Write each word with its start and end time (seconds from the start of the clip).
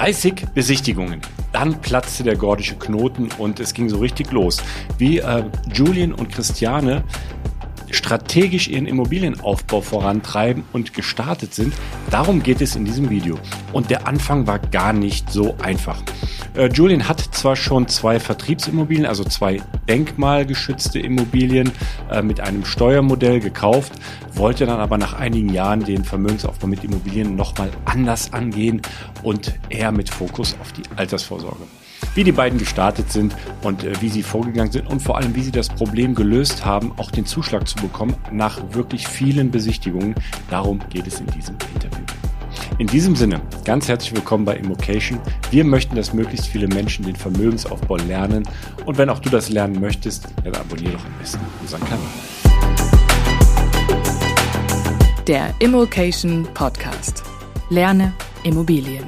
30 0.00 0.46
Besichtigungen. 0.54 1.20
Dann 1.52 1.78
platzte 1.82 2.22
der 2.22 2.34
gordische 2.34 2.74
Knoten 2.76 3.28
und 3.36 3.60
es 3.60 3.74
ging 3.74 3.90
so 3.90 3.98
richtig 3.98 4.32
los. 4.32 4.56
Wie 4.96 5.18
äh, 5.18 5.44
Julian 5.74 6.14
und 6.14 6.32
Christiane 6.32 7.04
strategisch 7.90 8.68
ihren 8.68 8.86
Immobilienaufbau 8.86 9.82
vorantreiben 9.82 10.64
und 10.72 10.94
gestartet 10.94 11.52
sind. 11.52 11.74
Darum 12.08 12.42
geht 12.42 12.62
es 12.62 12.76
in 12.76 12.86
diesem 12.86 13.10
Video. 13.10 13.38
Und 13.74 13.90
der 13.90 14.06
Anfang 14.06 14.46
war 14.46 14.58
gar 14.58 14.94
nicht 14.94 15.30
so 15.30 15.54
einfach. 15.62 16.02
Äh, 16.54 16.68
Julian 16.72 17.08
hat 17.08 17.20
zwar 17.20 17.56
schon 17.56 17.88
zwei 17.88 18.18
Vertriebsimmobilien, 18.18 19.06
also 19.06 19.24
zwei 19.24 19.60
denkmalgeschützte 19.88 20.98
Immobilien 20.98 21.70
äh, 22.10 22.22
mit 22.22 22.40
einem 22.40 22.64
Steuermodell 22.64 23.40
gekauft, 23.40 23.92
wollte 24.34 24.66
dann 24.66 24.80
aber 24.80 24.98
nach 24.98 25.14
einigen 25.14 25.50
Jahren 25.50 25.84
den 25.84 26.04
Vermögensaufbau 26.04 26.66
mit 26.66 26.84
Immobilien 26.84 27.36
nochmal 27.36 27.70
anders 27.84 28.32
angehen 28.32 28.82
und 29.22 29.54
eher 29.68 29.92
mit 29.92 30.10
Fokus 30.10 30.56
auf 30.60 30.72
die 30.72 30.82
Altersvorsorge 30.96 31.66
wie 32.14 32.24
die 32.24 32.32
beiden 32.32 32.58
gestartet 32.58 33.12
sind 33.12 33.36
und 33.62 33.84
äh, 33.84 33.92
wie 34.00 34.08
sie 34.08 34.22
vorgegangen 34.22 34.72
sind 34.72 34.88
und 34.88 35.00
vor 35.00 35.16
allem, 35.16 35.34
wie 35.34 35.42
sie 35.42 35.52
das 35.52 35.68
Problem 35.68 36.14
gelöst 36.14 36.64
haben, 36.64 36.92
auch 36.96 37.10
den 37.10 37.26
Zuschlag 37.26 37.68
zu 37.68 37.76
bekommen 37.76 38.16
nach 38.32 38.60
wirklich 38.72 39.06
vielen 39.06 39.50
Besichtigungen. 39.50 40.14
Darum 40.50 40.80
geht 40.88 41.06
es 41.06 41.20
in 41.20 41.26
diesem 41.28 41.56
Interview. 41.74 42.04
In 42.78 42.86
diesem 42.86 43.14
Sinne, 43.14 43.40
ganz 43.64 43.88
herzlich 43.88 44.14
willkommen 44.14 44.44
bei 44.44 44.56
Immocation. 44.56 45.20
Wir 45.50 45.64
möchten, 45.64 45.96
dass 45.96 46.12
möglichst 46.12 46.46
viele 46.46 46.66
Menschen 46.68 47.04
den 47.04 47.16
Vermögensaufbau 47.16 47.96
lernen. 47.96 48.48
Und 48.86 48.98
wenn 48.98 49.10
auch 49.10 49.18
du 49.18 49.28
das 49.28 49.50
lernen 49.50 49.80
möchtest, 49.80 50.28
dann 50.44 50.54
abonniere 50.54 50.92
doch 50.94 51.04
am 51.04 51.12
besten 51.18 51.40
unseren 51.60 51.80
Kanal. 51.80 51.98
Der 55.26 55.54
Immocation 55.58 56.48
Podcast. 56.54 57.22
Lerne 57.68 58.12
Immobilien. 58.44 59.04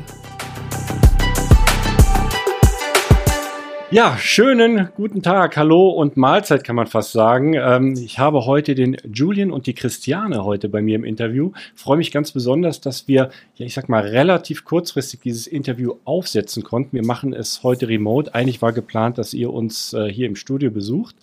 Ja, 3.92 4.16
schönen 4.16 4.88
guten 4.96 5.23
Tag, 5.23 5.59
hallo 5.59 5.90
und 5.90 6.16
Mahlzeit 6.16 6.65
kann 6.65 6.76
man 6.76 6.87
fast 6.87 7.12
sagen. 7.12 7.52
Ähm, 7.52 7.93
ich 7.93 8.18
habe 8.18 8.46
heute 8.46 8.74
den 8.74 8.96
Julian 9.12 9.51
und 9.51 9.66
die 9.66 9.74
Christiane 9.74 10.45
heute 10.45 10.71
bei 10.71 10.80
mir 10.80 10.96
im 10.96 11.04
Interview. 11.04 11.52
freue 11.74 11.98
mich 11.98 12.10
ganz 12.10 12.32
besonders, 12.32 12.80
dass 12.80 13.07
wir, 13.07 13.29
ja, 13.57 13.66
ich 13.66 13.74
sag 13.74 13.90
mal, 13.90 14.01
relativ 14.01 14.65
kurzfristig 14.65 15.20
dieses 15.20 15.46
Interview 15.46 15.96
aufsetzen 16.07 16.63
konnten. 16.63 16.96
Wir 16.96 17.04
machen 17.04 17.35
es 17.35 17.63
heute 17.65 17.87
remote. 17.87 18.35
Eigentlich 18.35 18.63
war 18.63 18.73
geplant, 18.73 19.18
dass 19.18 19.35
ihr 19.35 19.52
uns 19.52 19.93
äh, 19.93 20.10
hier 20.10 20.26
im 20.26 20.37
Studio 20.37 20.70
besucht. 20.70 21.15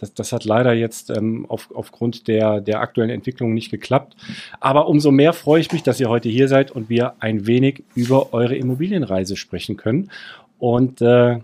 Das, 0.00 0.12
das 0.12 0.32
hat 0.32 0.44
leider 0.44 0.72
jetzt 0.72 1.10
ähm, 1.10 1.46
auf, 1.48 1.68
aufgrund 1.76 2.26
der, 2.26 2.60
der 2.60 2.80
aktuellen 2.80 3.10
Entwicklung 3.10 3.54
nicht 3.54 3.70
geklappt. 3.70 4.16
Aber 4.58 4.88
umso 4.88 5.12
mehr 5.12 5.32
freue 5.32 5.60
ich 5.60 5.70
mich, 5.70 5.84
dass 5.84 6.00
ihr 6.00 6.08
heute 6.08 6.28
hier 6.28 6.48
seid 6.48 6.72
und 6.72 6.88
wir 6.88 7.14
ein 7.20 7.46
wenig 7.46 7.84
über 7.94 8.34
eure 8.34 8.56
Immobilienreise 8.56 9.36
sprechen 9.36 9.76
können. 9.76 10.10
Und 10.58 11.00
äh, 11.02 11.38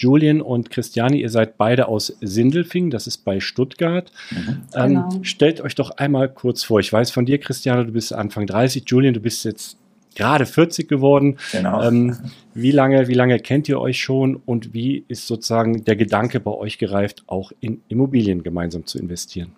Julian 0.00 0.40
und 0.40 0.70
Christiane, 0.70 1.16
ihr 1.16 1.28
seid 1.28 1.58
beide 1.58 1.88
aus 1.88 2.16
Sindelfing, 2.20 2.90
das 2.90 3.06
ist 3.06 3.18
bei 3.18 3.38
Stuttgart. 3.40 4.10
Mhm. 4.30 4.62
Ähm, 4.74 4.88
genau. 4.88 5.08
Stellt 5.22 5.60
euch 5.60 5.74
doch 5.74 5.90
einmal 5.92 6.28
kurz 6.28 6.64
vor. 6.64 6.80
Ich 6.80 6.92
weiß 6.92 7.10
von 7.10 7.26
dir, 7.26 7.38
Christiane, 7.38 7.86
du 7.86 7.92
bist 7.92 8.12
Anfang 8.12 8.46
30, 8.46 8.84
Julian, 8.86 9.14
du 9.14 9.20
bist 9.20 9.44
jetzt 9.44 9.76
gerade 10.14 10.46
40 10.46 10.88
geworden. 10.88 11.36
Genau. 11.52 11.82
Ähm, 11.82 12.16
wie 12.54 12.72
lange, 12.72 13.08
wie 13.08 13.14
lange 13.14 13.38
kennt 13.38 13.68
ihr 13.68 13.80
euch 13.80 14.00
schon 14.00 14.36
und 14.36 14.74
wie 14.74 15.04
ist 15.08 15.26
sozusagen 15.26 15.84
der 15.84 15.96
Gedanke 15.96 16.40
bei 16.40 16.50
euch 16.50 16.78
gereift, 16.78 17.24
auch 17.26 17.52
in 17.60 17.82
Immobilien 17.88 18.42
gemeinsam 18.42 18.86
zu 18.86 18.98
investieren? 18.98 19.52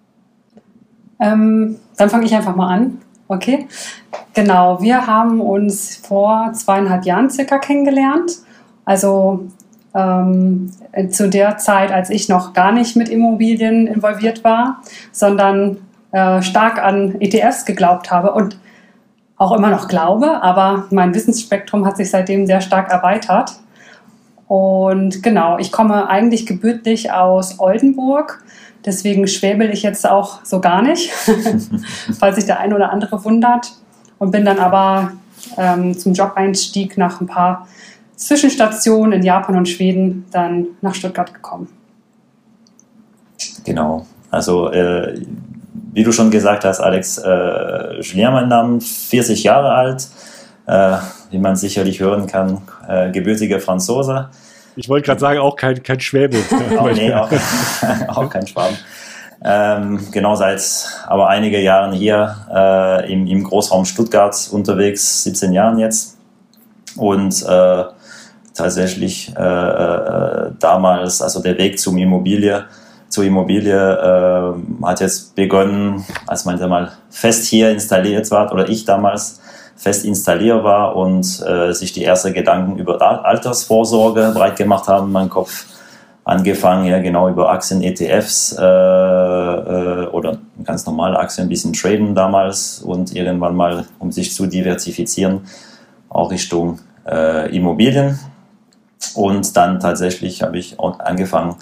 Ähm, 1.20 1.76
dann 1.96 2.10
fange 2.10 2.26
ich 2.26 2.34
einfach 2.34 2.56
mal 2.56 2.68
an. 2.68 2.98
Okay. 3.28 3.66
Genau, 4.34 4.82
wir 4.82 5.06
haben 5.06 5.40
uns 5.40 5.96
vor 5.96 6.52
zweieinhalb 6.52 7.04
Jahren 7.04 7.30
circa 7.30 7.58
kennengelernt. 7.58 8.32
Also 8.84 9.46
ähm, 9.94 10.70
zu 11.10 11.28
der 11.28 11.58
Zeit, 11.58 11.92
als 11.92 12.10
ich 12.10 12.28
noch 12.28 12.52
gar 12.52 12.72
nicht 12.72 12.96
mit 12.96 13.08
Immobilien 13.08 13.86
involviert 13.86 14.44
war, 14.44 14.82
sondern 15.10 15.78
äh, 16.12 16.42
stark 16.42 16.82
an 16.82 17.20
ETFs 17.20 17.64
geglaubt 17.64 18.10
habe 18.10 18.32
und 18.32 18.58
auch 19.36 19.52
immer 19.52 19.70
noch 19.70 19.88
glaube, 19.88 20.42
aber 20.42 20.86
mein 20.90 21.14
Wissensspektrum 21.14 21.84
hat 21.84 21.96
sich 21.96 22.10
seitdem 22.10 22.46
sehr 22.46 22.60
stark 22.60 22.90
erweitert. 22.90 23.52
Und 24.46 25.22
genau, 25.22 25.58
ich 25.58 25.72
komme 25.72 26.08
eigentlich 26.08 26.46
gebürtig 26.46 27.10
aus 27.10 27.58
Oldenburg, 27.58 28.44
deswegen 28.84 29.26
schwäbel 29.26 29.70
ich 29.70 29.82
jetzt 29.82 30.06
auch 30.06 30.44
so 30.44 30.60
gar 30.60 30.82
nicht, 30.82 31.10
falls 32.18 32.36
sich 32.36 32.44
der 32.44 32.60
eine 32.60 32.74
oder 32.76 32.92
andere 32.92 33.24
wundert. 33.24 33.72
Und 34.18 34.30
bin 34.30 34.44
dann 34.44 34.60
aber 34.60 35.12
ähm, 35.58 35.98
zum 35.98 36.12
Job-Einstieg 36.12 36.96
nach 36.96 37.20
ein 37.20 37.26
paar 37.26 37.66
Zwischenstation 38.26 39.12
in 39.12 39.22
Japan 39.22 39.56
und 39.56 39.68
Schweden 39.68 40.26
dann 40.30 40.66
nach 40.80 40.94
Stuttgart 40.94 41.32
gekommen. 41.32 41.68
Genau. 43.64 44.06
Also, 44.30 44.70
äh, 44.70 45.20
wie 45.92 46.04
du 46.04 46.12
schon 46.12 46.30
gesagt 46.30 46.64
hast, 46.64 46.80
Alex, 46.80 47.18
äh, 47.18 48.00
Julien, 48.00 48.32
mein 48.32 48.48
Name, 48.48 48.80
40 48.80 49.42
Jahre 49.42 49.72
alt, 49.72 50.08
äh, 50.66 50.96
wie 51.30 51.38
man 51.38 51.56
sicherlich 51.56 52.00
hören 52.00 52.26
kann, 52.26 52.62
äh, 52.88 53.10
gebürtiger 53.10 53.60
Franzose. 53.60 54.30
Ich 54.76 54.88
wollte 54.88 55.06
gerade 55.06 55.20
sagen, 55.20 55.40
auch 55.40 55.56
kein, 55.56 55.82
kein 55.82 56.00
Schwäbe. 56.00 56.38
oh, 56.80 56.88
nee, 56.88 57.12
auch, 57.12 57.30
auch 58.08 58.30
kein 58.30 58.46
Schwaben. 58.46 58.76
Ähm, 59.44 59.98
genau 60.12 60.36
seit 60.36 60.62
aber 61.06 61.28
einige 61.28 61.60
Jahren 61.60 61.92
hier 61.92 62.36
äh, 62.54 63.12
im, 63.12 63.26
im 63.26 63.42
Großraum 63.42 63.84
Stuttgart 63.84 64.48
unterwegs, 64.52 65.24
17 65.24 65.52
Jahren 65.52 65.78
jetzt. 65.78 66.16
Und 66.96 67.42
äh, 67.42 67.84
tatsächlich 68.54 69.34
äh, 69.36 69.42
äh, 69.42 70.50
damals, 70.58 71.22
also 71.22 71.40
der 71.42 71.58
Weg 71.58 71.78
zum 71.78 71.96
Immobilie, 71.98 72.64
zur 73.08 73.24
Immobilie 73.24 73.74
äh, 73.76 74.84
hat 74.84 75.00
jetzt 75.00 75.34
begonnen, 75.34 76.04
als 76.26 76.44
man 76.44 76.58
mal 76.68 76.92
fest 77.10 77.46
hier 77.46 77.70
installiert 77.70 78.30
war 78.30 78.50
oder 78.52 78.68
ich 78.68 78.84
damals 78.84 79.40
fest 79.76 80.04
installiert 80.04 80.64
war 80.64 80.96
und 80.96 81.42
äh, 81.46 81.72
sich 81.72 81.92
die 81.92 82.04
ersten 82.04 82.32
Gedanken 82.32 82.78
über 82.78 83.02
Altersvorsorge 83.24 84.32
breit 84.34 84.56
gemacht 84.56 84.88
haben 84.88 85.08
in 85.08 85.12
meinem 85.12 85.28
Kopf. 85.28 85.66
Angefangen 86.24 86.86
ja 86.86 87.00
genau 87.00 87.28
über 87.28 87.50
Aktien, 87.50 87.82
ETFs 87.82 88.56
äh, 88.56 88.62
äh, 88.62 90.06
oder 90.06 90.38
ganz 90.62 90.86
normale 90.86 91.18
Aktien, 91.18 91.46
ein 91.46 91.48
bisschen 91.48 91.72
traden 91.72 92.14
damals 92.14 92.80
und 92.80 93.14
irgendwann 93.14 93.56
mal, 93.56 93.84
um 93.98 94.12
sich 94.12 94.32
zu 94.32 94.46
diversifizieren, 94.46 95.40
auch 96.08 96.30
Richtung 96.30 96.78
äh, 97.04 97.54
Immobilien. 97.54 98.20
Und 99.14 99.56
dann 99.56 99.80
tatsächlich 99.80 100.42
habe 100.42 100.58
ich 100.58 100.78
angefangen 100.80 101.56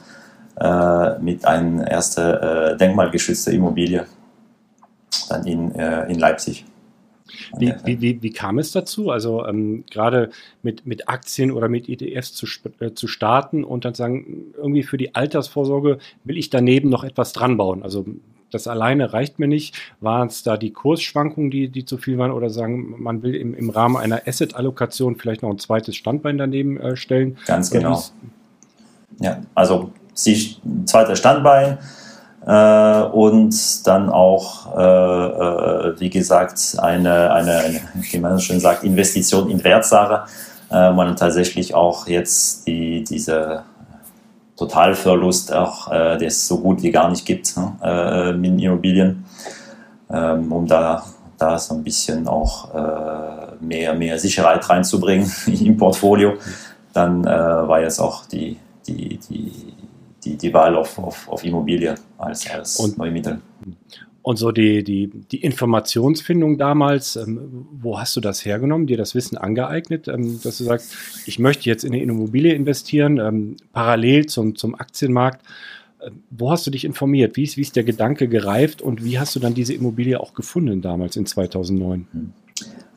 äh, 0.61 1.19
mit 1.19 1.45
einer 1.45 1.87
ersten 1.87 2.21
äh, 2.21 2.77
denkmalgeschützten 2.77 3.55
Immobilie 3.55 4.07
dann 5.29 5.47
in, 5.47 5.75
äh, 5.75 6.07
in 6.11 6.19
Leipzig. 6.19 6.65
Wie, 7.57 7.73
wie, 7.85 8.01
wie, 8.01 8.23
wie, 8.23 8.33
kam 8.33 8.59
es 8.59 8.73
dazu? 8.73 9.11
Also 9.11 9.47
ähm, 9.47 9.85
gerade 9.91 10.31
mit, 10.63 10.87
mit 10.87 11.09
Aktien 11.09 11.53
oder 11.53 11.69
mit 11.69 11.89
ETFs 11.89 12.35
zu, 12.35 12.47
äh, 12.81 12.93
zu 12.93 13.07
starten 13.07 13.65
und 13.65 13.85
dann 13.85 13.95
sagen, 13.95 14.53
irgendwie 14.57 14.83
für 14.83 14.97
die 14.97 15.15
Altersvorsorge 15.15 15.99
will 16.25 16.37
ich 16.37 16.51
daneben 16.51 16.89
noch 16.89 17.05
etwas 17.05 17.33
dran 17.33 17.57
bauen. 17.57 17.83
Also 17.83 18.05
das 18.51 18.67
alleine 18.67 19.13
reicht 19.13 19.39
mir 19.39 19.49
nicht. 19.49 19.77
Waren 20.01 20.29
es 20.29 20.43
da 20.43 20.57
die 20.57 20.73
Kursschwankungen, 20.73 21.51
die, 21.51 21.69
die 21.69 21.85
zu 21.85 21.99
viel 21.99 22.19
waren 22.19 22.33
oder 22.33 22.51
sagen, 22.51 22.95
man 22.99 23.23
will 23.23 23.35
im, 23.35 23.55
im 23.55 23.71
Rahmen 23.71 23.97
einer 23.97 24.23
Asset-Allokation 24.27 25.17
vielleicht 25.17 25.43
noch 25.43 25.51
ein 25.51 25.59
zweites 25.59 25.97
Standbein 25.97 26.39
daneben 26.39 26.79
äh, 26.81 26.97
stellen? 26.97 27.39
Ganz 27.47 27.71
genau. 27.71 28.03
Ja, 29.21 29.41
also 29.55 29.93
sie, 30.15 30.57
zweiter 30.87 31.17
Standbein 31.17 31.79
äh, 32.47 33.03
und 33.03 33.87
dann 33.87 34.09
auch, 34.09 34.77
äh, 34.77 34.81
äh, 34.81 36.01
wie 36.01 36.11
gesagt, 36.11 36.77
eine, 36.79 37.33
eine, 37.33 37.81
wie 37.95 38.19
man 38.19 38.41
schön 38.41 38.61
sagt, 38.61 38.85
Investition 38.85 39.51
in 39.51 39.63
Wertsache. 39.63 40.25
Äh, 40.71 40.93
man 40.93 41.17
tatsächlich 41.17 41.75
auch 41.75 42.07
jetzt 42.07 42.67
die, 42.67 43.05
diese 43.05 43.65
Totalverlust 44.61 45.55
auch, 45.55 45.91
äh, 45.91 46.19
der 46.19 46.29
es 46.29 46.47
so 46.47 46.59
gut 46.61 46.83
wie 46.83 46.91
gar 46.91 47.09
nicht 47.09 47.25
gibt 47.25 47.57
ne, 47.57 47.73
äh, 47.83 48.31
in 48.47 48.59
Immobilien, 48.59 49.25
ähm, 50.11 50.53
um 50.53 50.67
da, 50.67 51.03
da 51.39 51.59
so 51.59 51.77
ein 51.77 51.83
bisschen 51.83 52.29
auch 52.29 52.75
äh, 52.75 53.65
mehr, 53.65 53.95
mehr 53.95 54.19
Sicherheit 54.19 54.69
reinzubringen 54.69 55.33
im 55.47 55.79
Portfolio. 55.79 56.35
Dann 56.93 57.25
äh, 57.25 57.29
war 57.31 57.81
jetzt 57.81 58.01
auch 58.01 58.27
die, 58.27 58.59
die, 58.87 59.19
die, 59.31 59.73
die, 60.23 60.37
die 60.37 60.53
Wahl 60.53 60.77
auf, 60.77 60.99
auf, 60.99 61.27
auf 61.31 61.43
Immobilie 61.43 61.95
als, 62.19 62.51
als 62.51 62.77
und, 62.77 62.99
Neumittel. 62.99 63.41
Und 64.23 64.37
so 64.37 64.53
die, 64.53 64.85
die, 64.85 65.09
die 65.09 65.43
Informationsfindung 65.43 66.59
damals, 66.59 67.17
ähm, 67.17 67.67
wo 67.73 67.99
hast 67.99 68.15
du 68.17 68.21
das 68.21 68.45
hergenommen, 68.45 68.87
dir 68.87 68.99
das 68.99 69.15
Wissen 69.15 69.39
angeeignet, 69.39 70.09
ähm, 70.09 70.41
dass 70.43 70.59
du 70.59 70.65
sagst, 70.65 70.95
ich 71.27 71.39
möchte 71.39 71.71
jetzt 71.71 71.85
in 71.85 71.95
eine 71.95 72.03
Immobilie 72.03 72.55
investieren, 72.55 73.19
ähm, 73.19 73.57
parallel 73.73 74.27
zum, 74.27 74.57
zum 74.57 74.75
Aktienmarkt. 74.75 75.43
Äh, 76.01 76.11
wo 76.31 76.51
hast 76.51 76.67
du 76.67 76.71
dich 76.71 76.85
informiert? 76.85 77.37
Wie 77.37 77.45
ist, 77.45 77.57
wie 77.57 77.63
ist 77.63 77.77
der 77.77 77.85
Gedanke 77.85 78.29
gereift 78.29 78.83
und 78.83 79.03
wie 79.05 79.19
hast 79.19 79.35
du 79.37 79.41
dann 79.41 79.55
diese 79.55 79.73
Immobilie 79.73 80.21
auch 80.21 80.35
gefunden 80.35 80.83
damals 80.83 81.17
in 81.17 81.25
2009? 81.25 82.07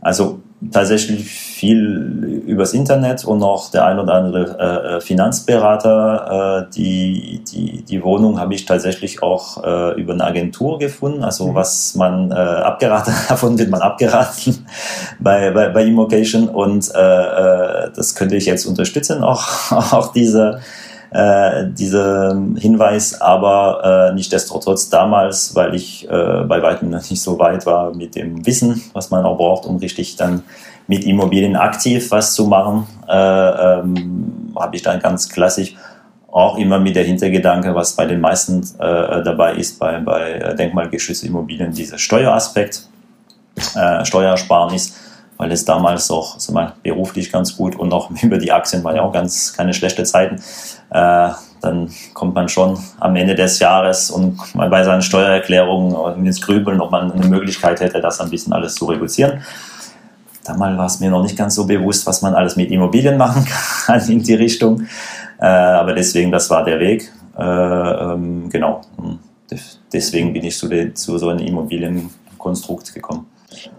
Also 0.04 0.42
tatsächlich 0.72 1.26
viel 1.30 2.44
übers 2.46 2.74
Internet 2.74 3.26
und 3.26 3.44
auch 3.44 3.72
der 3.72 3.86
ein 3.86 4.00
oder 4.00 4.14
andere 4.14 4.58
äh, 4.60 4.96
äh, 4.98 5.02
Finanzberater. 5.02 6.68
Äh, 6.70 6.74
die, 6.74 7.42
die, 7.52 7.84
die 7.84 8.04
Wohnung 8.04 8.40
habe 8.40 8.54
ich 8.54 8.66
tatsächlich 8.66 9.24
auch 9.24 9.64
äh, 9.64 10.00
über 10.00 10.14
eine 10.14 10.24
Agentur 10.24 10.80
gefunden. 10.80 11.24
Also 11.24 11.48
mhm. 11.48 11.56
was 11.56 11.96
man 11.96 12.32
äh, 12.32 12.36
abgeraten, 12.36 13.14
davon 13.30 13.58
wird 13.58 13.70
man 13.70 13.82
abgeraten 13.82 14.66
bei, 15.20 15.52
bei, 15.52 15.70
bei 15.70 15.84
Immocation 15.86 16.50
und 16.50 16.90
äh, 16.90 17.92
das 17.96 18.16
könnte 18.16 18.36
ich 18.36 18.46
jetzt 18.46 18.66
unterstützen, 18.66 19.24
auch, 19.24 19.72
auch 19.72 20.12
diese 20.14 20.60
äh, 21.14 21.66
dieser 21.70 22.36
Hinweis, 22.58 23.22
aber 23.22 24.10
äh, 24.10 24.14
nichtdestotrotz 24.16 24.90
damals, 24.90 25.56
weil 25.56 25.76
ich 25.76 26.10
äh, 26.10 26.44
bei 26.48 26.62
weitem 26.62 26.90
noch 26.90 27.08
nicht 27.08 27.22
so 27.22 27.38
weit 27.38 27.66
war 27.68 27.94
mit 27.94 28.16
dem 28.16 28.46
Wissen, 28.46 28.82
was 28.94 29.12
man 29.12 29.24
auch 29.24 29.38
braucht, 29.38 29.66
um 29.66 29.78
richtig 29.78 30.16
dann 30.16 30.44
mit 30.88 31.06
Immobilien 31.06 31.56
aktiv 31.56 32.10
was 32.10 32.34
zu 32.34 32.48
machen, 32.48 32.88
äh, 33.08 33.14
ähm, 33.14 34.54
habe 34.56 34.76
ich 34.76 34.82
dann 34.82 35.00
ganz 35.00 35.30
klassisch 35.30 35.76
auch 36.32 36.58
immer 36.58 36.80
mit 36.80 36.96
der 36.96 37.04
Hintergedanke, 37.04 37.76
was 37.76 37.96
bei 37.96 38.08
den 38.08 38.20
meisten 38.20 38.62
äh, 38.80 39.24
dabei 39.24 39.54
ist, 39.54 39.78
bei, 39.78 40.00
bei 40.00 40.56
denkmalgeschützten 40.56 41.30
Immobilien, 41.30 41.72
dieser 41.72 42.00
Steueraspekt, 42.00 42.88
äh, 43.76 44.04
Steuersparnis 44.04 44.96
weil 45.44 45.52
es 45.52 45.66
damals 45.66 46.10
auch 46.10 46.36
also 46.36 46.54
mal, 46.54 46.72
beruflich 46.84 47.30
ganz 47.30 47.58
gut 47.58 47.76
und 47.76 47.94
auch 47.94 48.10
über 48.24 48.38
die 48.38 48.52
Aktien 48.52 48.82
war 48.84 48.96
ja 48.96 49.02
auch 49.02 49.12
ganz 49.12 49.52
keine 49.52 49.74
schlechte 49.74 50.04
Zeiten. 50.04 50.42
Äh, 50.90 51.30
dann 51.62 51.90
kommt 52.14 52.34
man 52.34 52.48
schon 52.48 52.78
am 53.00 53.16
Ende 53.16 53.36
des 53.36 53.60
Jahres 53.60 54.10
und 54.10 54.38
mal 54.56 54.70
bei 54.70 54.84
seinen 54.86 55.02
Steuererklärungen 55.02 56.26
ins 56.26 56.42
Grübeln, 56.42 56.80
ob 56.80 56.92
man 56.92 57.12
eine 57.12 57.28
Möglichkeit 57.28 57.82
hätte, 57.82 58.00
das 58.00 58.22
ein 58.22 58.30
bisschen 58.30 58.54
alles 58.54 58.76
zu 58.76 58.86
reduzieren. 58.86 59.42
Damals 60.46 60.78
war 60.78 60.86
es 60.86 61.00
mir 61.02 61.10
noch 61.10 61.24
nicht 61.24 61.38
ganz 61.38 61.56
so 61.56 61.66
bewusst, 61.66 62.06
was 62.08 62.22
man 62.22 62.36
alles 62.36 62.56
mit 62.56 62.72
Immobilien 62.72 63.18
machen 63.18 63.46
kann 63.86 64.10
in 64.10 64.24
die 64.24 64.36
Richtung. 64.36 64.88
Äh, 65.40 65.46
aber 65.46 65.94
deswegen, 65.94 66.32
das 66.32 66.50
war 66.50 66.64
der 66.64 66.80
Weg. 66.80 67.12
Äh, 67.38 67.44
ähm, 67.44 68.50
genau. 68.50 68.82
Deswegen 69.92 70.32
bin 70.32 70.44
ich 70.46 70.58
zu, 70.58 70.70
zu 70.94 71.18
so 71.18 71.30
einem 71.30 71.46
Immobilienkonstrukt 71.46 72.94
gekommen. 72.94 73.28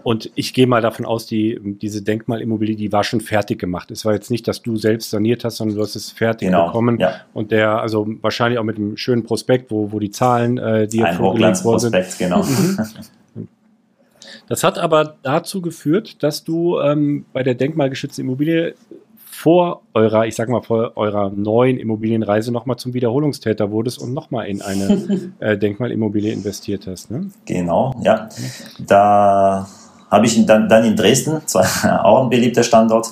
Und 0.03 0.31
ich 0.35 0.53
gehe 0.53 0.67
mal 0.67 0.81
davon 0.81 1.05
aus, 1.05 1.25
die, 1.25 1.59
diese 1.63 2.01
Denkmalimmobilie, 2.01 2.75
die 2.75 2.91
war 2.91 3.03
schon 3.03 3.21
fertig 3.21 3.59
gemacht. 3.59 3.91
Es 3.91 4.05
war 4.05 4.13
jetzt 4.13 4.31
nicht, 4.31 4.47
dass 4.47 4.61
du 4.61 4.77
selbst 4.77 5.09
saniert 5.09 5.43
hast, 5.43 5.57
sondern 5.57 5.77
du 5.77 5.83
hast 5.83 5.95
es 5.95 6.11
fertig 6.11 6.47
genau, 6.47 6.67
bekommen. 6.67 6.99
Ja. 6.99 7.21
Und 7.33 7.51
der, 7.51 7.81
also 7.81 8.07
wahrscheinlich 8.21 8.59
auch 8.59 8.63
mit 8.63 8.77
einem 8.77 8.97
schönen 8.97 9.23
Prospekt, 9.23 9.71
wo, 9.71 9.91
wo 9.91 9.99
die 9.99 10.11
Zahlen, 10.11 10.57
äh, 10.57 10.87
die 10.87 11.03
Ein 11.03 11.19
Hochglanzprospekt, 11.19 12.17
genau. 12.19 12.43
Mhm. 12.43 12.77
Das 14.47 14.63
hat 14.63 14.77
aber 14.77 15.15
dazu 15.23 15.61
geführt, 15.61 16.21
dass 16.21 16.43
du 16.43 16.79
ähm, 16.79 17.25
bei 17.33 17.41
der 17.43 17.55
denkmalgeschützten 17.55 18.25
Immobilie 18.25 18.75
vor 19.45 19.83
eurer, 19.93 20.25
ich 20.25 20.35
sag 20.35 20.49
mal, 20.49 20.63
vor 20.63 20.93
eurer 20.95 21.29
neuen 21.29 21.77
Immobilienreise 21.77 22.51
nochmal 22.51 22.77
zum 22.77 22.95
Wiederholungstäter 22.95 23.69
wurdest 23.69 23.99
und 23.99 24.11
nochmal 24.11 24.47
in 24.47 24.63
eine 24.63 25.33
äh, 25.39 25.55
Denkmalimmobilie 25.55 26.33
investiert 26.33 26.87
hast. 26.87 27.11
Ne? 27.11 27.29
Genau, 27.45 27.93
ja. 28.01 28.27
Da 28.87 29.67
habe 30.09 30.25
ich 30.25 30.43
dann, 30.47 30.67
dann 30.67 30.83
in 30.83 30.95
Dresden, 30.95 31.41
zwar 31.45 32.03
auch 32.03 32.23
ein 32.23 32.29
beliebter 32.31 32.63
Standort 32.63 33.11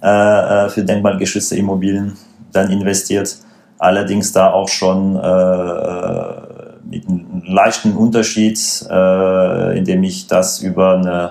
äh, 0.00 0.06
äh, 0.06 0.68
für 0.68 0.84
denkmalgeschützte 0.84 1.56
Immobilien, 1.56 2.12
dann 2.52 2.70
investiert. 2.70 3.36
Allerdings 3.76 4.30
da 4.30 4.52
auch 4.52 4.68
schon 4.68 5.16
äh, 5.16 6.82
mit 6.88 7.08
einem 7.08 7.42
leichten 7.46 7.96
Unterschied, 7.96 8.60
äh, 8.88 9.76
indem 9.76 10.04
ich 10.04 10.28
das 10.28 10.60
über 10.60 10.98
eine, 10.98 11.30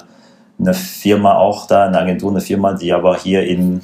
eine 0.59 0.73
Firma 0.73 1.37
auch 1.37 1.65
da, 1.65 1.85
eine 1.85 1.97
Agentur, 1.97 2.31
eine 2.31 2.41
Firma, 2.41 2.73
die 2.73 2.91
aber 2.91 3.15
hier 3.15 3.43
in 3.47 3.79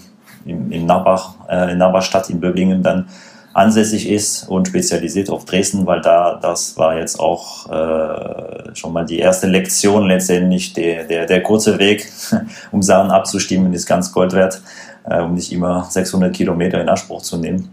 in, 0.46 0.72
in, 0.72 0.86
Narbach, 0.86 1.36
äh, 1.48 1.72
in 1.72 1.78
Narbachstadt 1.78 2.30
in 2.30 2.40
Böblingen 2.40 2.84
dann 2.84 3.08
ansässig 3.54 4.10
ist 4.10 4.48
und 4.48 4.68
spezialisiert 4.68 5.30
auf 5.30 5.46
Dresden, 5.46 5.86
weil 5.86 6.02
da 6.02 6.40
das 6.42 6.78
war 6.78 6.98
jetzt 6.98 7.20
auch 7.20 7.70
äh, 7.70 8.76
schon 8.76 8.94
mal 8.94 9.06
die 9.06 9.20
erste 9.20 9.48
Lektion 9.48 10.08
letztendlich. 10.08 10.74
Der, 10.74 11.06
der, 11.06 11.26
der 11.26 11.44
kurze 11.44 11.78
Weg, 11.80 12.10
um 12.72 12.82
Sachen 12.82 13.12
abzustimmen, 13.12 13.74
ist 13.74 13.86
ganz 13.86 14.12
Gold 14.12 14.34
wert, 14.34 14.62
äh, 15.06 15.22
um 15.22 15.34
nicht 15.34 15.52
immer 15.52 15.88
600 15.90 16.34
Kilometer 16.34 16.80
in 16.80 16.90
Anspruch 16.90 17.22
zu 17.22 17.38
nehmen. 17.38 17.70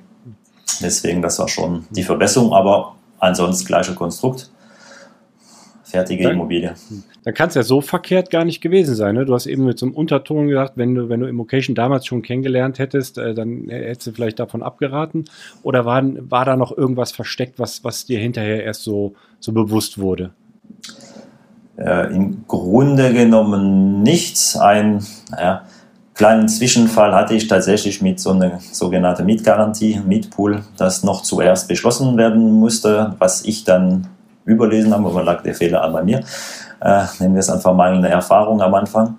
Deswegen, 0.81 1.23
das 1.23 1.39
war 1.39 1.49
schon 1.49 1.87
die 1.91 2.03
Verbesserung, 2.03 2.53
aber 2.53 2.97
ansonsten 3.19 3.67
gleiche 3.67 3.95
Konstrukt 3.95 4.51
fertige 5.87 6.25
dann, 6.25 6.33
Immobilie. 6.33 6.75
Dann 7.25 7.35
kann 7.35 7.49
es 7.49 7.55
ja 7.55 7.63
so 7.63 7.81
verkehrt 7.81 8.31
gar 8.31 8.45
nicht 8.45 8.61
gewesen 8.61 8.95
sein. 8.95 9.15
Ne? 9.15 9.25
Du 9.25 9.35
hast 9.35 9.47
eben 9.47 9.65
mit 9.65 9.79
so 9.79 9.87
einem 9.87 9.95
Unterton 9.95 10.49
gesagt, 10.49 10.73
wenn 10.77 10.95
du, 10.95 11.09
wenn 11.09 11.21
du 11.21 11.27
Immocation 11.27 11.75
damals 11.75 12.07
schon 12.07 12.23
kennengelernt 12.23 12.79
hättest, 12.79 13.19
äh, 13.19 13.35
dann 13.35 13.69
hättest 13.69 14.09
du 14.09 14.13
vielleicht 14.13 14.39
davon 14.39 14.63
abgeraten. 14.63 15.25
Oder 15.63 15.85
war, 15.85 16.03
war 16.05 16.45
da 16.45 16.57
noch 16.57 16.77
irgendwas 16.77 17.13
versteckt, 17.13 17.59
was, 17.59 17.85
was 17.85 18.05
dir 18.05 18.19
hinterher 18.19 18.65
erst 18.65 18.83
so, 18.83 19.15
so 19.39 19.53
bewusst 19.53 19.99
wurde? 19.99 20.33
Äh, 21.77 22.15
Im 22.15 22.45
Grunde 22.49 23.13
genommen 23.13 24.03
nichts. 24.03 24.57
Ein 24.57 25.05
naja, 25.31 25.67
kleinen 26.15 26.49
Zwischenfall 26.49 27.15
hatte 27.15 27.35
ich 27.35 27.47
tatsächlich 27.47 28.03
mit 28.03 28.19
so 28.19 28.33
einer 28.33 28.59
sogenannten 28.73 29.25
Mietgarantie, 29.25 30.01
Mietpool, 30.05 30.63
das 30.77 31.05
noch 31.05 31.23
zuerst 31.23 31.69
beschlossen 31.69 32.17
werden 32.17 32.53
musste, 32.53 33.15
was 33.19 33.45
ich 33.45 33.65
dann 33.65 34.09
überlesen 34.47 34.95
haben, 34.95 35.07
aber 35.07 35.23
lag 35.23 35.43
der 35.43 35.55
Fehler 35.55 35.83
an 35.83 35.93
bei 35.93 36.03
mir. 36.03 36.21
Äh, 36.81 37.05
nennen 37.21 37.35
wir 37.35 37.41
es 37.41 37.51
einfach 37.51 37.75
mangelnde 37.75 38.09
Erfahrung 38.09 38.63
am 38.63 38.75
Anfang. 38.75 39.17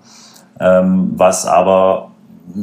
Ähm, 0.58 1.12
was 1.16 1.46
aber 1.46 2.10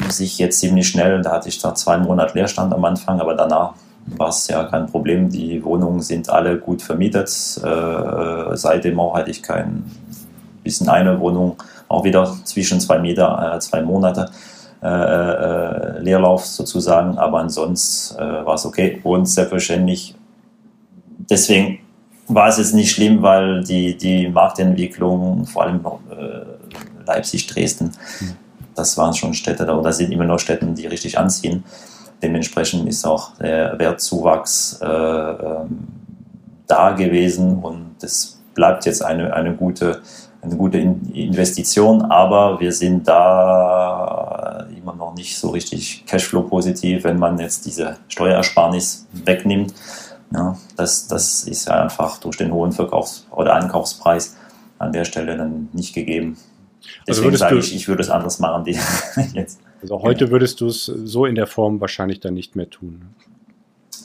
sich 0.10 0.38
jetzt 0.40 0.60
ziemlich 0.60 0.88
schnell, 0.88 1.22
da 1.22 1.32
hatte 1.32 1.48
ich 1.48 1.60
da 1.62 1.74
zwei 1.76 1.98
Monate 1.98 2.38
Leerstand 2.38 2.74
am 2.74 2.84
Anfang, 2.84 3.22
aber 3.22 3.36
danach 3.36 3.74
war 4.18 4.30
es 4.30 4.48
ja 4.48 4.64
kein 4.66 4.88
Problem. 4.88 5.30
Die 5.30 5.64
Wohnungen 5.64 6.02
sind 6.02 6.30
alle 6.30 6.58
gut 6.58 6.82
vermietet. 6.82 7.30
Äh, 7.64 8.56
seitdem 8.56 9.00
auch 9.00 9.16
hatte 9.16 9.32
ich 9.32 9.42
kein 9.42 9.84
bisschen 10.64 10.90
eine 10.90 11.20
Wohnung, 11.20 11.56
auch 11.88 12.04
wieder 12.04 12.36
zwischen 12.44 12.80
zwei 12.80 12.98
Meter, 13.00 13.56
äh, 13.56 13.60
zwei 13.60 13.82
Monate. 13.82 14.30
Äh, 14.84 14.88
äh, 14.88 16.00
Leerlauf 16.00 16.46
sozusagen, 16.46 17.18
aber 17.18 17.40
ansonsten 17.40 18.20
äh, 18.20 18.46
war 18.46 18.54
es 18.54 18.68
okay 18.68 19.00
und 19.04 19.26
selbstverständlich 19.26 20.14
deswegen 21.28 21.80
war 22.28 22.48
es 22.48 22.58
jetzt 22.58 22.74
nicht 22.74 22.92
schlimm, 22.92 23.22
weil 23.22 23.64
die, 23.64 23.98
die 23.98 24.30
Marktentwicklung, 24.30 25.46
vor 25.46 25.64
allem 25.64 25.82
äh, 26.10 27.06
Leipzig, 27.06 27.48
Dresden, 27.48 27.92
das 28.74 28.98
waren 28.98 29.14
schon 29.14 29.34
Städte, 29.34 29.72
oder 29.72 29.94
sind 29.94 30.12
immer 30.12 30.26
noch 30.26 30.40
Städte, 30.40 30.66
die 30.66 30.88
richtig 30.88 31.18
anziehen. 31.18 31.64
Dementsprechend 32.22 32.88
ist 32.88 33.06
auch 33.06 33.36
der 33.38 33.78
Wertzuwachs 33.78 34.80
äh, 34.82 34.88
ähm, 34.88 35.88
da 36.68 36.92
gewesen 36.92 37.60
und 37.60 37.96
es 38.02 38.42
bleibt 38.56 38.86
jetzt 38.86 39.04
eine, 39.04 39.34
eine, 39.34 39.54
gute, 39.54 40.02
eine 40.42 40.56
gute 40.56 40.80
Investition, 40.80 42.02
aber 42.04 42.60
wir 42.60 42.72
sind 42.72 43.08
da 43.08 44.66
immer 44.76 44.96
noch 44.96 45.14
nicht 45.14 45.38
so 45.38 45.50
richtig 45.50 46.06
Cashflow-positiv, 46.08 47.04
wenn 47.04 47.20
man 47.20 47.38
jetzt 47.38 47.66
diese 47.66 47.98
Steuerersparnis 48.08 49.06
wegnimmt 49.12 49.74
ja, 50.34 50.58
das, 50.76 51.08
das 51.08 51.44
ist 51.44 51.68
ja 51.68 51.82
einfach 51.82 52.20
durch 52.20 52.38
den 52.38 52.52
hohen 52.52 52.72
Verkaufs- 52.72 53.28
oder 53.32 53.56
Ankaufspreis 53.56 54.36
an 54.80 54.92
der 54.92 55.06
Stelle 55.06 55.38
dann 55.38 55.70
nicht 55.74 55.94
gegeben. 55.94 56.38
Also 57.08 57.22
Deswegen 57.22 57.32
also 57.32 57.38
sage 57.38 57.60
ich, 57.60 57.76
ich 57.76 57.88
würde 57.88 58.02
es 58.02 58.10
anders 58.10 58.40
machen. 58.40 58.66
Die 58.66 58.78
jetzt. 59.34 59.60
Also 59.82 60.02
heute 60.02 60.32
würdest 60.32 60.62
du 60.62 60.68
es 60.68 60.86
so 60.86 61.26
in 61.26 61.36
der 61.36 61.48
Form 61.48 61.80
wahrscheinlich 61.82 62.20
dann 62.20 62.34
nicht 62.34 62.56
mehr 62.56 62.70
tun. 62.70 63.10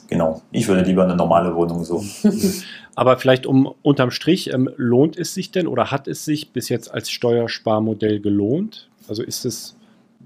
Genau, 0.09 0.43
ich 0.50 0.67
würde 0.67 0.83
lieber 0.83 1.05
eine 1.05 1.15
normale 1.15 1.55
Wohnung 1.55 1.85
so. 1.85 2.05
Aber 2.97 3.17
vielleicht 3.17 3.47
um 3.47 3.73
unterm 3.83 4.11
Strich, 4.11 4.53
ähm, 4.53 4.69
lohnt 4.77 5.17
es 5.17 5.35
sich 5.35 5.53
denn 5.53 5.67
oder 5.69 5.91
hat 5.91 6.09
es 6.09 6.25
sich 6.25 6.53
bis 6.53 6.69
jetzt 6.69 6.93
als 6.93 7.11
Steuersparmodell 7.11 8.21
gelohnt? 8.21 8.89
Also 9.09 9.23
ist 9.23 9.45
es 9.45 9.77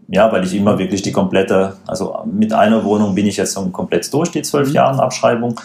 ja, 0.09 0.31
weil 0.31 0.45
ich 0.45 0.55
immer 0.55 0.79
wirklich 0.79 1.03
die 1.03 1.13
komplette, 1.13 1.77
also 1.87 2.19
mit 2.27 2.53
einer 2.53 2.85
Wohnung 2.85 3.15
bin 3.15 3.27
ich 3.27 3.37
jetzt 3.37 3.55
schon 3.55 3.73
komplett 3.73 4.13
durch, 4.13 4.31
die 4.31 4.43
zwölf 4.43 4.69
mhm. 4.69 4.75
Jahren 4.75 5.01
Abschreibung. 5.01 5.61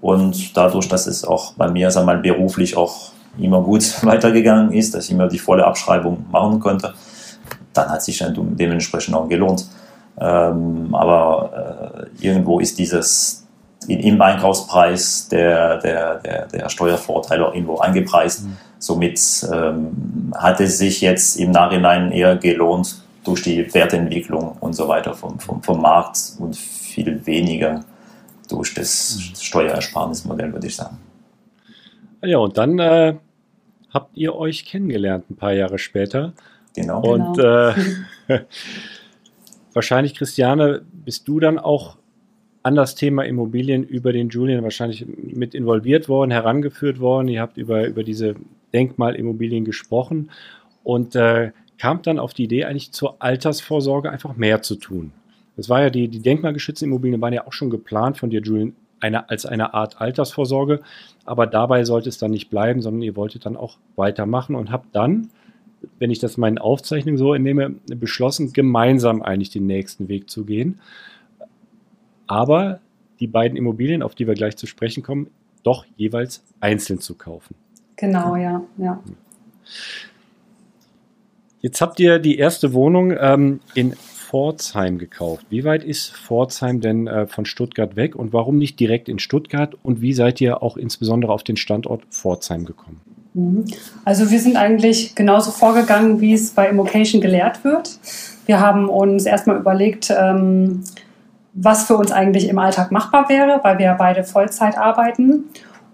Und 0.00 0.56
dadurch, 0.56 0.88
dass 0.88 1.06
es 1.06 1.24
auch 1.24 1.54
bei 1.54 1.68
mir, 1.70 1.90
sagen 1.90 2.06
wir 2.06 2.14
mal, 2.14 2.20
beruflich 2.20 2.76
auch 2.76 3.12
immer 3.38 3.62
gut 3.62 4.02
weitergegangen 4.04 4.72
ist, 4.72 4.94
dass 4.94 5.06
ich 5.06 5.12
immer 5.12 5.28
die 5.28 5.38
volle 5.38 5.64
Abschreibung 5.64 6.26
machen 6.30 6.60
konnte, 6.60 6.94
dann 7.72 7.88
hat 7.88 8.02
sich 8.02 8.18
dann 8.18 8.34
dementsprechend 8.56 9.14
auch 9.14 9.28
gelohnt. 9.28 9.66
Ähm, 10.20 10.94
aber 10.94 12.06
äh, 12.20 12.24
irgendwo 12.24 12.60
ist 12.60 12.78
dieses 12.78 13.46
im 13.88 14.20
Einkaufspreis 14.22 15.28
der, 15.28 15.78
der, 15.78 16.18
der, 16.18 16.46
der 16.46 16.68
Steuervorteil 16.68 17.42
auch 17.42 17.54
irgendwo 17.54 17.78
eingepreist. 17.78 18.44
Mhm. 18.44 18.56
Somit 18.78 19.20
ähm, 19.52 20.32
hat 20.36 20.60
es 20.60 20.78
sich 20.78 21.00
jetzt 21.00 21.36
im 21.36 21.50
Nachhinein 21.50 22.12
eher 22.12 22.36
gelohnt, 22.36 23.03
durch 23.24 23.42
die 23.42 23.72
Wertentwicklung 23.74 24.56
und 24.60 24.74
so 24.74 24.86
weiter 24.86 25.14
vom, 25.14 25.38
vom, 25.40 25.62
vom 25.62 25.80
Markt 25.80 26.18
und 26.38 26.56
viel 26.56 27.26
weniger 27.26 27.84
durch 28.48 28.74
das 28.74 29.18
Steuerersparnismodell, 29.40 30.52
würde 30.52 30.66
ich 30.66 30.76
sagen. 30.76 30.98
Ja, 32.22 32.38
und 32.38 32.56
dann 32.56 32.78
äh, 32.78 33.16
habt 33.90 34.16
ihr 34.16 34.34
euch 34.34 34.64
kennengelernt 34.64 35.30
ein 35.30 35.36
paar 35.36 35.52
Jahre 35.52 35.78
später. 35.78 36.32
Genau. 36.74 37.00
Und 37.00 37.36
genau. 37.36 37.68
Äh, 38.28 38.40
wahrscheinlich, 39.72 40.14
Christiane, 40.14 40.82
bist 40.92 41.28
du 41.28 41.40
dann 41.40 41.58
auch 41.58 41.96
an 42.62 42.74
das 42.74 42.94
Thema 42.94 43.24
Immobilien 43.24 43.84
über 43.84 44.12
den 44.12 44.30
Julian 44.30 44.62
wahrscheinlich 44.62 45.06
mit 45.06 45.54
involviert 45.54 46.08
worden, 46.08 46.30
herangeführt 46.30 46.98
worden. 46.98 47.28
Ihr 47.28 47.42
habt 47.42 47.58
über, 47.58 47.86
über 47.86 48.02
diese 48.04 48.36
Denkmalimmobilien 48.72 49.64
gesprochen 49.64 50.30
und 50.82 51.14
äh, 51.14 51.52
kam 51.78 52.02
dann 52.02 52.18
auf 52.18 52.34
die 52.34 52.44
Idee, 52.44 52.64
eigentlich 52.64 52.92
zur 52.92 53.22
Altersvorsorge 53.22 54.10
einfach 54.10 54.36
mehr 54.36 54.62
zu 54.62 54.76
tun. 54.76 55.12
Das 55.56 55.68
war 55.68 55.82
ja 55.82 55.90
die, 55.90 56.08
die 56.08 56.20
denkmalgeschützten 56.20 56.88
Immobilien 56.88 57.20
waren 57.20 57.32
ja 57.32 57.46
auch 57.46 57.52
schon 57.52 57.70
geplant 57.70 58.18
von 58.18 58.30
dir, 58.30 58.40
Julian, 58.40 58.74
eine, 59.00 59.28
als 59.28 59.46
eine 59.46 59.74
Art 59.74 60.00
Altersvorsorge. 60.00 60.80
Aber 61.24 61.46
dabei 61.46 61.84
sollte 61.84 62.08
es 62.08 62.18
dann 62.18 62.30
nicht 62.30 62.50
bleiben, 62.50 62.82
sondern 62.82 63.02
ihr 63.02 63.16
wolltet 63.16 63.46
dann 63.46 63.56
auch 63.56 63.78
weitermachen 63.96 64.56
und 64.56 64.70
habt 64.70 64.94
dann, 64.94 65.30
wenn 65.98 66.10
ich 66.10 66.18
das 66.18 66.36
meinen 66.36 66.58
Aufzeichnungen 66.58 67.18
so 67.18 67.34
entnehme, 67.34 67.76
beschlossen, 67.86 68.52
gemeinsam 68.52 69.22
eigentlich 69.22 69.50
den 69.50 69.66
nächsten 69.66 70.08
Weg 70.08 70.30
zu 70.30 70.44
gehen. 70.44 70.80
Aber 72.26 72.80
die 73.20 73.26
beiden 73.26 73.56
Immobilien, 73.56 74.02
auf 74.02 74.14
die 74.14 74.26
wir 74.26 74.34
gleich 74.34 74.56
zu 74.56 74.66
sprechen 74.66 75.02
kommen, 75.02 75.28
doch 75.62 75.84
jeweils 75.96 76.42
einzeln 76.60 77.00
zu 77.00 77.14
kaufen. 77.14 77.54
Genau, 77.96 78.36
ja, 78.36 78.62
ja. 78.78 79.02
Jetzt 81.64 81.80
habt 81.80 81.98
ihr 81.98 82.18
die 82.18 82.36
erste 82.36 82.74
Wohnung 82.74 83.14
ähm, 83.18 83.60
in 83.72 83.94
Pforzheim 83.94 84.98
gekauft. 84.98 85.46
Wie 85.48 85.64
weit 85.64 85.82
ist 85.82 86.14
Pforzheim 86.14 86.82
denn 86.82 87.06
äh, 87.06 87.26
von 87.26 87.46
Stuttgart 87.46 87.96
weg 87.96 88.16
und 88.16 88.34
warum 88.34 88.58
nicht 88.58 88.78
direkt 88.78 89.08
in 89.08 89.18
Stuttgart 89.18 89.74
und 89.82 90.02
wie 90.02 90.12
seid 90.12 90.42
ihr 90.42 90.62
auch 90.62 90.76
insbesondere 90.76 91.32
auf 91.32 91.42
den 91.42 91.56
Standort 91.56 92.02
Pforzheim 92.10 92.66
gekommen? 92.66 93.00
Mhm. 93.32 93.64
Also 94.04 94.30
wir 94.30 94.40
sind 94.40 94.58
eigentlich 94.58 95.14
genauso 95.14 95.52
vorgegangen, 95.52 96.20
wie 96.20 96.34
es 96.34 96.50
bei 96.50 96.68
Immocation 96.68 97.22
gelehrt 97.22 97.64
wird. 97.64 97.98
Wir 98.44 98.60
haben 98.60 98.90
uns 98.90 99.24
erstmal 99.24 99.56
überlegt, 99.56 100.10
ähm, 100.14 100.84
was 101.54 101.86
für 101.86 101.96
uns 101.96 102.12
eigentlich 102.12 102.46
im 102.50 102.58
Alltag 102.58 102.92
machbar 102.92 103.30
wäre, 103.30 103.60
weil 103.62 103.78
wir 103.78 103.86
ja 103.86 103.94
beide 103.94 104.24
Vollzeit 104.24 104.76
arbeiten. 104.76 105.44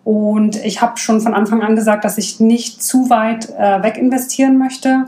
Und 0.03 0.57
ich 0.65 0.83
habe 0.83 0.97
schon 0.97 1.21
von 1.21 1.33
Anfang 1.33 1.62
an 1.62 1.77
gesagt, 1.77 2.05
dass 2.05 2.19
ich 2.19 2.41
nicht 2.41 2.83
zu 2.83 3.09
weit 3.09 3.50
äh, 3.50 3.85
weg 3.85 3.99
investieren 3.99 4.59
möchte, 4.59 5.07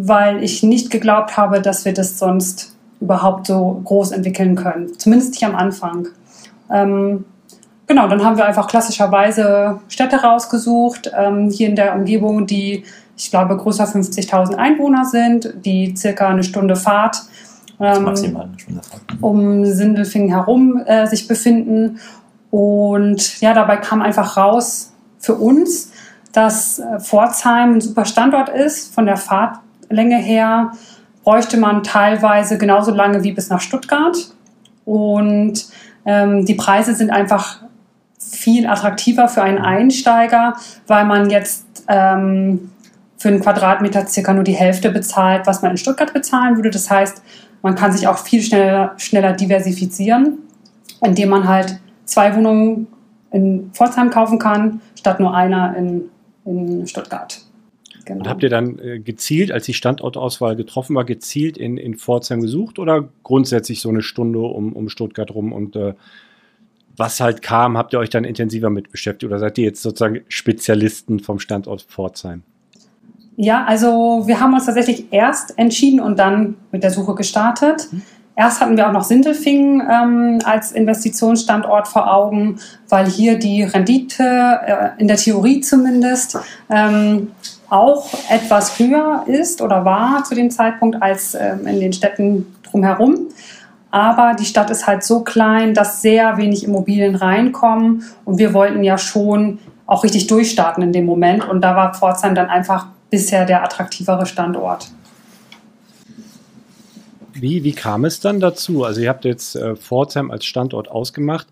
weil 0.00 0.44
ich 0.44 0.62
nicht 0.62 0.90
geglaubt 0.90 1.36
habe, 1.36 1.60
dass 1.60 1.84
wir 1.84 1.92
das 1.92 2.18
sonst 2.18 2.72
überhaupt 3.00 3.48
so 3.48 3.82
groß 3.84 4.12
entwickeln 4.12 4.54
können. 4.54 4.96
Zumindest 4.96 5.32
nicht 5.32 5.44
am 5.44 5.56
Anfang. 5.56 6.06
Ähm, 6.70 7.24
genau, 7.88 8.08
dann 8.08 8.24
haben 8.24 8.36
wir 8.36 8.46
einfach 8.46 8.68
klassischerweise 8.68 9.80
Städte 9.88 10.22
rausgesucht, 10.22 11.10
ähm, 11.16 11.50
hier 11.50 11.68
in 11.68 11.74
der 11.74 11.96
Umgebung, 11.96 12.46
die, 12.46 12.84
ich 13.16 13.30
glaube, 13.30 13.56
größer 13.56 13.84
50.000 13.84 14.54
Einwohner 14.54 15.04
sind, 15.04 15.52
die 15.64 15.96
circa 15.96 16.28
eine 16.28 16.44
Stunde 16.44 16.76
Fahrt 16.76 17.22
ähm, 17.80 18.04
maximal 18.04 18.48
um 19.20 19.64
Sindelfingen 19.64 20.30
herum 20.30 20.80
äh, 20.86 21.06
sich 21.08 21.26
befinden. 21.26 21.98
Und 22.50 23.40
ja, 23.40 23.52
dabei 23.52 23.78
kam 23.78 24.00
einfach 24.00 24.36
raus 24.36 24.92
für 25.18 25.34
uns, 25.34 25.90
dass 26.32 26.78
äh, 26.78 27.00
Pforzheim 27.00 27.74
ein 27.74 27.80
super 27.80 28.04
Standort 28.04 28.48
ist, 28.48 28.94
von 28.94 29.06
der 29.06 29.16
Fahrt 29.16 29.58
Länge 29.90 30.16
her 30.16 30.72
bräuchte 31.24 31.56
man 31.56 31.82
teilweise 31.82 32.58
genauso 32.58 32.90
lange 32.90 33.22
wie 33.22 33.32
bis 33.32 33.50
nach 33.50 33.60
Stuttgart. 33.60 34.16
Und 34.84 35.66
ähm, 36.06 36.46
die 36.46 36.54
Preise 36.54 36.94
sind 36.94 37.10
einfach 37.10 37.62
viel 38.18 38.66
attraktiver 38.66 39.28
für 39.28 39.42
einen 39.42 39.58
Einsteiger, 39.58 40.54
weil 40.86 41.04
man 41.04 41.30
jetzt 41.30 41.66
ähm, 41.88 42.70
für 43.18 43.28
einen 43.28 43.40
Quadratmeter 43.40 44.06
circa 44.06 44.32
nur 44.32 44.44
die 44.44 44.54
Hälfte 44.54 44.90
bezahlt, 44.90 45.46
was 45.46 45.60
man 45.62 45.72
in 45.72 45.76
Stuttgart 45.76 46.12
bezahlen 46.12 46.56
würde. 46.56 46.70
Das 46.70 46.90
heißt, 46.90 47.22
man 47.62 47.74
kann 47.74 47.92
sich 47.92 48.06
auch 48.06 48.18
viel 48.18 48.40
schneller, 48.42 48.92
schneller 48.96 49.32
diversifizieren, 49.32 50.38
indem 51.02 51.30
man 51.30 51.48
halt 51.48 51.80
zwei 52.04 52.34
Wohnungen 52.34 52.86
in 53.30 53.70
Pforzheim 53.72 54.10
kaufen 54.10 54.38
kann, 54.38 54.80
statt 54.94 55.20
nur 55.20 55.34
einer 55.34 55.76
in, 55.76 56.04
in 56.44 56.86
Stuttgart. 56.86 57.42
Genau. 58.08 58.20
Und 58.20 58.28
habt 58.28 58.42
ihr 58.42 58.48
dann 58.48 58.78
äh, 58.78 58.98
gezielt, 59.00 59.52
als 59.52 59.66
die 59.66 59.74
Standortauswahl 59.74 60.56
getroffen 60.56 60.96
war, 60.96 61.04
gezielt 61.04 61.58
in, 61.58 61.76
in 61.76 61.94
Pforzheim 61.94 62.40
gesucht 62.40 62.78
oder 62.78 63.10
grundsätzlich 63.22 63.82
so 63.82 63.90
eine 63.90 64.00
Stunde 64.00 64.38
um, 64.38 64.72
um 64.72 64.88
Stuttgart 64.88 65.30
rum 65.30 65.52
und 65.52 65.76
äh, 65.76 65.92
was 66.96 67.20
halt 67.20 67.42
kam, 67.42 67.76
habt 67.76 67.92
ihr 67.92 67.98
euch 67.98 68.08
dann 68.08 68.24
intensiver 68.24 68.70
mit 68.70 68.90
beschäftigt 68.90 69.30
oder 69.30 69.38
seid 69.38 69.58
ihr 69.58 69.64
jetzt 69.64 69.82
sozusagen 69.82 70.22
Spezialisten 70.28 71.20
vom 71.20 71.38
Standort 71.38 71.82
Pforzheim? 71.82 72.42
Ja, 73.36 73.64
also 73.66 74.22
wir 74.26 74.40
haben 74.40 74.54
uns 74.54 74.64
tatsächlich 74.64 75.12
erst 75.12 75.58
entschieden 75.58 76.00
und 76.00 76.18
dann 76.18 76.56
mit 76.72 76.82
der 76.82 76.90
Suche 76.90 77.14
gestartet. 77.14 77.88
Mhm. 77.92 78.02
Erst 78.34 78.60
hatten 78.62 78.76
wir 78.78 78.88
auch 78.88 78.92
noch 78.92 79.04
Sindelfingen 79.04 79.82
ähm, 79.82 80.38
als 80.44 80.72
Investitionsstandort 80.72 81.88
vor 81.88 82.12
Augen, 82.12 82.58
weil 82.88 83.06
hier 83.06 83.38
die 83.38 83.64
Rendite 83.64 84.60
äh, 84.64 84.88
in 85.00 85.08
der 85.08 85.18
Theorie 85.18 85.60
zumindest 85.60 86.38
ähm, 86.70 87.32
auch 87.70 88.08
etwas 88.30 88.78
höher 88.78 89.24
ist 89.26 89.60
oder 89.60 89.84
war 89.84 90.24
zu 90.24 90.34
dem 90.34 90.50
Zeitpunkt 90.50 91.02
als 91.02 91.34
ähm, 91.34 91.66
in 91.66 91.80
den 91.80 91.92
Städten 91.92 92.54
drumherum. 92.62 93.28
Aber 93.90 94.34
die 94.38 94.44
Stadt 94.44 94.70
ist 94.70 94.86
halt 94.86 95.02
so 95.02 95.20
klein, 95.20 95.74
dass 95.74 96.02
sehr 96.02 96.36
wenig 96.36 96.64
Immobilien 96.64 97.14
reinkommen 97.14 98.04
und 98.24 98.38
wir 98.38 98.52
wollten 98.52 98.82
ja 98.84 98.98
schon 98.98 99.58
auch 99.86 100.04
richtig 100.04 100.26
durchstarten 100.26 100.82
in 100.82 100.92
dem 100.92 101.06
Moment 101.06 101.48
und 101.48 101.62
da 101.62 101.74
war 101.74 101.94
Pforzheim 101.94 102.34
dann 102.34 102.48
einfach 102.48 102.86
bisher 103.10 103.46
der 103.46 103.64
attraktivere 103.64 104.26
Standort. 104.26 104.88
Wie, 107.32 107.64
wie 107.64 107.72
kam 107.72 108.04
es 108.04 108.20
dann 108.20 108.40
dazu? 108.40 108.84
Also 108.84 109.00
ihr 109.00 109.08
habt 109.08 109.24
jetzt 109.24 109.56
äh, 109.56 109.76
Pforzheim 109.76 110.30
als 110.30 110.44
Standort 110.44 110.90
ausgemacht. 110.90 111.46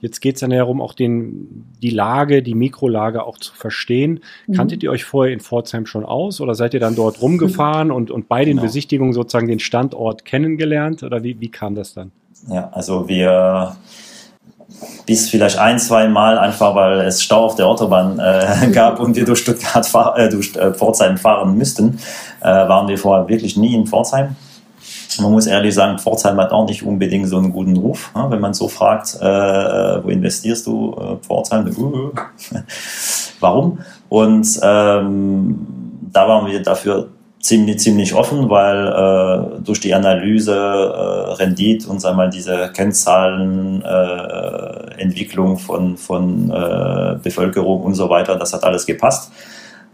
Jetzt 0.00 0.20
geht 0.20 0.36
es 0.36 0.40
dann 0.40 0.50
darum, 0.50 0.80
auch 0.80 0.94
den, 0.94 1.64
die 1.82 1.90
Lage, 1.90 2.42
die 2.42 2.54
Mikrolage 2.54 3.24
auch 3.24 3.38
zu 3.38 3.54
verstehen. 3.54 4.20
Mhm. 4.46 4.54
Kanntet 4.54 4.82
ihr 4.82 4.90
euch 4.90 5.04
vorher 5.04 5.32
in 5.32 5.40
Pforzheim 5.40 5.86
schon 5.86 6.04
aus 6.04 6.40
oder 6.40 6.54
seid 6.54 6.74
ihr 6.74 6.80
dann 6.80 6.94
dort 6.94 7.20
rumgefahren 7.22 7.90
und, 7.90 8.10
und 8.10 8.28
bei 8.28 8.44
den 8.44 8.56
genau. 8.56 8.62
Besichtigungen 8.62 9.12
sozusagen 9.12 9.48
den 9.48 9.60
Standort 9.60 10.24
kennengelernt? 10.24 11.02
Oder 11.02 11.22
wie, 11.22 11.40
wie 11.40 11.48
kam 11.48 11.74
das 11.74 11.94
dann? 11.94 12.12
Ja, 12.48 12.70
also 12.72 13.08
wir 13.08 13.76
bis 15.06 15.28
vielleicht 15.28 15.58
ein, 15.58 15.78
zwei 15.78 16.08
Mal 16.08 16.38
einfach, 16.38 16.74
weil 16.74 17.00
es 17.00 17.22
Stau 17.22 17.44
auf 17.44 17.54
der 17.54 17.66
Autobahn 17.66 18.18
äh, 18.18 18.70
gab 18.72 19.00
und 19.00 19.16
wir 19.16 19.24
durch 19.24 19.40
Stuttgart, 19.40 19.88
äh, 20.16 20.28
durch 20.28 20.54
äh, 20.56 20.72
Pforzheim 20.72 21.16
fahren 21.16 21.56
müssten, 21.56 21.98
äh, 22.40 22.46
waren 22.46 22.88
wir 22.88 22.98
vorher 22.98 23.28
wirklich 23.28 23.56
nie 23.56 23.74
in 23.74 23.86
Pforzheim. 23.86 24.36
Man 25.20 25.32
muss 25.32 25.46
ehrlich 25.46 25.74
sagen, 25.74 25.98
Pforzheim 25.98 26.38
hat 26.38 26.52
auch 26.52 26.66
nicht 26.66 26.82
unbedingt 26.82 27.28
so 27.28 27.38
einen 27.38 27.52
guten 27.52 27.76
Ruf. 27.76 28.10
Ne? 28.14 28.26
Wenn 28.28 28.40
man 28.40 28.54
so 28.54 28.68
fragt, 28.68 29.18
äh, 29.20 29.26
äh 29.26 30.04
wo 30.04 30.08
investierst 30.08 30.66
du? 30.66 30.94
Äh, 30.98 31.24
Pforzheim, 31.24 31.66
warum? 33.40 33.78
Und 34.08 34.60
ähm, 34.62 35.66
da 36.12 36.28
waren 36.28 36.46
wir 36.46 36.62
dafür 36.62 37.08
ziemlich, 37.40 37.78
ziemlich 37.78 38.14
offen, 38.14 38.50
weil 38.50 38.88
äh, 38.88 39.60
durch 39.62 39.80
die 39.80 39.94
Analyse 39.94 40.54
äh, 40.54 41.32
Rendit 41.34 41.86
und 41.86 42.00
sagen 42.00 42.16
wir 42.16 42.24
mal, 42.24 42.30
diese 42.30 42.70
Kennzahlen, 42.72 43.82
äh, 43.82 45.00
Entwicklung 45.00 45.58
von, 45.58 45.96
von 45.96 46.50
äh, 46.50 47.18
Bevölkerung 47.22 47.82
und 47.82 47.94
so 47.94 48.10
weiter, 48.10 48.36
das 48.36 48.52
hat 48.52 48.64
alles 48.64 48.84
gepasst. 48.84 49.30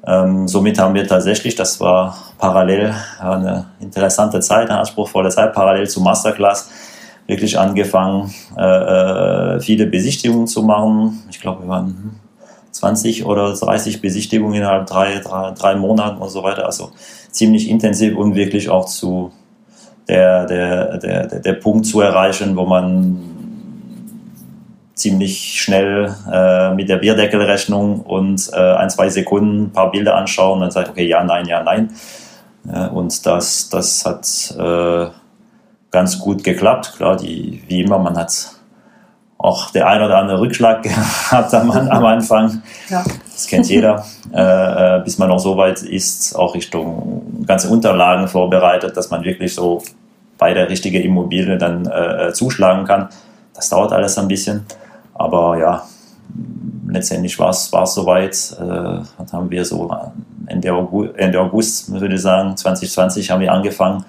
Ähm, 0.06 0.48
somit 0.48 0.78
haben 0.78 0.94
wir 0.94 1.06
tatsächlich, 1.06 1.54
das 1.54 1.80
war 1.80 2.16
parallel 2.38 2.94
eine 3.20 3.66
interessante 3.80 4.40
Zeit, 4.40 4.68
eine 4.68 4.80
anspruchsvolle 4.80 5.30
Zeit, 5.30 5.52
parallel 5.52 5.88
zu 5.88 6.00
Masterclass 6.00 6.70
wirklich 7.26 7.58
angefangen, 7.58 8.34
äh, 8.56 8.62
äh 8.62 9.60
viele 9.60 9.86
Besichtigungen 9.86 10.48
zu 10.48 10.62
machen. 10.62 11.22
Ich 11.30 11.40
glaube, 11.40 11.62
wir 11.62 11.68
waren 11.68 12.20
20 12.72 13.26
oder 13.26 13.52
30 13.52 14.00
Besichtigungen 14.00 14.54
innerhalb 14.54 14.86
drei, 14.86 15.20
drei, 15.20 15.52
drei 15.52 15.76
Monaten 15.76 16.20
und 16.20 16.30
so 16.30 16.42
weiter. 16.42 16.66
Also 16.66 16.90
ziemlich 17.30 17.68
intensiv 17.68 18.16
und 18.16 18.34
wirklich 18.34 18.68
auch 18.68 18.86
zu 18.86 19.30
der, 20.08 20.46
der, 20.46 20.98
der, 20.98 21.26
der, 21.40 21.52
Punkt 21.52 21.86
zu 21.86 22.00
erreichen, 22.00 22.56
wo 22.56 22.64
man 22.64 23.31
ziemlich 25.02 25.60
schnell 25.60 26.14
äh, 26.32 26.72
mit 26.74 26.88
der 26.88 26.96
Bierdeckelrechnung 26.96 28.00
und 28.00 28.50
äh, 28.52 28.56
ein, 28.56 28.88
zwei 28.88 29.08
Sekunden 29.08 29.64
ein 29.64 29.72
paar 29.72 29.90
Bilder 29.90 30.14
anschauen 30.14 30.54
und 30.54 30.60
dann 30.60 30.70
sagt, 30.70 30.90
okay, 30.90 31.06
ja, 31.06 31.22
nein, 31.24 31.46
ja, 31.46 31.62
nein. 31.62 31.90
Ja, 32.64 32.86
und 32.86 33.26
das, 33.26 33.68
das 33.68 34.06
hat 34.06 34.54
äh, 34.58 35.10
ganz 35.90 36.18
gut 36.20 36.44
geklappt. 36.44 36.94
Klar, 36.96 37.16
die, 37.16 37.62
wie 37.66 37.82
immer, 37.82 37.98
man 37.98 38.16
hat 38.16 38.52
auch 39.38 39.70
der 39.72 39.88
ein 39.88 40.00
oder 40.00 40.18
andere 40.18 40.40
Rückschlag 40.40 40.82
gehabt 40.84 41.52
am, 41.52 41.70
am 41.72 42.04
Anfang. 42.04 42.62
Ja. 42.88 43.02
Das 43.32 43.48
kennt 43.48 43.68
jeder. 43.68 44.04
äh, 44.32 45.00
bis 45.04 45.18
man 45.18 45.30
auch 45.32 45.40
so 45.40 45.56
weit 45.56 45.82
ist, 45.82 46.36
auch 46.36 46.54
Richtung 46.54 47.44
ganze 47.44 47.68
Unterlagen 47.68 48.28
vorbereitet, 48.28 48.96
dass 48.96 49.10
man 49.10 49.24
wirklich 49.24 49.54
so 49.54 49.82
bei 50.38 50.54
der 50.54 50.68
richtigen 50.68 51.02
Immobilie 51.02 51.58
dann 51.58 51.86
äh, 51.86 52.32
zuschlagen 52.32 52.84
kann. 52.84 53.08
Das 53.54 53.68
dauert 53.68 53.92
alles 53.92 54.16
ein 54.16 54.28
bisschen. 54.28 54.64
Aber 55.22 55.58
ja, 55.58 55.84
letztendlich 56.88 57.38
war 57.38 57.50
es 57.50 57.70
soweit. 57.94 58.56
Äh, 58.60 59.32
haben 59.32 59.50
wir 59.50 59.64
so 59.64 59.90
Ende 60.46 60.72
August, 60.72 61.16
Ende 61.16 61.40
August, 61.40 61.92
würde 61.92 62.14
ich 62.14 62.22
sagen, 62.22 62.56
2020 62.56 63.30
haben 63.30 63.40
wir 63.40 63.52
angefangen, 63.52 64.04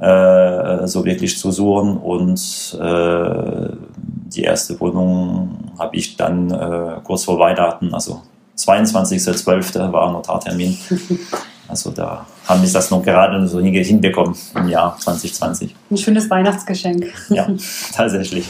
äh, 0.00 0.86
so 0.86 1.04
wirklich 1.04 1.38
zu 1.38 1.50
suchen 1.50 1.96
und 1.96 2.78
äh, 2.80 3.68
die 4.32 4.42
erste 4.42 4.78
Wohnung 4.80 5.72
habe 5.78 5.96
ich 5.96 6.16
dann 6.16 6.50
äh, 6.50 7.00
kurz 7.02 7.24
vor 7.24 7.38
Weihnachten, 7.38 7.92
also 7.92 8.22
22.12. 8.56 9.92
war 9.92 10.12
Notartermin. 10.12 10.76
Also 11.70 11.90
da 11.90 12.24
haben 12.46 12.62
wir 12.62 12.72
das 12.72 12.90
noch 12.90 13.02
gerade 13.02 13.46
so 13.46 13.60
hinbekommen 13.60 14.34
im 14.54 14.70
Jahr 14.70 14.96
2020. 14.98 15.76
Ein 15.90 15.96
schönes 15.98 16.30
Weihnachtsgeschenk. 16.30 17.12
Ja, 17.28 17.46
tatsächlich. 17.94 18.48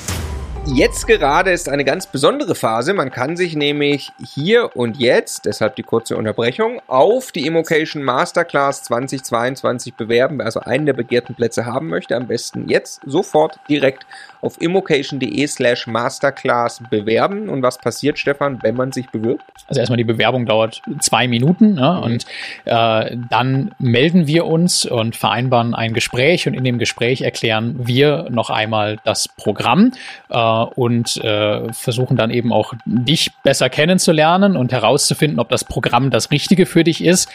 Jetzt 0.74 1.06
gerade 1.06 1.50
ist 1.50 1.68
eine 1.68 1.84
ganz 1.84 2.06
besondere 2.06 2.54
Phase. 2.54 2.92
Man 2.92 3.10
kann 3.10 3.36
sich 3.36 3.56
nämlich 3.56 4.12
hier 4.22 4.76
und 4.76 4.98
jetzt, 4.98 5.46
deshalb 5.46 5.76
die 5.76 5.82
kurze 5.82 6.16
Unterbrechung, 6.16 6.80
auf 6.86 7.32
die 7.32 7.46
Immocation 7.46 8.02
Masterclass 8.02 8.82
2022 8.84 9.94
bewerben. 9.94 10.38
Wer 10.38 10.46
also 10.46 10.60
einen 10.60 10.84
der 10.86 10.92
begehrten 10.92 11.34
Plätze 11.34 11.64
haben 11.64 11.88
möchte, 11.88 12.16
am 12.16 12.26
besten 12.26 12.68
jetzt 12.68 13.00
sofort 13.06 13.58
direkt 13.68 14.06
auf 14.40 14.60
immocation.de 14.60 15.46
slash 15.46 15.86
masterclass 15.86 16.82
bewerben. 16.90 17.48
Und 17.48 17.62
was 17.62 17.78
passiert, 17.78 18.18
Stefan, 18.18 18.62
wenn 18.62 18.76
man 18.76 18.92
sich 18.92 19.08
bewirbt? 19.08 19.42
Also 19.66 19.80
erstmal 19.80 19.96
die 19.96 20.04
Bewerbung 20.04 20.46
dauert 20.46 20.82
zwei 21.00 21.26
Minuten 21.28 21.74
ne? 21.74 21.96
mhm. 21.96 22.02
und 22.02 22.26
äh, 22.66 23.16
dann 23.30 23.74
melden 23.78 24.26
wir 24.26 24.46
uns 24.46 24.84
und 24.84 25.16
vereinbaren 25.16 25.74
ein 25.74 25.92
Gespräch 25.92 26.46
und 26.46 26.54
in 26.54 26.64
dem 26.64 26.78
Gespräch 26.78 27.22
erklären 27.22 27.74
wir 27.78 28.28
noch 28.30 28.50
einmal 28.50 28.98
das 29.04 29.28
Programm 29.28 29.92
äh, 30.28 30.34
und 30.62 31.16
äh, 31.18 31.72
versuchen 31.72 32.16
dann 32.16 32.30
eben 32.30 32.52
auch 32.52 32.74
dich 32.84 33.32
besser 33.42 33.70
kennenzulernen 33.70 34.56
und 34.56 34.72
herauszufinden, 34.72 35.38
ob 35.38 35.48
das 35.48 35.64
Programm 35.64 36.10
das 36.10 36.30
Richtige 36.30 36.66
für 36.66 36.84
dich 36.84 37.04
ist. 37.04 37.30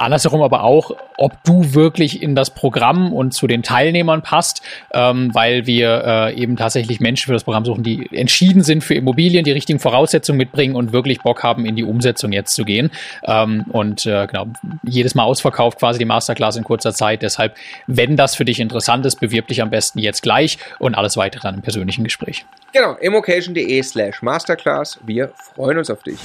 Andersherum 0.00 0.42
aber 0.42 0.64
auch, 0.64 0.92
ob 1.16 1.44
du 1.44 1.74
wirklich 1.74 2.22
in 2.22 2.34
das 2.34 2.50
Programm 2.50 3.12
und 3.12 3.34
zu 3.34 3.46
den 3.46 3.62
Teilnehmern 3.62 4.22
passt, 4.22 4.62
ähm, 4.94 5.34
weil 5.34 5.66
wir 5.66 6.02
äh, 6.04 6.34
eben 6.34 6.56
tatsächlich 6.56 7.00
Menschen 7.00 7.26
für 7.26 7.32
das 7.34 7.44
Programm 7.44 7.64
suchen, 7.64 7.82
die 7.82 8.08
entschieden 8.12 8.62
sind 8.62 8.82
für 8.82 8.94
Immobilien, 8.94 9.44
die 9.44 9.52
richtigen 9.52 9.78
Voraussetzungen 9.78 10.38
mitbringen 10.38 10.74
und 10.74 10.92
wirklich 10.92 11.20
Bock 11.20 11.42
haben, 11.42 11.66
in 11.66 11.76
die 11.76 11.84
Umsetzung 11.84 12.32
jetzt 12.32 12.54
zu 12.54 12.64
gehen. 12.64 12.90
Ähm, 13.24 13.66
und 13.68 14.06
äh, 14.06 14.26
genau, 14.26 14.46
jedes 14.82 15.14
Mal 15.14 15.24
ausverkauft 15.24 15.78
quasi 15.78 15.98
die 15.98 16.06
Masterclass 16.06 16.56
in 16.56 16.64
kurzer 16.64 16.94
Zeit. 16.94 17.22
Deshalb, 17.22 17.54
wenn 17.86 18.16
das 18.16 18.34
für 18.34 18.44
dich 18.44 18.60
interessant 18.60 19.04
ist, 19.04 19.16
bewirb 19.16 19.48
dich 19.48 19.60
am 19.60 19.70
besten 19.70 19.98
jetzt 19.98 20.22
gleich 20.22 20.58
und 20.78 20.94
alles 20.94 21.16
weitere 21.16 21.42
dann 21.42 21.56
im 21.56 21.62
persönlichen 21.62 22.04
Gespräch. 22.04 22.46
Genau, 22.72 22.94
immocation.de 22.94 23.82
slash 23.82 24.22
Masterclass. 24.22 24.98
Wir 25.04 25.32
freuen 25.54 25.78
uns 25.78 25.90
auf 25.90 26.02
dich. 26.02 26.18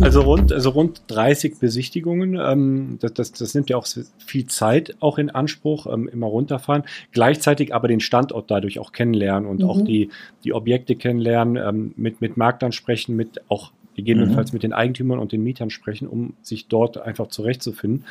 Also 0.00 0.22
rund, 0.22 0.52
also 0.52 0.70
rund 0.70 1.02
30 1.06 1.58
Besichtigungen. 1.60 2.34
Ähm, 2.34 2.73
das, 3.00 3.14
das, 3.14 3.32
das 3.32 3.54
nimmt 3.54 3.70
ja 3.70 3.76
auch 3.76 3.86
viel 4.18 4.46
Zeit 4.46 4.96
auch 5.00 5.18
in 5.18 5.30
Anspruch, 5.30 5.86
ähm, 5.86 6.08
immer 6.08 6.26
runterfahren. 6.26 6.84
Gleichzeitig 7.12 7.74
aber 7.74 7.88
den 7.88 8.00
Standort 8.00 8.50
dadurch 8.50 8.78
auch 8.78 8.92
kennenlernen 8.92 9.48
und 9.48 9.62
mhm. 9.62 9.68
auch 9.68 9.80
die, 9.82 10.10
die 10.44 10.52
Objekte 10.52 10.96
kennenlernen, 10.96 11.56
ähm, 11.56 11.94
mit, 11.96 12.20
mit 12.20 12.36
Marktern 12.36 12.72
sprechen, 12.72 13.16
mit 13.16 13.40
auch 13.48 13.72
gegebenenfalls 13.94 14.52
mhm. 14.52 14.56
mit 14.56 14.62
den 14.62 14.72
Eigentümern 14.72 15.18
und 15.18 15.32
den 15.32 15.42
Mietern 15.42 15.70
sprechen, 15.70 16.08
um 16.08 16.34
sich 16.42 16.68
dort 16.68 16.98
einfach 16.98 17.28
zurechtzufinden. 17.28 18.04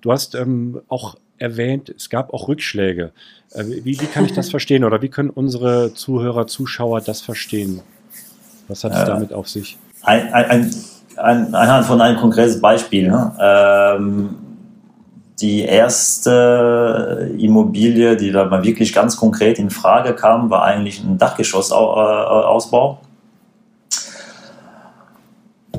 Du 0.00 0.12
hast 0.12 0.34
ähm, 0.34 0.80
auch 0.88 1.16
erwähnt, 1.38 1.92
es 1.96 2.10
gab 2.10 2.32
auch 2.32 2.48
Rückschläge. 2.48 3.12
Äh, 3.52 3.64
wie, 3.66 4.00
wie 4.00 4.06
kann 4.06 4.24
ich 4.24 4.32
das 4.32 4.50
verstehen 4.50 4.84
oder 4.84 5.02
wie 5.02 5.08
können 5.08 5.30
unsere 5.30 5.94
Zuhörer, 5.94 6.46
Zuschauer 6.46 7.00
das 7.00 7.20
verstehen? 7.20 7.80
Was 8.68 8.84
hat 8.84 8.92
es 8.92 9.02
äh, 9.02 9.06
damit 9.06 9.32
auf 9.32 9.48
sich? 9.48 9.78
Ein, 10.02 10.32
ein, 10.32 10.44
ein 10.44 10.74
an, 11.16 11.54
anhand 11.54 11.86
von 11.86 12.00
einem 12.00 12.18
konkreten 12.18 12.60
Beispiel. 12.60 13.08
Ne? 13.08 13.32
Ähm, 13.40 14.36
die 15.40 15.62
erste 15.62 17.30
Immobilie, 17.38 18.16
die 18.16 18.32
da 18.32 18.46
mal 18.46 18.64
wirklich 18.64 18.92
ganz 18.92 19.16
konkret 19.16 19.58
in 19.58 19.70
Frage 19.70 20.14
kam, 20.14 20.48
war 20.48 20.64
eigentlich 20.64 21.02
ein 21.02 21.18
Dachgeschossausbau. 21.18 23.00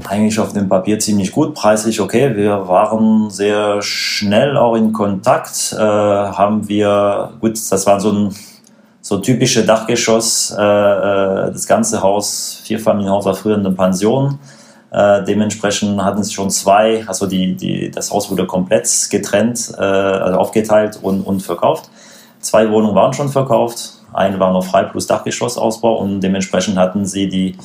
Eigentlich 0.07 0.39
auf 0.39 0.53
dem 0.53 0.69
Papier 0.69 0.99
ziemlich 0.99 1.31
gut, 1.31 1.55
preislich 1.55 1.99
okay. 1.99 2.35
Wir 2.35 2.67
waren 2.67 3.31
sehr 3.31 3.81
schnell 3.81 4.55
auch 4.57 4.75
in 4.75 4.93
Kontakt. 4.93 5.73
Äh, 5.73 5.79
haben 5.79 6.67
wir, 6.69 7.31
gut, 7.41 7.59
das 7.71 7.85
war 7.87 7.99
so 7.99 8.11
ein 8.11 8.35
so 9.01 9.17
typische 9.17 9.65
Dachgeschoss. 9.65 10.55
Äh, 10.57 10.61
äh 10.61 11.51
das 11.51 11.65
ganze 11.65 12.03
Haus, 12.03 12.61
Vierfamilienhaus 12.63 13.25
war 13.25 13.33
früher 13.33 13.57
eine 13.57 13.71
Pension 13.71 14.37
äh, 14.91 15.23
dementsprechend 15.23 16.01
hatten 16.03 16.23
sie 16.23 16.33
schon 16.33 16.49
zwei, 16.49 17.03
also 17.07 17.27
die, 17.27 17.55
die, 17.55 17.91
das 17.91 18.11
Haus 18.11 18.31
wurde 18.31 18.45
komplett 18.45 18.87
getrennt, 19.09 19.73
äh, 19.77 19.81
also 19.81 20.39
aufgeteilt 20.39 20.99
und, 21.01 21.21
und 21.21 21.41
verkauft. 21.41 21.89
Zwei 22.39 22.69
Wohnungen 22.71 22.95
waren 22.95 23.13
schon 23.13 23.29
verkauft, 23.29 23.93
eine 24.13 24.39
war 24.39 24.53
noch 24.53 24.63
frei 24.63 24.83
plus 24.83 25.07
Dachgeschossausbau 25.07 25.97
und 25.97 26.21
dementsprechend 26.21 26.77
hatten 26.77 27.05
sie 27.05 27.27
die, 27.27 27.57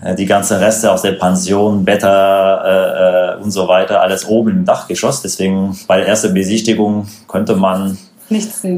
äh, 0.00 0.14
die 0.14 0.26
ganzen 0.26 0.58
Reste 0.58 0.92
aus 0.92 1.02
der 1.02 1.12
Pension, 1.12 1.84
Bäder 1.84 2.62
äh, 2.64 3.40
äh, 3.40 3.42
und 3.42 3.50
so 3.50 3.66
weiter, 3.66 4.00
alles 4.00 4.24
oben 4.24 4.50
im 4.50 4.64
Dachgeschoss. 4.64 5.20
Deswegen 5.22 5.76
bei 5.88 5.96
der 5.96 6.06
ersten 6.06 6.32
Besichtigung 6.32 7.08
konnte 7.26 7.56
man 7.56 7.98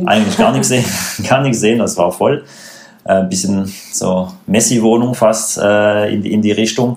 eigentlich 0.06 0.38
gar 0.38 0.52
nichts 0.52 0.68
sehen, 0.68 0.84
gar 1.28 1.42
nichts 1.42 1.60
sehen, 1.60 1.80
das 1.80 1.98
war 1.98 2.10
voll. 2.10 2.44
Ein 3.04 3.28
bisschen 3.28 3.70
so 3.92 4.32
Messi-Wohnung 4.46 5.14
fast 5.14 5.58
äh, 5.58 6.14
in, 6.14 6.22
die, 6.22 6.32
in 6.32 6.40
die 6.40 6.52
Richtung. 6.52 6.96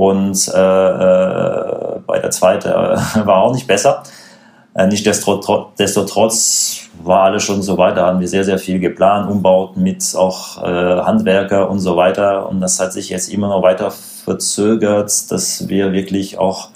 Und 0.00 0.48
äh, 0.48 0.58
äh, 0.58 2.00
bei 2.06 2.18
der 2.20 2.30
zweiten 2.30 2.68
äh, 2.68 2.72
war 3.26 3.42
auch 3.42 3.52
nicht 3.52 3.66
besser. 3.66 4.02
Äh, 4.74 4.86
Nichtsdestotrotz 4.86 6.88
war 7.04 7.24
alles 7.24 7.42
schon 7.42 7.60
so 7.60 7.76
weiter, 7.76 8.06
haben 8.06 8.18
wir 8.18 8.28
sehr, 8.28 8.44
sehr 8.44 8.58
viel 8.58 8.80
geplant, 8.80 9.30
Umbauten 9.30 9.82
mit 9.82 10.02
auch 10.16 10.62
äh, 10.62 11.02
Handwerker 11.02 11.68
und 11.68 11.80
so 11.80 11.98
weiter. 11.98 12.48
Und 12.48 12.62
das 12.62 12.80
hat 12.80 12.94
sich 12.94 13.10
jetzt 13.10 13.30
immer 13.30 13.48
noch 13.48 13.62
weiter 13.62 13.90
verzögert, 13.90 15.30
dass 15.30 15.68
wir 15.68 15.92
wirklich 15.92 16.38
auch 16.38 16.70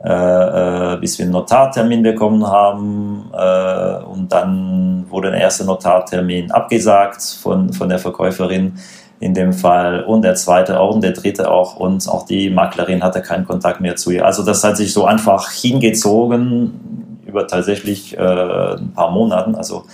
äh, 0.00 0.96
bis 0.96 1.18
wir 1.18 1.26
einen 1.26 1.34
Notartermin 1.34 2.02
bekommen 2.02 2.44
haben 2.44 3.30
äh, 3.32 4.02
und 4.02 4.32
dann 4.32 5.06
wurde 5.10 5.30
der 5.30 5.40
erste 5.40 5.64
Notartermin 5.64 6.50
abgesagt 6.50 7.22
von, 7.22 7.72
von 7.72 7.88
der 7.88 8.00
Verkäuferin 8.00 8.78
in 9.20 9.34
dem 9.34 9.52
Fall 9.52 10.04
und 10.04 10.22
der 10.22 10.34
zweite 10.34 10.78
auch 10.78 10.94
und 10.94 11.02
der 11.02 11.12
dritte 11.12 11.50
auch 11.50 11.76
und 11.76 12.08
auch 12.08 12.24
die 12.24 12.50
Maklerin 12.50 13.02
hatte 13.02 13.20
keinen 13.20 13.46
Kontakt 13.46 13.80
mehr 13.80 13.96
zu 13.96 14.10
ihr. 14.10 14.24
Also 14.24 14.44
das 14.44 14.62
hat 14.62 14.76
sich 14.76 14.92
so 14.92 15.04
einfach 15.04 15.50
hingezogen 15.50 17.18
über 17.26 17.46
tatsächlich 17.46 18.16
äh, 18.16 18.20
ein 18.20 18.92
paar 18.92 19.10
Monaten. 19.10 19.54
Also 19.54 19.84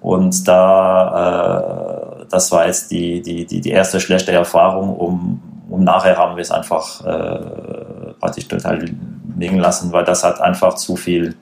und 0.00 0.46
da 0.46 2.18
äh, 2.18 2.24
das 2.30 2.52
war 2.52 2.66
jetzt 2.66 2.90
die, 2.90 3.20
die, 3.22 3.44
die, 3.44 3.60
die 3.60 3.70
erste 3.70 4.00
schlechte 4.00 4.32
Erfahrung, 4.32 4.96
um, 4.96 5.42
um 5.68 5.82
nachher 5.82 6.16
haben 6.16 6.36
wir 6.36 6.42
es 6.42 6.50
einfach 6.50 7.04
äh, 7.04 8.12
praktisch 8.18 8.46
total 8.46 8.84
liegen 9.36 9.58
lassen, 9.58 9.92
weil 9.92 10.04
das 10.04 10.22
hat 10.22 10.40
einfach 10.40 10.74
zu 10.74 10.96
viel 10.96 11.34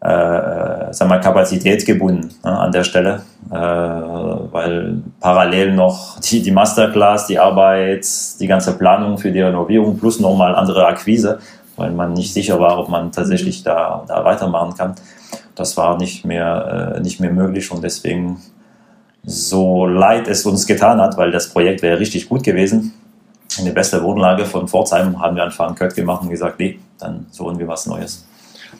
äh, 0.00 0.92
sagen 0.92 1.10
wir, 1.10 1.18
Kapazität 1.18 1.84
gebunden 1.84 2.30
ne, 2.44 2.56
an 2.56 2.70
der 2.70 2.84
Stelle, 2.84 3.22
äh, 3.50 3.54
weil 3.54 5.02
parallel 5.20 5.74
noch 5.74 6.20
die, 6.20 6.40
die 6.40 6.52
Masterclass, 6.52 7.26
die 7.26 7.38
Arbeit, 7.38 8.06
die 8.38 8.46
ganze 8.46 8.76
Planung 8.78 9.18
für 9.18 9.32
die 9.32 9.40
Renovierung 9.40 9.98
plus 9.98 10.20
nochmal 10.20 10.54
andere 10.54 10.86
Akquise, 10.86 11.40
weil 11.76 11.90
man 11.90 12.12
nicht 12.12 12.32
sicher 12.32 12.60
war, 12.60 12.78
ob 12.78 12.88
man 12.88 13.10
tatsächlich 13.10 13.64
da, 13.64 14.04
da 14.06 14.24
weitermachen 14.24 14.76
kann. 14.76 14.94
Das 15.56 15.76
war 15.76 15.98
nicht 15.98 16.24
mehr, 16.24 16.94
äh, 16.96 17.00
nicht 17.00 17.18
mehr 17.18 17.32
möglich 17.32 17.70
und 17.72 17.82
deswegen 17.82 18.40
so 19.24 19.84
leid 19.84 20.28
es 20.28 20.46
uns 20.46 20.66
getan 20.66 21.00
hat, 21.00 21.16
weil 21.16 21.32
das 21.32 21.48
Projekt 21.48 21.82
wäre 21.82 21.98
richtig 21.98 22.28
gut 22.28 22.44
gewesen. 22.44 22.94
In 23.58 23.64
der 23.64 23.72
beste 23.72 24.00
Wohnlage 24.04 24.44
von 24.44 24.68
Pforzheim 24.68 25.20
haben 25.20 25.34
wir 25.34 25.42
einen 25.42 25.74
Cut 25.74 25.96
gemacht 25.96 26.22
und 26.22 26.30
gesagt, 26.30 26.60
nee, 26.60 26.78
dann 27.00 27.26
suchen 27.30 27.58
wir 27.58 27.66
was 27.66 27.86
Neues 27.86 28.27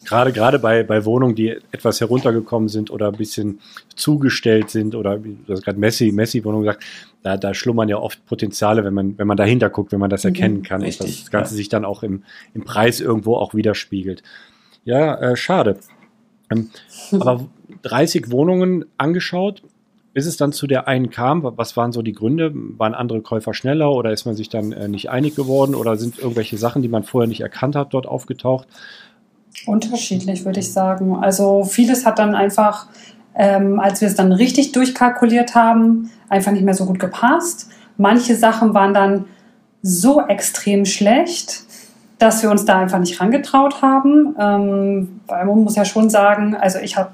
gerade 0.09 0.33
gerade 0.33 0.59
bei, 0.59 0.83
bei 0.83 1.05
Wohnungen, 1.05 1.35
die 1.35 1.51
etwas 1.71 2.01
heruntergekommen 2.01 2.69
sind 2.69 2.91
oder 2.91 3.09
ein 3.09 3.17
bisschen 3.17 3.61
zugestellt 3.95 4.71
sind 4.71 4.95
oder 4.95 5.19
du 5.19 5.37
hast 5.49 5.65
gerade 5.65 5.79
Messi, 5.79 6.13
Messi-Wohnung 6.13 6.63
gesagt, 6.63 6.85
da, 7.23 7.37
da 7.37 7.55
schlummern 7.55 7.89
ja 7.89 7.99
oft 7.99 8.25
Potenziale, 8.27 8.85
wenn 8.85 8.95
man, 8.95 9.19
wenn 9.19 9.27
man 9.27 9.37
dahinter 9.37 9.71
guckt, 9.71 9.93
wenn 9.93 10.01
man 10.01 10.11
das 10.11 10.25
mhm. 10.25 10.29
erkennen 10.31 10.63
kann 10.63 10.83
Richtig, 10.83 11.07
und 11.07 11.21
das 11.21 11.31
Ganze 11.31 11.55
ja. 11.55 11.57
sich 11.57 11.69
dann 11.69 11.85
auch 11.85 12.03
im, 12.03 12.25
im 12.55 12.65
Preis 12.65 13.01
irgendwo 13.01 13.37
auch 13.37 13.55
widerspiegelt. 13.55 14.23
Ja, 14.85 15.15
äh, 15.17 15.37
schade. 15.37 15.79
Ähm, 16.51 16.71
aber 17.13 17.47
30 17.83 18.31
Wohnungen 18.31 18.87
angeschaut, 18.97 19.63
bis 20.15 20.27
es 20.27 20.37
dann 20.37 20.53
zu 20.53 20.67
der 20.67 20.89
einen 20.89 21.11
kam, 21.11 21.43
was 21.45 21.77
waren 21.77 21.93
so 21.93 22.03
die 22.03 22.13
Gründe? 22.13 22.51
Waren 22.53 22.95
andere 22.95 23.21
Käufer 23.21 23.55
schneller 23.55 23.93
oder 23.93 24.11
ist 24.11 24.25
man 24.25 24.35
sich 24.35 24.49
dann 24.49 24.73
äh, 24.73 24.89
nicht 24.89 25.11
einig 25.11 25.37
geworden 25.37 25.75
oder 25.75 25.97
sind 25.97 26.19
irgendwelche 26.19 26.57
Sachen, 26.57 26.83
die 26.83 26.89
man 26.89 27.05
vorher 27.05 27.29
nicht 27.29 27.41
erkannt 27.41 27.77
hat, 27.77 27.95
dort 27.95 28.07
aufgetaucht? 28.07 28.67
Unterschiedlich, 29.67 30.45
würde 30.45 30.61
ich 30.61 30.73
sagen. 30.73 31.17
Also 31.17 31.65
vieles 31.65 32.07
hat 32.07 32.19
dann 32.19 32.35
einfach, 32.35 32.87
ähm, 33.35 33.81
als 33.81 34.01
wir 34.01 34.09
es 34.09 34.15
dann 34.15 34.33
richtig 34.33 34.73
durchkalkuliert 34.73 35.55
haben, 35.55 36.11
einfach 36.29 36.53
nicht 36.53 36.65
mehr 36.65 36.75
so 36.75 36.87
gut 36.87 36.99
gepasst. 36.99 37.71
Manche 37.97 38.37
Sachen 38.37 38.75
waren 38.75 38.95
dann 38.95 39.25
so 39.83 40.27
extrem 40.27 40.85
schlecht, 40.85 41.63
dass 42.19 42.43
wir 42.43 42.51
uns 42.51 42.65
da 42.65 42.79
einfach 42.79 42.99
nicht 42.99 43.21
rangetraut 43.21 43.83
haben. 43.83 44.35
Ähm, 44.39 45.21
weil 45.27 45.45
man 45.45 45.65
muss 45.65 45.77
ja 45.77 45.85
schon 45.85 46.11
sagen, 46.11 46.57
also 46.57 46.79
ich 46.79 46.97
habe 46.97 47.11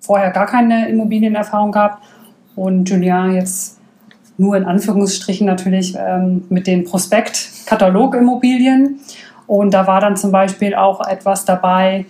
vorher 0.00 0.30
gar 0.30 0.46
keine 0.46 0.88
Immobilienerfahrung 0.88 1.72
gehabt 1.72 2.02
und 2.56 2.88
Julien 2.88 3.34
jetzt 3.34 3.78
nur 4.38 4.56
in 4.56 4.64
Anführungsstrichen 4.64 5.46
natürlich 5.46 5.94
ähm, 5.98 6.44
mit 6.48 6.66
den 6.66 6.84
Prospekt-Katalog-Immobilien. 6.84 9.00
Und 9.48 9.74
da 9.74 9.88
war 9.88 10.00
dann 10.00 10.16
zum 10.16 10.30
Beispiel 10.30 10.76
auch 10.76 11.04
etwas 11.04 11.44
dabei, 11.44 12.06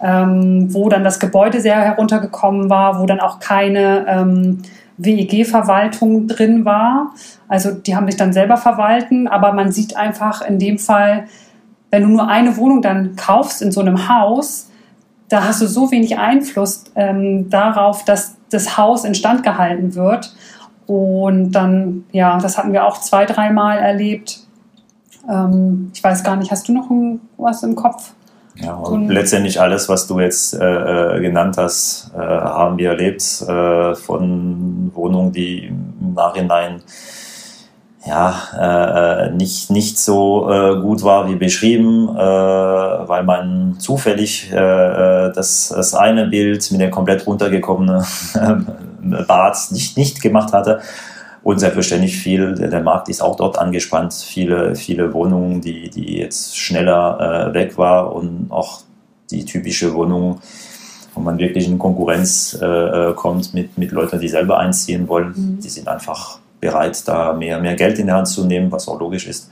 ähm, 0.00 0.72
wo 0.72 0.88
dann 0.88 1.02
das 1.02 1.18
Gebäude 1.18 1.60
sehr 1.60 1.80
heruntergekommen 1.80 2.70
war, 2.70 3.00
wo 3.00 3.06
dann 3.06 3.18
auch 3.18 3.40
keine 3.40 4.06
ähm, 4.06 4.62
WEG-Verwaltung 4.98 6.28
drin 6.28 6.64
war. 6.64 7.12
Also 7.48 7.72
die 7.72 7.96
haben 7.96 8.06
sich 8.06 8.16
dann 8.16 8.32
selber 8.32 8.56
verwalten, 8.56 9.26
aber 9.26 9.52
man 9.52 9.72
sieht 9.72 9.96
einfach 9.96 10.42
in 10.42 10.58
dem 10.58 10.78
Fall, 10.78 11.24
wenn 11.90 12.02
du 12.02 12.08
nur 12.08 12.28
eine 12.28 12.56
Wohnung 12.56 12.82
dann 12.82 13.16
kaufst 13.16 13.62
in 13.62 13.72
so 13.72 13.80
einem 13.80 14.08
Haus, 14.08 14.70
da 15.28 15.44
hast 15.44 15.62
du 15.62 15.66
so 15.66 15.90
wenig 15.90 16.18
Einfluss 16.18 16.84
ähm, 16.94 17.48
darauf, 17.48 18.04
dass 18.04 18.36
das 18.50 18.76
Haus 18.76 19.04
instand 19.04 19.42
gehalten 19.42 19.94
wird. 19.94 20.34
Und 20.86 21.52
dann, 21.52 22.04
ja, 22.12 22.36
das 22.38 22.58
hatten 22.58 22.74
wir 22.74 22.84
auch 22.84 22.98
zwei, 22.98 23.24
dreimal 23.24 23.78
erlebt. 23.78 24.40
Ähm, 25.28 25.90
ich 25.94 26.02
weiß 26.02 26.24
gar 26.24 26.36
nicht, 26.36 26.50
hast 26.50 26.68
du 26.68 26.72
noch 26.72 26.90
ein, 26.90 27.20
was 27.36 27.62
im 27.62 27.74
Kopf? 27.74 28.12
Ja, 28.56 28.74
und 28.74 29.08
letztendlich 29.08 29.60
alles, 29.60 29.88
was 29.88 30.06
du 30.06 30.20
jetzt 30.20 30.54
äh, 30.54 31.16
äh, 31.16 31.20
genannt 31.20 31.56
hast, 31.56 32.10
äh, 32.14 32.18
haben 32.18 32.76
wir 32.76 32.90
erlebt. 32.90 33.22
Äh, 33.48 33.94
von 33.94 34.90
Wohnungen, 34.94 35.32
die 35.32 35.66
im 35.68 36.14
Nachhinein 36.14 36.82
ja, 38.04 39.28
äh, 39.28 39.30
nicht, 39.30 39.70
nicht 39.70 39.96
so 39.98 40.50
äh, 40.50 40.80
gut 40.80 41.04
war 41.04 41.28
wie 41.28 41.36
beschrieben, 41.36 42.08
äh, 42.08 42.18
weil 42.18 43.22
man 43.22 43.76
zufällig 43.78 44.50
äh, 44.50 44.56
das, 45.32 45.72
das 45.74 45.94
eine 45.94 46.26
Bild 46.26 46.68
mit 46.72 46.80
dem 46.80 46.90
komplett 46.90 47.26
runtergekommenen 47.26 48.04
Bad 49.28 49.56
nicht, 49.70 49.96
nicht 49.96 50.20
gemacht 50.20 50.52
hatte. 50.52 50.80
Und 51.42 51.58
selbstverständlich 51.58 52.16
viel, 52.16 52.54
der, 52.54 52.68
der 52.68 52.82
Markt 52.82 53.08
ist 53.08 53.20
auch 53.20 53.36
dort 53.36 53.58
angespannt. 53.58 54.14
Viele, 54.14 54.76
viele 54.76 55.12
Wohnungen, 55.12 55.60
die, 55.60 55.90
die 55.90 56.18
jetzt 56.18 56.56
schneller 56.56 57.50
äh, 57.50 57.54
weg 57.54 57.76
war 57.78 58.14
und 58.14 58.46
auch 58.50 58.82
die 59.30 59.44
typische 59.44 59.92
Wohnung, 59.94 60.40
wo 61.14 61.20
man 61.20 61.38
wirklich 61.38 61.66
in 61.66 61.78
Konkurrenz 61.78 62.56
äh, 62.60 62.64
äh 62.64 63.14
kommt 63.14 63.54
mit, 63.54 63.76
mit 63.76 63.90
Leuten, 63.90 64.20
die 64.20 64.28
selber 64.28 64.58
einziehen 64.58 65.08
wollen, 65.08 65.34
mhm. 65.36 65.60
die 65.60 65.68
sind 65.68 65.88
einfach 65.88 66.38
bereit, 66.60 67.06
da 67.08 67.32
mehr, 67.32 67.60
mehr 67.60 67.74
Geld 67.74 67.98
in 67.98 68.06
die 68.06 68.12
Hand 68.12 68.28
zu 68.28 68.46
nehmen, 68.46 68.70
was 68.70 68.86
auch 68.86 69.00
logisch 69.00 69.26
ist. 69.26 69.50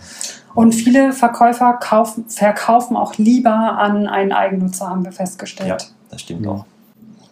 Und 0.54 0.72
viele 0.72 1.12
Verkäufer 1.12 1.74
kaufen, 1.74 2.26
verkaufen 2.28 2.96
auch 2.96 3.16
lieber 3.18 3.52
an 3.52 4.06
einen 4.06 4.32
Eigennutzer, 4.32 4.88
haben 4.88 5.04
wir 5.04 5.12
festgestellt. 5.12 5.68
Ja, 5.68 5.76
das 6.10 6.20
stimmt 6.20 6.46
auch. 6.46 6.64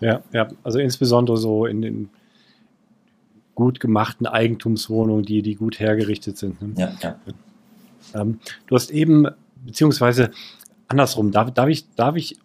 Ja, 0.00 0.20
ja, 0.32 0.48
also 0.62 0.78
insbesondere 0.78 1.36
so 1.36 1.66
in 1.66 1.82
den 1.82 2.10
gut 3.58 3.80
gemachten 3.80 4.28
Eigentumswohnungen, 4.28 5.24
die, 5.24 5.42
die 5.42 5.56
gut 5.56 5.80
hergerichtet 5.80 6.38
sind. 6.38 6.62
Ne? 6.62 6.74
Ja, 6.76 6.92
ja. 7.02 7.18
Ähm, 8.14 8.38
du 8.68 8.76
hast 8.76 8.92
eben, 8.92 9.26
beziehungsweise 9.66 10.30
andersrum, 10.86 11.32
darf, 11.32 11.50
darf, 11.50 11.68
ich, 11.68 11.90
darf 11.96 12.14
ich 12.14 12.36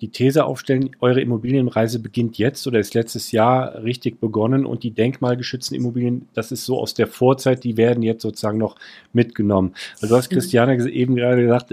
die 0.00 0.08
These 0.08 0.44
aufstellen, 0.44 0.90
eure 0.98 1.20
Immobilienreise 1.20 2.00
beginnt 2.00 2.36
jetzt 2.36 2.66
oder 2.66 2.80
ist 2.80 2.94
letztes 2.94 3.30
Jahr 3.30 3.84
richtig 3.84 4.18
begonnen 4.18 4.66
und 4.66 4.82
die 4.82 4.90
denkmalgeschützten 4.90 5.76
Immobilien, 5.76 6.26
das 6.34 6.50
ist 6.50 6.64
so 6.64 6.80
aus 6.80 6.94
der 6.94 7.06
Vorzeit, 7.06 7.62
die 7.62 7.76
werden 7.76 8.02
jetzt 8.02 8.22
sozusagen 8.22 8.58
noch 8.58 8.74
mitgenommen. 9.12 9.72
Also 10.00 10.08
du 10.08 10.16
hast 10.16 10.32
mhm. 10.32 10.34
Christiane 10.34 10.90
eben 10.90 11.14
gerade 11.14 11.42
gesagt, 11.42 11.70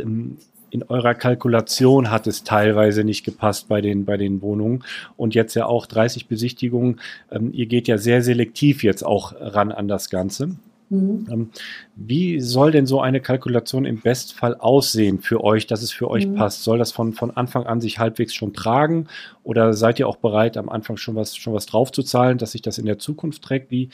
in 0.73 0.81
eurer 0.81 1.13
Kalkulation 1.13 2.09
hat 2.09 2.25
es 2.25 2.43
teilweise 2.43 3.03
nicht 3.03 3.23
gepasst 3.23 3.67
bei 3.67 3.79
den, 3.79 4.05
bei 4.05 4.17
den 4.17 4.41
Wohnungen. 4.41 4.83
Und 5.17 5.35
jetzt 5.35 5.53
ja 5.53 5.67
auch 5.67 5.85
30 5.85 6.27
Besichtigungen. 6.27 6.99
Ähm, 7.31 7.51
ihr 7.53 7.67
geht 7.67 7.87
ja 7.87 7.99
sehr 7.99 8.23
selektiv 8.23 8.83
jetzt 8.83 9.03
auch 9.05 9.33
ran 9.39 9.71
an 9.71 9.87
das 9.87 10.09
Ganze. 10.09 10.55
Mhm. 10.89 11.27
Ähm, 11.31 11.49
wie 11.95 12.39
soll 12.39 12.71
denn 12.71 12.87
so 12.87 13.01
eine 13.01 13.21
Kalkulation 13.21 13.85
im 13.85 13.99
Bestfall 13.99 14.55
aussehen 14.55 15.19
für 15.19 15.43
euch, 15.43 15.67
dass 15.67 15.83
es 15.83 15.91
für 15.91 16.09
euch 16.09 16.25
mhm. 16.25 16.35
passt? 16.35 16.63
Soll 16.63 16.79
das 16.79 16.91
von, 16.91 17.13
von 17.13 17.29
Anfang 17.29 17.67
an 17.67 17.79
sich 17.79 17.99
halbwegs 17.99 18.33
schon 18.33 18.53
tragen? 18.53 19.05
Oder 19.43 19.73
seid 19.73 19.99
ihr 19.99 20.07
auch 20.07 20.17
bereit, 20.17 20.57
am 20.57 20.69
Anfang 20.69 20.97
schon 20.97 21.15
was, 21.15 21.35
schon 21.35 21.53
was 21.53 21.67
draufzuzahlen, 21.67 22.39
dass 22.39 22.53
sich 22.53 22.63
das 22.63 22.79
in 22.79 22.87
der 22.87 22.97
Zukunft 22.97 23.43
trägt? 23.43 23.69
Wie, 23.69 23.89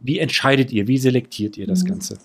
wie 0.00 0.18
entscheidet 0.18 0.72
ihr? 0.72 0.88
Wie 0.88 0.98
selektiert 0.98 1.56
ihr 1.56 1.68
das 1.68 1.84
mhm. 1.84 1.88
Ganze? 1.90 2.18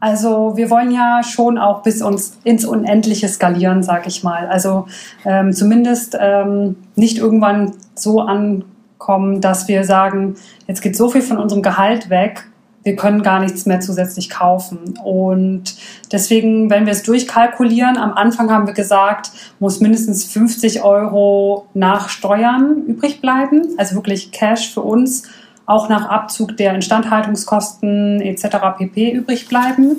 Also 0.00 0.56
wir 0.56 0.70
wollen 0.70 0.90
ja 0.90 1.20
schon 1.22 1.58
auch 1.58 1.82
bis 1.82 2.00
uns 2.00 2.38
ins 2.42 2.64
Unendliche 2.64 3.28
skalieren, 3.28 3.82
sag 3.82 4.06
ich 4.06 4.24
mal. 4.24 4.48
Also 4.48 4.86
ähm, 5.26 5.52
zumindest 5.52 6.16
ähm, 6.18 6.76
nicht 6.96 7.18
irgendwann 7.18 7.74
so 7.94 8.20
ankommen, 8.20 9.42
dass 9.42 9.68
wir 9.68 9.84
sagen, 9.84 10.36
jetzt 10.66 10.80
geht 10.80 10.96
so 10.96 11.10
viel 11.10 11.22
von 11.22 11.36
unserem 11.36 11.62
Gehalt 11.62 12.08
weg, 12.08 12.46
wir 12.82 12.96
können 12.96 13.22
gar 13.22 13.40
nichts 13.40 13.66
mehr 13.66 13.80
zusätzlich 13.80 14.30
kaufen. 14.30 14.98
Und 15.04 15.76
deswegen, 16.10 16.70
wenn 16.70 16.86
wir 16.86 16.92
es 16.92 17.02
durchkalkulieren, 17.02 17.98
am 17.98 18.14
Anfang 18.14 18.50
haben 18.50 18.66
wir 18.66 18.74
gesagt, 18.74 19.32
muss 19.58 19.80
mindestens 19.80 20.24
50 20.24 20.82
Euro 20.82 21.66
nach 21.74 22.08
Steuern 22.08 22.84
übrig 22.86 23.20
bleiben, 23.20 23.74
also 23.76 23.96
wirklich 23.96 24.32
Cash 24.32 24.72
für 24.72 24.80
uns 24.80 25.24
auch 25.70 25.88
nach 25.88 26.08
Abzug 26.08 26.56
der 26.56 26.74
Instandhaltungskosten 26.74 28.20
etc. 28.20 28.56
pp. 28.76 29.12
übrig 29.12 29.48
bleiben. 29.48 29.96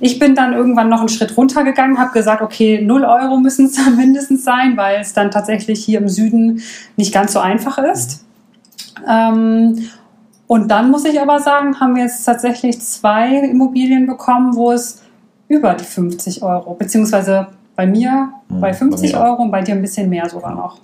Ich 0.00 0.18
bin 0.18 0.34
dann 0.34 0.54
irgendwann 0.54 0.88
noch 0.88 1.00
einen 1.00 1.10
Schritt 1.10 1.36
runtergegangen, 1.36 1.98
habe 1.98 2.12
gesagt, 2.12 2.40
okay, 2.40 2.80
0 2.82 3.04
Euro 3.04 3.38
müssen 3.38 3.66
es 3.66 3.72
dann 3.84 3.96
mindestens 3.96 4.44
sein, 4.44 4.76
weil 4.76 5.00
es 5.00 5.12
dann 5.12 5.30
tatsächlich 5.30 5.84
hier 5.84 6.00
im 6.00 6.08
Süden 6.08 6.62
nicht 6.96 7.12
ganz 7.12 7.34
so 7.34 7.38
einfach 7.38 7.78
ist. 7.78 8.24
Ähm, 9.06 9.90
und 10.46 10.68
dann 10.68 10.90
muss 10.90 11.04
ich 11.04 11.20
aber 11.20 11.38
sagen, 11.38 11.78
haben 11.78 11.94
wir 11.94 12.02
jetzt 12.02 12.24
tatsächlich 12.24 12.80
zwei 12.80 13.36
Immobilien 13.36 14.06
bekommen, 14.06 14.56
wo 14.56 14.72
es 14.72 15.02
über 15.46 15.74
die 15.74 15.84
50 15.84 16.42
Euro, 16.42 16.74
beziehungsweise 16.74 17.48
bei 17.76 17.86
mir 17.86 18.30
mhm, 18.48 18.60
bei 18.60 18.72
50 18.72 19.12
bei 19.12 19.20
Euro 19.20 19.42
und 19.42 19.50
bei 19.50 19.62
dir 19.62 19.74
ein 19.74 19.82
bisschen 19.82 20.08
mehr 20.08 20.28
sogar 20.28 20.54
noch. 20.54 20.78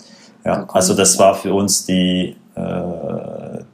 Ja, 0.45 0.65
also 0.71 0.93
das 0.93 1.17
war 1.19 1.33
für 1.35 1.53
uns 1.53 1.85
die 1.85 2.35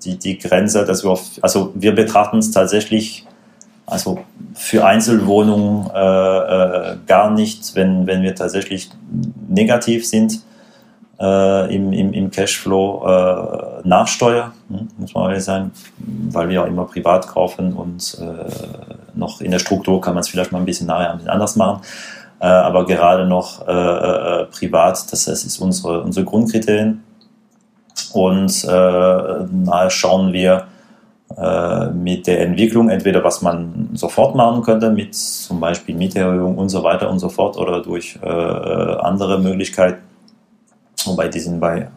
die, 0.04 0.18
die 0.18 0.38
Grenze, 0.38 0.86
dass 0.86 1.04
wir, 1.04 1.12
auf, 1.12 1.24
also 1.42 1.72
wir 1.76 1.96
betrachten 1.96 2.40
es 2.40 2.52
tatsächlich 2.52 3.26
also 3.86 4.20
für 4.54 4.86
Einzelwohnungen 4.86 5.90
äh, 5.94 5.98
äh, 6.00 6.98
gar 7.06 7.32
nicht, 7.32 7.76
wenn, 7.76 8.08
wenn 8.08 8.22
wir 8.22 8.36
tatsächlich 8.36 8.90
negativ 9.48 10.08
sind 10.08 10.42
äh, 11.20 11.76
im, 11.76 11.92
im, 11.92 12.14
im 12.14 12.32
Cashflow 12.32 13.06
äh, 13.06 13.88
nach 13.88 14.08
Steuer, 14.08 14.54
hm, 14.70 14.88
muss 14.98 15.14
man 15.14 15.30
ehrlich 15.30 15.44
sagen, 15.44 15.72
weil 15.98 16.50
wir 16.50 16.64
auch 16.64 16.68
immer 16.68 16.86
privat 16.86 17.28
kaufen 17.28 17.74
und 17.74 18.18
äh, 18.22 19.18
noch 19.18 19.42
in 19.42 19.52
der 19.52 19.60
Struktur 19.60 20.00
kann 20.02 20.14
man 20.14 20.22
es 20.22 20.30
vielleicht 20.30 20.52
mal 20.52 20.60
ein 20.60 20.66
bisschen 20.66 20.88
nachher 20.88 21.12
ein 21.12 21.18
bisschen 21.18 21.32
anders 21.32 21.56
machen. 21.56 21.82
Äh, 22.40 22.46
aber 22.46 22.86
gerade 22.86 23.26
noch 23.26 23.68
äh, 23.68 24.46
privat, 24.46 25.12
das, 25.12 25.26
das 25.26 25.44
ist 25.44 25.60
unsere, 25.60 26.02
unsere 26.02 26.26
Grundkriterien. 26.26 27.04
Und 28.14 28.64
äh, 28.64 29.90
schauen 29.90 30.34
wir 30.34 30.68
äh, 31.36 31.88
mit 31.88 32.28
der 32.28 32.42
Entwicklung 32.42 32.90
entweder, 32.90 33.24
was 33.24 33.42
man 33.42 33.90
sofort 33.94 34.36
machen 34.36 34.62
könnte, 34.62 34.92
mit 34.92 35.16
zum 35.16 35.60
Beispiel 35.60 35.96
Mieterhöhung 35.96 36.58
und 36.58 36.70
so 36.70 36.84
weiter 36.84 37.10
und 37.10 37.20
so 37.20 37.30
fort, 37.30 37.58
oder 37.58 37.82
durch 37.82 38.20
äh, 38.22 38.28
andere 38.28 39.40
Möglichkeiten. 39.40 40.02
Wobei 41.06 41.28
die 41.28 41.40
sind 41.40 41.60
bei 41.60 41.88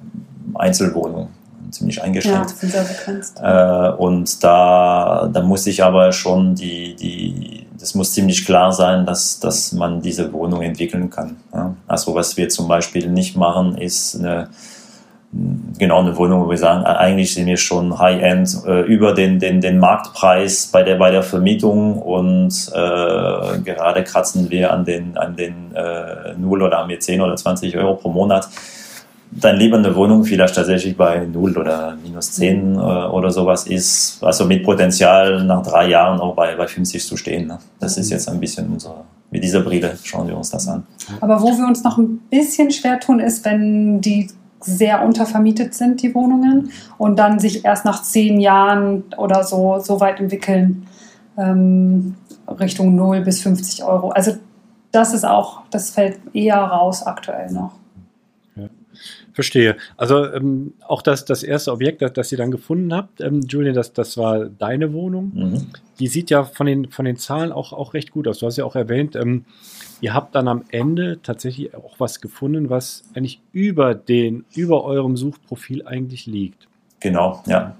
Einzelwohnungen 0.54 1.28
ziemlich 1.70 2.02
eingeschränkt. 2.02 2.50
Ja. 3.42 3.90
Äh, 3.90 3.96
und 3.96 4.42
da, 4.42 5.28
da 5.32 5.42
muss 5.42 5.66
ich 5.66 5.82
aber 5.84 6.12
schon 6.12 6.54
die, 6.54 6.96
die, 6.96 7.66
das 7.78 7.94
muss 7.94 8.12
ziemlich 8.12 8.46
klar 8.46 8.72
sein, 8.72 9.04
dass, 9.04 9.38
dass 9.40 9.72
man 9.72 10.00
diese 10.00 10.32
Wohnung 10.32 10.62
entwickeln 10.62 11.10
kann. 11.10 11.36
Also 11.86 12.14
was 12.14 12.36
wir 12.36 12.48
zum 12.48 12.68
Beispiel 12.68 13.10
nicht 13.10 13.36
machen, 13.36 13.76
ist 13.76 14.16
eine 14.16 14.48
genau 15.78 16.00
eine 16.00 16.16
Wohnung, 16.16 16.44
wo 16.44 16.50
wir 16.50 16.58
sagen, 16.58 16.84
eigentlich 16.84 17.34
sind 17.34 17.46
wir 17.46 17.56
schon 17.56 17.98
High-End 17.98 18.58
äh, 18.66 18.82
über 18.82 19.12
den, 19.12 19.38
den, 19.38 19.60
den 19.60 19.78
Marktpreis 19.78 20.66
bei 20.66 20.82
der, 20.82 20.96
bei 20.96 21.10
der 21.10 21.22
Vermietung 21.22 22.00
und 22.00 22.70
äh, 22.72 23.58
gerade 23.64 24.04
kratzen 24.04 24.50
wir 24.50 24.72
an 24.72 24.84
den, 24.84 25.16
an 25.16 25.36
den 25.36 25.74
äh, 25.74 26.34
0 26.38 26.62
oder 26.62 26.78
haben 26.78 26.88
wir 26.88 27.00
10 27.00 27.20
oder 27.20 27.36
20 27.36 27.76
Euro 27.76 27.94
pro 27.94 28.10
Monat. 28.10 28.48
Dann 29.30 29.56
lieber 29.56 29.76
eine 29.76 29.94
Wohnung 29.94 30.24
vielleicht 30.24 30.54
tatsächlich 30.54 30.96
bei 30.96 31.26
0 31.26 31.58
oder 31.58 31.96
minus 32.02 32.32
10 32.32 32.74
äh, 32.74 32.78
oder 32.78 33.30
sowas 33.30 33.66
ist, 33.66 34.22
also 34.22 34.46
mit 34.46 34.64
Potenzial 34.64 35.44
nach 35.44 35.62
drei 35.62 35.88
Jahren 35.88 36.20
auch 36.20 36.34
bei, 36.34 36.54
bei 36.54 36.66
50 36.66 37.04
zu 37.04 37.16
stehen. 37.16 37.48
Ne? 37.48 37.58
Das 37.80 37.98
ist 37.98 38.10
jetzt 38.10 38.28
ein 38.28 38.40
bisschen 38.40 38.72
unser, 38.72 39.04
mit 39.30 39.42
dieser 39.42 39.60
Brille 39.60 39.98
schauen 40.02 40.28
wir 40.28 40.36
uns 40.36 40.50
das 40.50 40.68
an. 40.68 40.86
Aber 41.20 41.42
wo 41.42 41.48
wir 41.48 41.66
uns 41.66 41.82
noch 41.82 41.98
ein 41.98 42.20
bisschen 42.30 42.70
schwer 42.70 43.00
tun, 43.00 43.18
ist, 43.18 43.44
wenn 43.44 44.00
die 44.00 44.28
sehr 44.66 45.04
untervermietet 45.04 45.74
sind, 45.74 46.02
die 46.02 46.14
Wohnungen, 46.14 46.70
und 46.98 47.18
dann 47.18 47.38
sich 47.38 47.64
erst 47.64 47.84
nach 47.84 48.02
zehn 48.02 48.40
Jahren 48.40 49.04
oder 49.16 49.44
so, 49.44 49.78
so 49.78 50.00
weit 50.00 50.20
entwickeln, 50.20 50.86
ähm, 51.38 52.16
Richtung 52.48 52.94
0 52.94 53.22
bis 53.22 53.42
50 53.42 53.84
Euro. 53.84 54.10
Also 54.10 54.32
das 54.92 55.14
ist 55.14 55.24
auch, 55.24 55.62
das 55.70 55.90
fällt 55.90 56.18
eher 56.34 56.58
raus 56.58 57.02
aktuell 57.02 57.50
noch. 57.52 57.72
Verstehe. 59.36 59.76
Also 59.98 60.32
ähm, 60.32 60.72
auch 60.80 61.02
das, 61.02 61.26
das 61.26 61.42
erste 61.42 61.70
Objekt, 61.70 62.00
das, 62.00 62.14
das 62.14 62.32
ihr 62.32 62.38
dann 62.38 62.50
gefunden 62.50 62.94
habt, 62.94 63.20
ähm, 63.20 63.42
Julian, 63.46 63.74
das, 63.74 63.92
das 63.92 64.16
war 64.16 64.46
deine 64.46 64.94
Wohnung. 64.94 65.32
Mhm. 65.34 65.66
Die 65.98 66.06
sieht 66.06 66.30
ja 66.30 66.44
von 66.44 66.66
den, 66.66 66.90
von 66.90 67.04
den 67.04 67.18
Zahlen 67.18 67.52
auch, 67.52 67.74
auch 67.74 67.92
recht 67.92 68.12
gut 68.12 68.26
aus. 68.28 68.38
Du 68.38 68.46
hast 68.46 68.56
ja 68.56 68.64
auch 68.64 68.76
erwähnt, 68.76 69.14
ähm, 69.14 69.44
ihr 70.00 70.14
habt 70.14 70.34
dann 70.34 70.48
am 70.48 70.64
Ende 70.70 71.20
tatsächlich 71.22 71.74
auch 71.74 71.98
was 71.98 72.20
gefunden, 72.20 72.70
was 72.70 73.04
eigentlich 73.14 73.40
über 73.52 73.94
den, 73.94 74.44
über 74.54 74.84
eurem 74.84 75.16
Suchprofil 75.16 75.86
eigentlich 75.86 76.26
liegt. 76.26 76.68
Genau, 77.00 77.42
ja. 77.46 77.74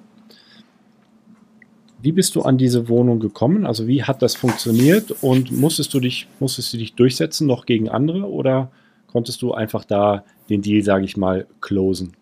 Wie 2.00 2.12
bist 2.12 2.37
du 2.37 2.42
an 2.42 2.59
diese 2.59 2.88
Wohnung 2.88 3.20
gekommen? 3.20 3.66
Also 3.66 3.87
wie 3.87 4.05
hat 4.05 4.22
das 4.22 4.35
funktioniert 4.37 5.11
und 5.22 5.50
musstest 5.50 5.92
du 5.94 6.00
dich, 6.00 6.29
musstest 6.38 6.72
du 6.72 6.76
dich 6.76 6.94
durchsetzen 6.94 7.46
noch 7.46 7.66
gegen 7.66 7.88
andere 7.88 8.31
oder 8.31 8.70
konntest 9.07 9.42
du 9.42 9.55
einfach 9.55 9.85
da 9.85 10.22
den 10.48 10.62
Deal, 10.62 10.83
sage 10.83 11.05
ich 11.05 11.16
mal, 11.16 11.46
closen? 11.61 12.12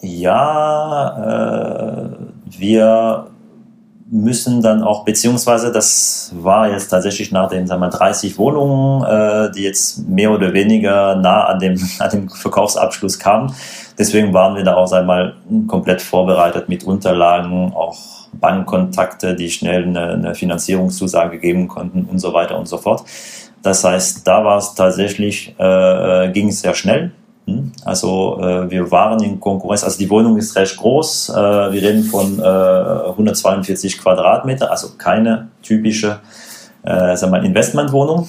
Ja, 0.00 1.16
äh, 2.06 2.58
wir 2.58 3.31
müssen 4.14 4.60
dann 4.60 4.82
auch, 4.82 5.06
beziehungsweise 5.06 5.72
das 5.72 6.32
war 6.34 6.70
jetzt 6.70 6.88
tatsächlich 6.88 7.32
nach 7.32 7.48
den 7.48 7.66
sagen 7.66 7.80
wir, 7.80 7.88
30 7.88 8.36
Wohnungen, 8.36 9.04
äh, 9.04 9.50
die 9.52 9.62
jetzt 9.62 10.06
mehr 10.06 10.30
oder 10.30 10.52
weniger 10.52 11.16
nah 11.16 11.44
an 11.46 11.58
dem, 11.58 11.80
an 11.98 12.10
dem 12.10 12.28
Verkaufsabschluss 12.28 13.18
kamen. 13.18 13.54
Deswegen 13.98 14.34
waren 14.34 14.54
wir 14.54 14.64
da 14.64 14.74
auch 14.74 14.92
einmal 14.92 15.36
komplett 15.66 16.02
vorbereitet 16.02 16.68
mit 16.68 16.84
Unterlagen, 16.84 17.72
auch 17.74 17.96
Bankkontakte, 18.34 19.34
die 19.34 19.50
schnell 19.50 19.84
eine, 19.84 20.10
eine 20.10 20.34
Finanzierungszusage 20.34 21.38
geben 21.38 21.68
konnten 21.68 22.04
und 22.04 22.18
so 22.18 22.34
weiter 22.34 22.58
und 22.58 22.68
so 22.68 22.76
fort. 22.76 23.04
Das 23.62 23.82
heißt, 23.82 24.26
da 24.26 24.44
war 24.44 24.58
es 24.58 24.74
tatsächlich, 24.74 25.54
äh, 25.58 26.30
ging 26.32 26.48
es 26.48 26.60
sehr 26.60 26.74
schnell. 26.74 27.12
Hm? 27.46 27.72
Also 27.84 28.38
äh, 28.40 28.70
wir 28.70 28.90
waren 28.90 29.22
in 29.22 29.40
Konkurrenz, 29.40 29.82
also 29.82 29.98
die 29.98 30.08
Wohnung 30.08 30.36
ist 30.36 30.54
recht 30.56 30.76
groß, 30.76 31.30
äh, 31.30 31.34
wir 31.34 31.82
reden 31.82 32.04
von 32.04 32.38
äh, 32.38 32.42
142 32.42 33.98
Quadratmeter, 33.98 34.70
also 34.70 34.90
keine 34.96 35.48
typische 35.62 36.20
äh, 36.84 37.16
sagen 37.16 37.44
Investmentwohnung. 37.44 38.28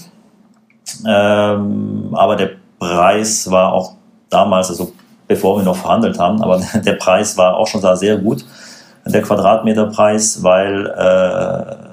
Ähm, 1.06 2.10
aber 2.14 2.36
der 2.36 2.52
Preis 2.80 3.50
war 3.50 3.74
auch 3.74 3.94
damals, 4.30 4.70
also 4.70 4.94
bevor 5.28 5.58
wir 5.58 5.64
noch 5.64 5.78
verhandelt 5.78 6.20
haben, 6.20 6.42
aber 6.42 6.62
der 6.86 6.94
Preis 6.94 7.38
war 7.38 7.58
auch 7.58 7.68
schon 7.68 7.82
sehr 7.96 8.18
gut, 8.18 8.46
der 9.06 9.22
Quadratmeterpreis, 9.22 10.44
weil 10.44 10.88
äh, 10.88 11.93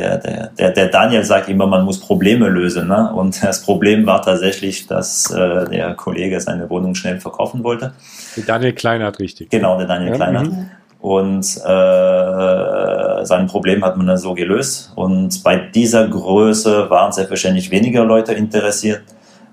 der, 0.00 0.18
der, 0.18 0.46
der, 0.58 0.70
der 0.72 0.88
Daniel 0.88 1.24
sagt 1.24 1.48
immer, 1.48 1.66
man 1.66 1.84
muss 1.84 2.00
Probleme 2.00 2.48
lösen. 2.48 2.88
Ne? 2.88 3.12
Und 3.12 3.42
das 3.42 3.62
Problem 3.62 4.06
war 4.06 4.22
tatsächlich, 4.22 4.86
dass 4.86 5.30
äh, 5.30 5.68
der 5.68 5.94
Kollege 5.94 6.40
seine 6.40 6.68
Wohnung 6.70 6.94
schnell 6.94 7.20
verkaufen 7.20 7.64
wollte. 7.64 7.92
Der 8.36 8.44
Daniel 8.44 8.72
Kleinert, 8.72 9.18
richtig. 9.18 9.50
Genau, 9.50 9.78
der 9.78 9.86
Daniel 9.86 10.10
Ja, 10.10 10.16
Kleinert. 10.16 10.46
mhm. 10.46 10.70
Und 10.98 11.44
äh, 11.44 13.24
sein 13.24 13.46
Problem 13.46 13.84
hat 13.84 13.96
man 13.96 14.06
dann 14.06 14.16
so 14.16 14.34
gelöst. 14.34 14.92
Und 14.96 15.42
bei 15.44 15.56
dieser 15.56 16.08
Größe 16.08 16.90
waren 16.90 17.12
selbstverständlich 17.12 17.70
weniger 17.70 18.04
Leute 18.04 18.32
interessiert. 18.32 19.02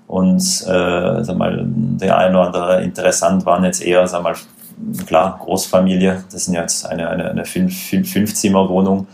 Und 0.06 0.40
äh, 0.40 1.22
sag 1.22 1.36
mal, 1.36 1.62
der 1.64 2.18
eine 2.18 2.38
oder 2.38 2.46
andere 2.46 2.82
interessant 2.82 3.46
waren 3.46 3.62
jetzt 3.64 3.82
eher, 3.82 4.06
sag 4.08 4.22
mal, 4.22 4.34
klar, 5.06 5.38
Großfamilie. 5.42 6.24
Das 6.32 6.46
sind 6.46 6.54
jetzt 6.54 6.86
eine, 6.86 7.08
eine, 7.08 7.30
eine 7.30 7.44
fünf, 7.44 7.88
fünf, 7.88 8.12
Fünfzimmerwohnung. 8.12 9.06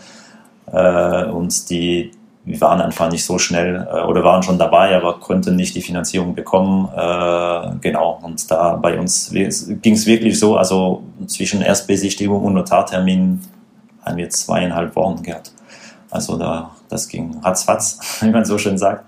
Äh, 0.73 1.25
und 1.27 1.71
die 1.71 2.13
wir 2.45 2.61
waren 2.61 2.81
einfach 2.81 3.11
nicht 3.11 3.25
so 3.25 3.39
schnell 3.39 3.87
äh, 3.91 4.01
oder 4.03 4.25
waren 4.25 4.43
schon 4.43 4.59
dabei, 4.59 4.97
aber 4.97 5.21
konnten 5.21 5.57
nicht 5.57 5.75
die 5.75 5.83
Finanzierung 5.83 6.35
bekommen. 6.35 6.89
Äh, 6.97 7.79
genau, 7.81 8.19
und 8.23 8.51
da 8.51 8.77
bei 8.77 8.99
uns 8.99 9.31
ging 9.31 9.95
es 9.95 10.07
wirklich 10.07 10.39
so, 10.39 10.57
also 10.57 11.03
zwischen 11.27 11.61
Erstbesichtigung 11.61 12.43
und 12.43 12.55
Notartermin 12.55 13.41
haben 14.03 14.17
wir 14.17 14.31
zweieinhalb 14.31 14.97
Wochen 14.97 15.23
gehabt. 15.23 15.53
Also 16.11 16.39
da, 16.39 16.71
das 16.89 17.09
ging 17.09 17.39
ratzfatz, 17.43 17.99
wie 18.23 18.31
man 18.31 18.45
so 18.45 18.59
schön 18.59 18.79
sagt. 18.79 19.05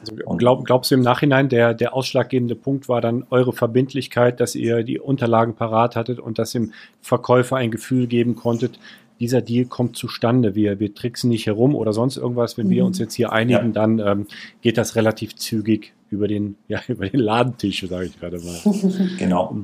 Also 0.00 0.16
glaub, 0.36 0.64
glaubst 0.64 0.90
du 0.90 0.96
im 0.96 1.00
Nachhinein, 1.00 1.48
der, 1.48 1.74
der 1.74 1.94
ausschlaggebende 1.94 2.56
Punkt 2.56 2.88
war 2.88 3.00
dann 3.00 3.24
eure 3.30 3.52
Verbindlichkeit, 3.52 4.40
dass 4.40 4.56
ihr 4.56 4.82
die 4.82 4.98
Unterlagen 4.98 5.54
parat 5.54 5.94
hattet 5.94 6.18
und 6.18 6.40
dass 6.40 6.52
dem 6.52 6.72
Verkäufer 7.02 7.56
ein 7.56 7.70
Gefühl 7.70 8.08
geben 8.08 8.34
konntet, 8.34 8.80
dieser 9.22 9.40
Deal 9.40 9.64
kommt 9.64 9.96
zustande. 9.96 10.54
Wir, 10.54 10.78
wir 10.78 10.94
tricksen 10.94 11.30
nicht 11.30 11.46
herum 11.46 11.74
oder 11.74 11.94
sonst 11.94 12.18
irgendwas. 12.18 12.58
Wenn 12.58 12.68
wir 12.68 12.82
Mhm. 12.82 12.88
uns 12.88 12.98
jetzt 12.98 13.14
hier 13.14 13.32
einigen, 13.32 13.68
Ja. 13.68 13.72
dann 13.72 13.98
ähm, 13.98 14.26
geht 14.60 14.76
das 14.76 14.94
relativ 14.96 15.34
zügig 15.36 15.94
über 16.10 16.28
den, 16.28 16.56
ja, 16.68 16.80
über 16.88 17.08
den 17.08 17.20
Ladentisch, 17.20 17.86
sage 17.88 18.06
ich 18.06 18.20
gerade 18.20 18.38
mal. 18.40 18.58
Genau, 19.18 19.56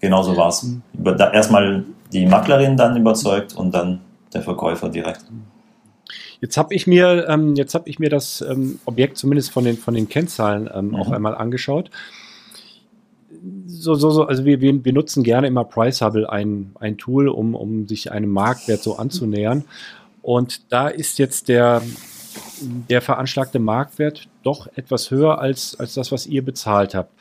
genau 0.00 0.22
so 0.22 0.36
war 0.36 0.48
es. 0.48 0.66
Erstmal 1.32 1.84
die 2.12 2.26
Maklerin 2.26 2.76
dann 2.76 2.96
überzeugt 2.96 3.56
und 3.56 3.72
dann 3.74 4.00
der 4.34 4.42
Verkäufer 4.42 4.90
direkt. 4.90 5.24
Jetzt 6.40 6.56
habe 6.56 6.74
ich 6.74 6.86
mir, 6.86 7.26
ähm, 7.28 7.56
jetzt 7.56 7.74
habe 7.74 7.88
ich 7.88 7.98
mir 7.98 8.10
das 8.10 8.40
ähm, 8.42 8.78
Objekt 8.84 9.16
zumindest 9.18 9.50
von 9.50 9.64
den 9.64 9.76
von 9.76 9.94
den 9.94 10.08
Kennzahlen 10.08 10.68
ähm, 10.72 10.94
auch 10.94 11.08
Mhm. 11.08 11.14
einmal 11.14 11.34
angeschaut. 11.34 11.90
So, 13.66 13.94
so, 13.94 14.10
so, 14.10 14.24
also 14.24 14.44
wir, 14.44 14.60
wir, 14.60 14.84
wir 14.84 14.92
nutzen 14.92 15.22
gerne 15.22 15.46
immer 15.46 15.64
Priceable, 15.64 16.28
ein, 16.30 16.72
ein 16.80 16.98
Tool, 16.98 17.28
um, 17.28 17.54
um 17.54 17.86
sich 17.86 18.10
einem 18.10 18.30
Marktwert 18.30 18.82
so 18.82 18.96
anzunähern. 18.96 19.64
Und 20.22 20.72
da 20.72 20.88
ist 20.88 21.18
jetzt 21.18 21.48
der, 21.48 21.82
der 22.88 23.00
veranschlagte 23.00 23.58
Marktwert 23.58 24.28
doch 24.42 24.66
etwas 24.76 25.10
höher 25.10 25.38
als, 25.38 25.78
als 25.78 25.94
das, 25.94 26.12
was 26.12 26.26
ihr 26.26 26.44
bezahlt 26.44 26.94
habt. 26.94 27.12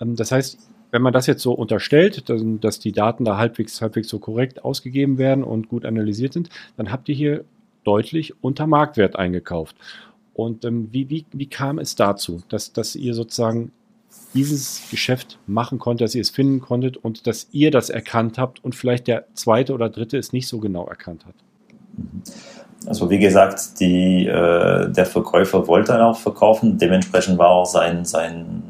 Ähm, 0.00 0.16
das 0.16 0.32
heißt, 0.32 0.58
wenn 0.90 1.02
man 1.02 1.12
das 1.12 1.26
jetzt 1.26 1.42
so 1.42 1.52
unterstellt, 1.52 2.28
dass, 2.28 2.42
dass 2.60 2.78
die 2.78 2.92
Daten 2.92 3.24
da 3.24 3.36
halbwegs, 3.36 3.80
halbwegs 3.82 4.08
so 4.08 4.18
korrekt 4.18 4.64
ausgegeben 4.64 5.18
werden 5.18 5.44
und 5.44 5.68
gut 5.68 5.84
analysiert 5.84 6.32
sind, 6.32 6.48
dann 6.76 6.90
habt 6.90 7.08
ihr 7.08 7.14
hier 7.14 7.44
deutlich 7.84 8.42
unter 8.42 8.66
Marktwert 8.66 9.16
eingekauft. 9.16 9.76
Und 10.34 10.64
ähm, 10.64 10.88
wie, 10.92 11.10
wie, 11.10 11.26
wie 11.32 11.48
kam 11.48 11.78
es 11.78 11.96
dazu, 11.96 12.42
dass, 12.48 12.72
dass 12.72 12.96
ihr 12.96 13.14
sozusagen 13.14 13.72
dieses 14.34 14.82
Geschäft 14.90 15.38
machen 15.46 15.78
konntet, 15.78 16.06
dass 16.06 16.14
ihr 16.14 16.20
es 16.20 16.30
finden 16.30 16.60
konntet 16.60 16.96
und 16.96 17.26
dass 17.26 17.48
ihr 17.52 17.70
das 17.70 17.90
erkannt 17.90 18.38
habt 18.38 18.62
und 18.64 18.74
vielleicht 18.74 19.06
der 19.06 19.24
zweite 19.34 19.72
oder 19.74 19.88
dritte 19.88 20.18
es 20.18 20.32
nicht 20.32 20.48
so 20.48 20.58
genau 20.58 20.86
erkannt 20.86 21.24
hat? 21.26 21.34
Also 22.86 23.10
wie 23.10 23.18
gesagt, 23.18 23.80
die, 23.80 24.26
äh, 24.26 24.90
der 24.90 25.06
Verkäufer 25.06 25.66
wollte 25.66 25.92
dann 25.92 26.02
auch 26.02 26.16
verkaufen. 26.18 26.78
Dementsprechend 26.78 27.38
war 27.38 27.48
auch 27.48 27.66
sein, 27.66 28.04
sein, 28.04 28.62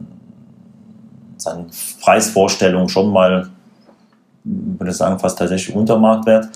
seine 1.36 1.66
Preisvorstellung 2.00 2.88
schon 2.88 3.12
mal, 3.12 3.48
würde 4.44 4.90
ich 4.90 4.96
sagen, 4.96 5.18
fast 5.18 5.38
tatsächlich 5.38 5.74
unter 5.76 5.98
Marktwert. 5.98 6.48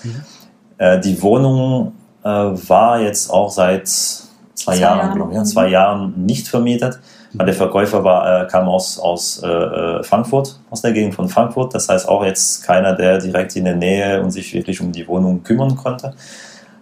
Äh, 0.77 0.99
die 1.01 1.21
Wohnung 1.21 1.93
äh, 2.23 2.27
war 2.27 3.01
jetzt 3.01 3.29
auch 3.29 3.51
seit 3.51 3.87
zwei, 3.87 4.27
Zwei 4.55 4.75
Jahren, 4.77 4.97
Jahren. 4.99 5.15
glaube 5.15 5.31
ich, 5.31 5.35
ja, 5.35 5.41
Mhm. 5.41 5.45
zwei 5.45 5.67
Jahren 5.67 6.25
nicht 6.25 6.47
vermietet. 6.47 6.99
Weil 7.33 7.47
der 7.47 7.55
Verkäufer 7.55 8.03
war, 8.03 8.43
äh, 8.43 8.47
kam 8.47 8.67
aus, 8.67 8.99
aus 8.99 9.41
äh, 9.43 9.47
äh, 9.47 10.03
Frankfurt, 10.03 10.59
aus 10.69 10.81
der 10.81 10.91
Gegend 10.91 11.15
von 11.15 11.29
Frankfurt. 11.29 11.73
Das 11.73 11.89
heißt 11.89 12.07
auch 12.07 12.23
jetzt 12.23 12.63
keiner, 12.63 12.93
der 12.93 13.17
direkt 13.17 13.55
in 13.55 13.65
der 13.65 13.75
Nähe 13.75 14.21
und 14.21 14.29
sich 14.29 14.53
wirklich 14.53 14.79
um 14.81 14.91
die 14.91 15.07
Wohnung 15.07 15.43
kümmern 15.43 15.75
konnte. 15.75 16.13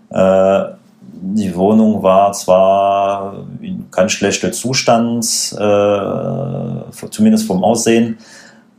Äh, 0.10 0.64
die 1.24 1.56
Wohnung 1.56 2.04
war 2.04 2.34
zwar 2.34 3.46
in 3.62 3.90
kein 3.92 4.10
schlechter 4.10 4.52
Zustand, 4.52 5.26
äh, 5.58 7.10
zumindest 7.10 7.48
vom 7.48 7.64
Aussehen, 7.64 8.18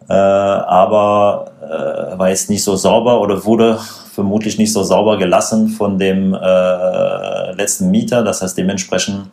äh, 0.08 0.12
aber 0.12 1.52
war 2.16 2.28
jetzt 2.28 2.50
nicht 2.50 2.64
so 2.64 2.76
sauber 2.76 3.20
oder 3.20 3.44
wurde 3.46 3.78
vermutlich 4.12 4.58
nicht 4.58 4.72
so 4.72 4.82
sauber 4.82 5.16
gelassen 5.16 5.68
von 5.68 5.98
dem 5.98 6.32
letzten 6.32 7.90
Mieter. 7.90 8.22
Das 8.22 8.42
heißt 8.42 8.58
dementsprechend 8.58 9.28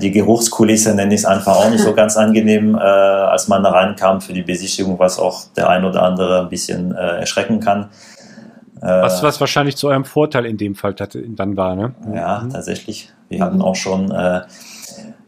die 0.00 0.10
Geruchskulisse, 0.10 0.94
nenne 0.94 1.12
ich 1.14 1.20
es 1.20 1.26
einfach, 1.26 1.56
auch 1.56 1.68
nicht 1.70 1.82
so 1.82 1.92
ganz 2.00 2.16
angenehm, 2.16 2.74
äh, 2.74 2.78
als 2.80 3.48
man 3.48 3.62
da 3.62 3.70
reinkam 3.70 4.20
für 4.22 4.32
die 4.32 4.42
Besichtigung, 4.42 4.98
was 4.98 5.18
auch 5.18 5.42
der 5.56 5.68
ein 5.68 5.84
oder 5.84 6.02
andere 6.02 6.40
ein 6.40 6.48
bisschen 6.48 6.94
äh, 6.94 7.18
erschrecken 7.20 7.60
kann. 7.60 7.90
Äh, 8.80 8.86
Was, 8.86 9.22
was 9.22 9.40
wahrscheinlich 9.40 9.76
zu 9.76 9.88
eurem 9.88 10.04
Vorteil 10.04 10.46
in 10.46 10.56
dem 10.56 10.74
Fall 10.74 10.94
dann 10.94 11.56
war, 11.56 11.74
ne? 11.76 11.94
Ja, 12.14 12.40
Mhm. 12.44 12.50
tatsächlich. 12.50 13.10
Wir 13.28 13.40
hatten 13.42 13.60
auch 13.62 13.76
schon, 13.76 14.10
äh, 14.10 14.40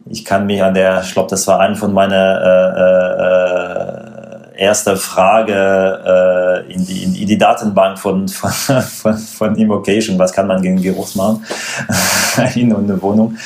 ich 0.07 0.25
kann 0.25 0.47
mich 0.47 0.63
an 0.63 0.75
der, 0.75 1.03
ich 1.03 1.13
glaube, 1.13 1.29
das 1.31 1.47
war 1.47 1.61
eine 1.61 1.75
von 1.77 1.93
meiner 1.93 2.41
äh, 4.57 4.57
äh, 4.57 4.63
erster 4.63 4.97
Frage 4.97 5.55
äh, 6.67 6.73
in, 6.73 6.87
die, 6.87 7.03
in, 7.05 7.27
die 7.27 7.39
Datenbank 7.39 7.99
von, 7.99 8.29
von, 8.29 8.51
von, 8.83 9.15
von 9.17 9.57
Immocation, 9.57 10.19
was 10.19 10.33
kann 10.33 10.47
man 10.47 10.63
gegen 10.63 10.81
Geruchs 10.81 11.15
machen 11.15 11.45
in 12.55 12.75
eine 12.75 13.01
Wohnung. 13.03 13.37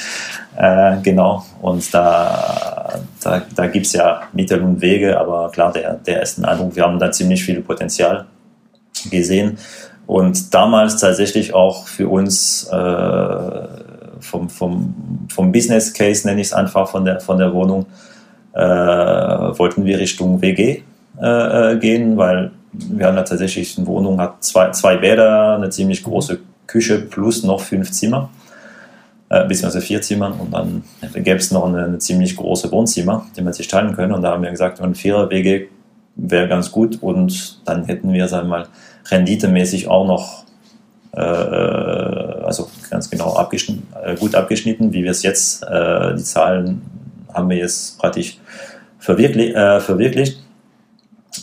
Äh, 0.60 1.00
genau, 1.02 1.42
und 1.62 1.94
da, 1.94 3.00
da, 3.22 3.42
da 3.56 3.66
gibt 3.66 3.86
es 3.86 3.94
ja 3.94 4.20
Mittel 4.34 4.60
und 4.60 4.82
Wege, 4.82 5.18
aber 5.18 5.50
klar, 5.50 5.72
der, 5.72 5.94
der 5.94 6.20
ersten 6.20 6.44
Eindruck, 6.44 6.76
wir 6.76 6.82
haben 6.82 6.98
da 6.98 7.10
ziemlich 7.10 7.42
viel 7.42 7.62
Potenzial 7.62 8.26
gesehen. 9.10 9.56
Und 10.06 10.52
damals 10.52 11.00
tatsächlich 11.00 11.54
auch 11.54 11.86
für 11.86 12.08
uns 12.08 12.68
äh, 12.70 13.68
vom, 14.20 14.50
vom, 14.50 14.94
vom 15.32 15.50
Business 15.50 15.94
Case, 15.94 16.28
nenne 16.28 16.42
ich 16.42 16.48
es 16.48 16.52
einfach, 16.52 16.90
von 16.90 17.06
der, 17.06 17.20
von 17.20 17.38
der 17.38 17.54
Wohnung, 17.54 17.86
äh, 18.52 18.60
wollten 18.60 19.86
wir 19.86 19.98
Richtung 19.98 20.42
WG 20.42 20.82
äh, 21.22 21.72
äh, 21.72 21.78
gehen, 21.78 22.18
weil 22.18 22.50
wir 22.72 23.06
haben 23.06 23.16
ja 23.16 23.22
tatsächlich 23.22 23.78
eine 23.78 23.86
Wohnung, 23.86 24.20
hat 24.20 24.44
zwei, 24.44 24.72
zwei 24.72 24.98
Bäder, 24.98 25.54
eine 25.54 25.70
ziemlich 25.70 26.02
große 26.02 26.38
Küche 26.66 26.98
plus 26.98 27.44
noch 27.44 27.62
fünf 27.62 27.92
Zimmer, 27.92 28.28
äh, 29.30 29.46
beziehungsweise 29.46 29.80
vier 29.80 30.02
Zimmer 30.02 30.34
und 30.38 30.52
dann 30.52 30.84
gäbe 31.14 31.36
es 31.38 31.50
noch 31.50 31.66
eine, 31.66 31.84
eine, 31.84 31.98
ziemlich 31.98 32.36
große 32.36 32.70
Wohnzimmer, 32.70 33.26
die 33.36 33.42
man 33.42 33.52
sich 33.52 33.68
teilen 33.68 33.96
können 33.96 34.12
und 34.12 34.22
da 34.22 34.32
haben 34.32 34.42
wir 34.42 34.50
gesagt, 34.50 34.80
ein 34.80 34.94
Vierer-WG 34.94 35.68
wäre 36.16 36.48
ganz 36.48 36.70
gut 36.70 37.02
und 37.02 37.60
dann 37.64 37.84
hätten 37.84 38.12
wir, 38.12 38.28
sagen 38.28 38.48
wir 38.48 38.58
mal, 38.58 38.66
renditemäßig 39.10 39.88
auch 39.88 40.06
noch 40.06 40.44
äh, 41.12 41.20
äh, 41.20 42.44
also 42.44 42.70
ganz 42.88 43.10
genau 43.10 43.34
abgeschnitten, 43.34 43.86
äh, 44.04 44.14
gut 44.14 44.34
abgeschnitten, 44.34 44.92
wie 44.92 45.02
wir 45.02 45.10
es 45.10 45.22
jetzt, 45.22 45.64
äh, 45.64 46.14
die 46.14 46.22
Zahlen 46.22 46.82
haben 47.32 47.48
wir 47.48 47.56
jetzt 47.56 47.98
praktisch 47.98 48.38
verwirklicht. 48.98 49.54
Äh, 49.54 49.80
verwirklicht. 49.80 50.38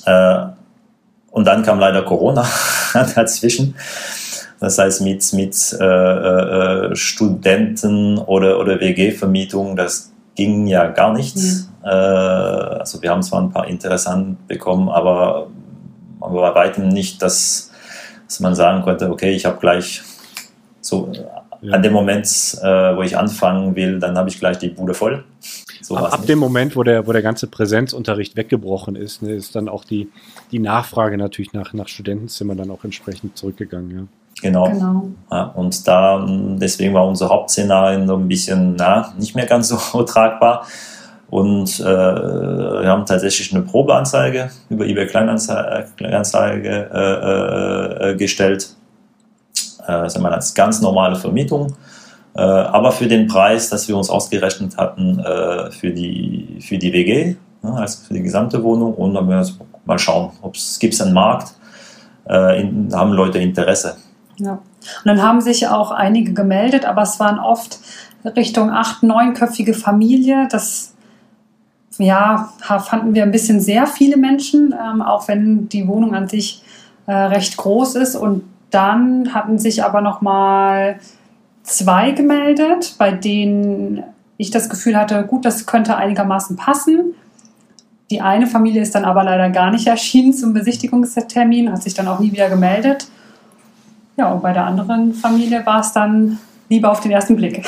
und 0.06 1.46
dann 1.46 1.64
kam 1.64 1.80
leider 1.80 2.04
Corona 2.04 2.46
dazwischen. 3.16 3.76
Das 4.60 4.78
heißt, 4.78 5.02
mit, 5.02 5.34
mit 5.34 5.56
Studenten 6.98 8.18
oder, 8.18 8.60
oder 8.60 8.80
WG-Vermietung, 8.80 9.76
das 9.76 10.12
ging 10.36 10.66
ja 10.68 10.88
gar 10.88 11.14
nicht. 11.14 11.36
Mhm. 11.36 11.66
also 11.84 13.02
wir 13.02 13.12
haben 13.12 13.22
zwar 13.22 13.42
ein 13.42 13.52
paar 13.52 13.68
interessant 13.68 14.48
bekommen, 14.48 14.90
aber, 14.90 15.48
aber 16.20 16.42
bei 16.42 16.56
weitem 16.56 16.88
nicht 16.90 17.22
das 17.22 17.68
dass 18.28 18.40
man 18.42 18.56
sagen 18.56 18.84
konnte, 18.84 19.10
okay, 19.10 19.32
ich 19.32 19.46
habe 19.46 19.58
gleich 19.60 20.04
so 20.82 21.12
ja. 21.62 21.74
an 21.74 21.82
dem 21.82 21.94
Moment, 21.94 22.28
äh, 22.62 22.96
wo 22.96 23.02
ich 23.02 23.18
anfangen 23.18 23.76
will, 23.76 24.00
dann 24.00 24.18
habe 24.18 24.30
ich 24.30 24.40
gleich 24.40 24.58
die 24.58 24.70
Bude 24.70 24.94
voll. 24.94 25.24
So 25.82 25.96
ab 25.96 26.26
dem 26.26 26.40
Moment, 26.40 26.76
wo 26.76 26.84
der, 26.84 27.08
wo 27.08 27.14
der 27.14 27.22
ganze 27.22 27.48
Präsenzunterricht 27.48 28.36
weggebrochen 28.36 28.96
ist, 28.96 29.22
ne, 29.22 29.34
ist 29.34 29.56
dann 29.56 29.70
auch 29.70 29.86
die, 29.86 30.10
die 30.52 30.60
Nachfrage 30.60 31.18
natürlich 31.18 31.54
nach, 31.54 31.74
nach 31.74 31.88
Studentenzimmern 31.88 32.58
dann 32.58 32.72
auch 32.72 32.84
entsprechend 32.84 33.38
zurückgegangen. 33.38 33.92
Ja. 33.92 34.04
Genau. 34.42 34.70
genau. 34.70 35.04
Ja, 35.32 35.44
und 35.56 35.88
da, 35.88 36.26
deswegen 36.28 36.94
war 36.94 37.08
unser 37.08 37.30
Hauptszenario 37.30 38.06
so 38.06 38.16
ein 38.16 38.28
bisschen 38.28 38.76
na, 38.76 39.14
nicht 39.18 39.36
mehr 39.36 39.46
ganz 39.46 39.68
so 39.92 40.04
tragbar. 40.04 40.66
Und 41.30 41.80
äh, 41.82 41.84
wir 41.84 42.88
haben 42.88 43.06
tatsächlich 43.06 43.54
eine 43.54 43.64
Probeanzeige 43.64 44.50
über 44.70 44.86
eBay 44.86 45.08
Kleinanzeige, 45.08 45.88
Kleinanzeige 45.98 46.90
äh, 46.94 48.12
äh, 48.12 48.16
gestellt. 48.16 48.70
Äh, 49.86 50.10
sagen 50.10 50.24
wir 50.24 50.32
als 50.32 50.54
ganz 50.54 50.82
normale 50.82 51.18
Vermietung. 51.18 51.76
Äh, 52.34 52.42
aber 52.42 52.92
für 52.92 53.08
den 53.08 53.28
Preis, 53.28 53.70
dass 53.70 53.88
wir 53.88 53.98
uns 53.98 54.10
ausgerechnet 54.10 54.78
hatten 54.78 55.20
äh, 55.20 55.72
für, 55.72 55.92
die, 55.92 56.60
für 56.62 56.78
die 56.78 56.94
WG, 56.94 57.36
ja, 57.64 57.74
also 57.74 58.06
für 58.08 58.14
die 58.14 58.22
gesamte 58.22 58.64
Wohnung. 58.64 58.94
Und 58.94 59.14
dann 59.14 59.28
werden 59.28 59.46
wir 59.46 59.66
mal 59.86 60.00
schauen, 60.00 60.32
ob 60.42 60.56
es 60.56 60.80
gibt 60.80 61.02
einen 61.02 61.14
Markt, 61.14 61.54
äh, 62.30 62.62
in, 62.62 62.94
haben 62.94 63.12
Leute 63.12 63.40
Interesse. 63.40 63.98
Ja. 64.40 64.54
Und 64.54 65.06
dann 65.06 65.22
haben 65.22 65.42
sich 65.42 65.68
auch 65.68 65.92
einige 65.92 66.34
gemeldet, 66.34 66.86
aber 66.86 67.02
es 67.02 67.20
waren 67.20 67.40
oft 67.40 67.80
Richtung 68.36 68.70
acht, 68.72 69.04
neunköpfige 69.04 69.74
Familie. 69.74 70.48
Das 70.50 70.94
ja, 71.98 72.54
fanden 72.60 73.16
wir 73.16 73.24
ein 73.24 73.32
bisschen 73.32 73.60
sehr 73.60 73.88
viele 73.88 74.18
Menschen, 74.18 74.74
ähm, 74.74 75.02
auch 75.02 75.28
wenn 75.28 75.70
die 75.70 75.88
Wohnung 75.88 76.14
an 76.14 76.28
sich 76.28 76.64
äh, 77.08 77.14
recht 77.14 77.58
groß 77.58 77.96
ist. 77.96 78.16
Und 78.16 78.44
dann 78.70 79.34
hatten 79.34 79.58
sich 79.58 79.84
aber 79.84 80.02
noch 80.02 80.22
mal 80.22 81.00
zwei 81.64 82.12
gemeldet, 82.12 82.96
bei 82.98 83.12
denen 83.12 84.04
ich 84.38 84.52
das 84.52 84.70
Gefühl 84.70 84.96
hatte, 84.96 85.24
gut, 85.24 85.46
das 85.46 85.66
könnte 85.66 85.98
einigermaßen 85.98 86.56
passen. 86.56 87.16
Die 88.12 88.22
eine 88.22 88.48
Familie 88.48 88.82
ist 88.82 88.96
dann 88.96 89.04
aber 89.04 89.24
leider 89.24 89.50
gar 89.50 89.72
nicht 89.72 89.88
erschienen 89.88 90.34
zum 90.34 90.54
Besichtigungstermin, 90.54 91.72
hat 91.72 91.84
sich 91.84 91.94
dann 91.94 92.08
auch 92.08 92.20
nie 92.20 92.32
wieder 92.32 92.50
gemeldet. 92.50 93.08
Ja, 94.18 94.34
und 94.34 94.42
bei 94.42 94.52
der 94.52 94.66
anderen 94.66 95.14
Familie 95.14 95.64
war 95.66 95.82
es 95.82 95.94
dann 95.94 96.40
lieber 96.70 96.92
auf 96.92 97.00
den 97.02 97.12
ersten 97.12 97.36
Blick, 97.36 97.64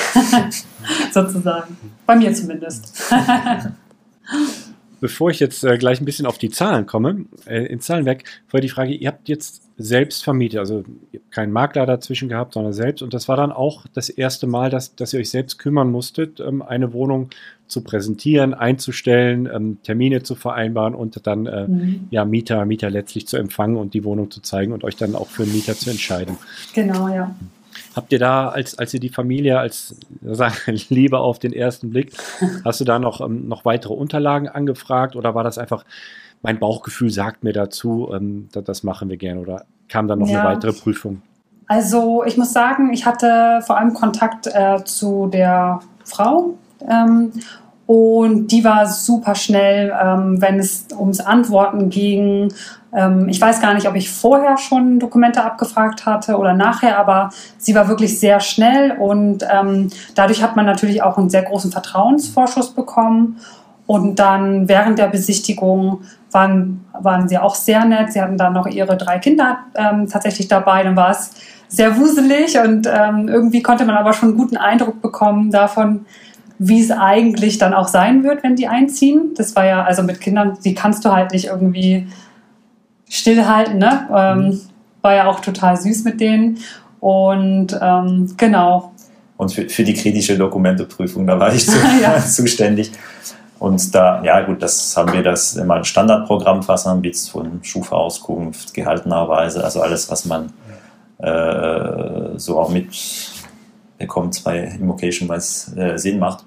sozusagen. 1.11 1.77
Bei 2.05 2.15
mir 2.15 2.33
zumindest. 2.33 3.13
Bevor 4.99 5.29
ich 5.29 5.39
jetzt 5.39 5.63
äh, 5.63 5.77
gleich 5.77 6.01
ein 6.01 6.05
bisschen 6.05 6.25
auf 6.25 6.37
die 6.37 6.49
Zahlen 6.49 6.85
komme, 6.85 7.25
äh, 7.45 7.65
ins 7.67 7.85
Zahlenwerk, 7.85 8.23
vorher 8.47 8.61
die 8.61 8.69
Frage, 8.69 8.93
ihr 8.93 9.07
habt 9.07 9.29
jetzt 9.29 9.61
selbst 9.77 10.25
vermietet, 10.25 10.59
also 10.59 10.83
keinen 11.31 11.53
Makler 11.53 11.85
dazwischen 11.85 12.27
gehabt, 12.27 12.53
sondern 12.53 12.73
selbst. 12.73 13.01
Und 13.01 13.13
das 13.13 13.29
war 13.29 13.37
dann 13.37 13.53
auch 13.53 13.85
das 13.93 14.09
erste 14.09 14.45
Mal, 14.45 14.69
dass, 14.69 14.95
dass 14.95 15.13
ihr 15.13 15.21
euch 15.21 15.29
selbst 15.29 15.57
kümmern 15.57 15.89
musstet, 15.89 16.41
ähm, 16.41 16.61
eine 16.61 16.91
Wohnung 16.91 17.29
zu 17.69 17.81
präsentieren, 17.81 18.53
einzustellen, 18.53 19.47
ähm, 19.51 19.77
Termine 19.83 20.23
zu 20.23 20.35
vereinbaren 20.35 20.95
und 20.95 21.25
dann 21.25 21.45
äh, 21.45 21.67
mhm. 21.67 22.07
ja, 22.09 22.25
Mieter, 22.25 22.65
Mieter 22.65 22.89
letztlich 22.89 23.27
zu 23.27 23.37
empfangen 23.37 23.77
und 23.77 23.93
die 23.93 24.03
Wohnung 24.03 24.31
zu 24.31 24.41
zeigen 24.41 24.73
und 24.73 24.83
euch 24.83 24.97
dann 24.97 25.15
auch 25.15 25.27
für 25.27 25.43
einen 25.43 25.53
Mieter 25.53 25.75
zu 25.75 25.89
entscheiden. 25.89 26.37
Genau, 26.73 27.07
ja. 27.07 27.33
Habt 27.95 28.11
ihr 28.11 28.19
da, 28.19 28.49
als, 28.49 28.77
als 28.77 28.93
ihr 28.93 28.99
die 28.99 29.09
Familie 29.09 29.59
als 29.59 29.95
sagen, 30.21 30.55
Liebe 30.89 31.19
auf 31.19 31.37
den 31.37 31.53
ersten 31.53 31.91
Blick, 31.91 32.11
hast 32.65 32.81
du 32.81 32.85
da 32.85 32.97
noch, 32.97 33.21
ähm, 33.21 33.47
noch 33.47 33.65
weitere 33.65 33.93
Unterlagen 33.93 34.49
angefragt 34.49 35.15
oder 35.15 35.35
war 35.35 35.43
das 35.43 35.57
einfach, 35.59 35.85
mein 36.41 36.57
Bauchgefühl 36.57 37.11
sagt 37.11 37.43
mir 37.43 37.53
dazu, 37.53 38.09
ähm, 38.13 38.49
das, 38.51 38.63
das 38.63 38.83
machen 38.83 39.09
wir 39.09 39.17
gerne 39.17 39.41
oder 39.41 39.65
kam 39.87 40.07
dann 40.07 40.19
noch 40.19 40.27
ja. 40.27 40.41
eine 40.41 40.55
weitere 40.55 40.73
Prüfung? 40.73 41.21
Also 41.67 42.23
ich 42.25 42.35
muss 42.35 42.51
sagen, 42.51 42.93
ich 42.93 43.05
hatte 43.05 43.61
vor 43.63 43.77
allem 43.77 43.93
Kontakt 43.93 44.47
äh, 44.47 44.83
zu 44.85 45.27
der 45.27 45.81
Frau 46.03 46.55
ähm, 46.87 47.31
und 47.85 48.49
die 48.49 48.63
war 48.63 48.85
super 48.85 49.33
schnell, 49.33 49.91
ähm, 49.99 50.39
wenn 50.39 50.59
es 50.59 50.85
ums 50.95 51.19
Antworten 51.19 51.89
ging. 51.89 52.53
Ähm, 52.93 53.27
ich 53.29 53.41
weiß 53.41 53.61
gar 53.61 53.73
nicht, 53.73 53.87
ob 53.87 53.95
ich 53.95 54.11
vorher 54.11 54.59
schon 54.59 54.99
Dokumente 54.99 55.43
abgefragt 55.43 56.05
hatte 56.05 56.37
oder 56.37 56.53
nachher, 56.53 56.99
aber 56.99 57.31
sie 57.57 57.73
war 57.73 57.87
wirklich 57.87 58.19
sehr 58.19 58.41
schnell 58.41 58.91
und 58.91 59.43
ähm, 59.51 59.89
dadurch 60.13 60.43
hat 60.43 60.55
man 60.55 60.67
natürlich 60.67 61.01
auch 61.01 61.17
einen 61.17 61.31
sehr 61.31 61.41
großen 61.41 61.71
Vertrauensvorschuss 61.71 62.75
bekommen. 62.75 63.37
Und 63.87 64.19
dann 64.19 64.69
während 64.69 64.99
der 64.99 65.07
Besichtigung 65.07 66.01
waren, 66.31 66.85
waren 66.93 67.27
sie 67.27 67.39
auch 67.39 67.55
sehr 67.55 67.85
nett. 67.85 68.13
Sie 68.13 68.21
hatten 68.21 68.37
dann 68.37 68.53
noch 68.53 68.67
ihre 68.67 68.97
drei 68.97 69.17
Kinder 69.17 69.61
ähm, 69.73 70.07
tatsächlich 70.07 70.47
dabei. 70.47 70.83
Dann 70.83 70.95
war 70.95 71.09
es 71.09 71.31
sehr 71.69 71.97
wuselig 71.97 72.59
und 72.59 72.87
ähm, 72.87 73.27
irgendwie 73.27 73.63
konnte 73.63 73.85
man 73.85 73.95
aber 73.95 74.13
schon 74.13 74.29
einen 74.29 74.37
guten 74.37 74.57
Eindruck 74.57 75.01
bekommen 75.01 75.49
davon, 75.49 76.05
wie 76.59 76.81
es 76.81 76.91
eigentlich 76.91 77.57
dann 77.57 77.73
auch 77.73 77.87
sein 77.87 78.23
wird, 78.23 78.43
wenn 78.43 78.57
die 78.57 78.67
einziehen. 78.67 79.33
Das 79.35 79.55
war 79.55 79.65
ja, 79.65 79.83
also 79.83 80.03
mit 80.03 80.19
Kindern, 80.19 80.57
die 80.63 80.75
kannst 80.75 81.05
du 81.05 81.11
halt 81.11 81.31
nicht 81.31 81.45
irgendwie 81.45 82.07
stillhalten, 83.09 83.77
ne? 83.77 84.07
Ähm, 84.13 84.37
mhm. 84.37 84.59
war 85.01 85.15
ja 85.15 85.27
auch 85.27 85.39
total 85.39 85.77
süß 85.77 86.03
mit 86.03 86.19
denen. 86.19 86.59
Und 86.99 87.79
ähm, 87.81 88.33
genau. 88.35 88.91
Und 89.37 89.53
für, 89.53 89.69
für 89.69 89.85
die 89.85 89.93
kritische 89.93 90.37
Dokumenteprüfung, 90.37 91.25
da 91.25 91.39
war 91.39 91.53
ich 91.53 91.65
zu, 91.65 91.77
ja. 92.01 92.19
zuständig. 92.25 92.91
Und 93.57 93.95
da, 93.95 94.21
ja 94.23 94.41
gut, 94.41 94.61
das 94.61 94.95
haben 94.97 95.13
wir 95.13 95.23
das 95.23 95.55
immer 95.55 95.75
ein 95.75 95.85
Standardprogramm 95.85 96.61
fassen, 96.61 97.01
wie 97.03 97.13
von 97.13 97.63
Schufa-Auskunft, 97.63 98.73
Gehaltenerweise, 98.73 99.63
also 99.63 99.81
alles, 99.81 100.09
was 100.11 100.25
man 100.25 100.51
äh, 101.19 102.37
so 102.37 102.59
auch 102.59 102.69
mitbekommt 102.69 104.41
bei 104.43 104.77
Immocation, 104.79 105.27
weil 105.27 105.39
es 105.39 105.73
äh, 105.75 105.97
Sinn 105.97 106.19
macht 106.19 106.45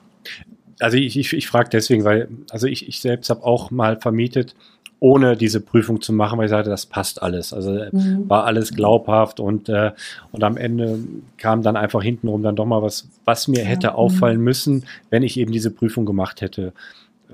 also 0.83 0.97
ich, 0.97 1.17
ich, 1.17 1.33
ich 1.33 1.47
frage 1.47 1.71
deswegen, 1.71 2.05
weil, 2.05 2.29
also 2.51 2.67
ich, 2.67 2.89
ich 2.89 3.01
selbst 3.01 3.31
habe 3.31 3.45
auch 3.45 3.71
mal 3.71 3.99
vermietet, 4.01 4.55
ohne 5.01 5.37
diese 5.37 5.61
Prüfung 5.61 6.01
zu 6.01 6.13
machen, 6.13 6.39
weil 6.39 6.45
ich 6.45 6.51
sagte, 6.51 6.71
das 6.71 6.87
passt 6.87 7.23
alles. 7.23 7.53
Also 7.53 7.77
äh, 7.77 7.89
mhm. 7.91 8.29
war 8.31 8.45
alles 8.45 8.73
glaubhaft 8.73 9.41
und, 9.41 9.69
äh, 9.69 9.91
und 10.31 10.45
am 10.45 10.57
Ende 10.57 11.01
kam 11.39 11.63
dann 11.63 11.77
einfach 11.77 12.03
hintenrum 12.03 12.43
dann 12.43 12.55
doch 12.55 12.67
mal 12.67 12.83
was, 12.83 13.09
was 13.25 13.49
mir 13.49 13.65
hätte 13.65 13.89
ja. 13.89 13.95
auffallen 13.95 14.39
mhm. 14.39 14.45
müssen, 14.45 14.85
wenn 15.11 15.25
ich 15.25 15.37
eben 15.39 15.51
diese 15.51 15.73
Prüfung 15.73 16.07
gemacht 16.07 16.41
hätte. 16.41 16.73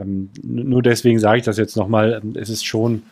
Ähm, 0.00 0.30
nur 0.42 0.82
deswegen 0.82 1.18
sage 1.18 1.38
ich 1.38 1.44
das 1.44 1.58
jetzt 1.58 1.76
nochmal, 1.76 2.22
ähm, 2.22 2.34
es 2.36 2.48
ist 2.48 2.64
schon 2.64 3.02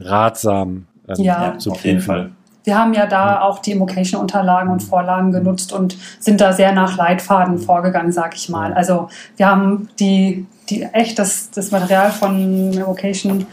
ratsam 0.00 0.86
ähm, 1.08 1.24
ja, 1.24 1.56
zu 1.58 1.70
auf 1.70 1.84
jeden 1.84 2.00
Fall 2.00 2.32
wir 2.64 2.78
haben 2.78 2.94
ja 2.94 3.06
da 3.06 3.42
auch 3.42 3.58
die 3.60 3.72
Immocation-Unterlagen 3.72 4.70
und 4.70 4.82
Vorlagen 4.82 5.32
genutzt 5.32 5.72
und 5.72 5.96
sind 6.18 6.40
da 6.40 6.52
sehr 6.52 6.72
nach 6.72 6.96
Leitfaden 6.96 7.58
vorgegangen, 7.58 8.10
sag 8.10 8.34
ich 8.34 8.48
mal. 8.48 8.72
Also 8.72 9.08
wir 9.36 9.46
haben 9.46 9.90
die, 10.00 10.46
die 10.70 10.82
echt 10.82 11.18
das, 11.18 11.50
das 11.50 11.70
Material 11.70 12.10
von 12.10 12.72
Immocation 12.72 13.46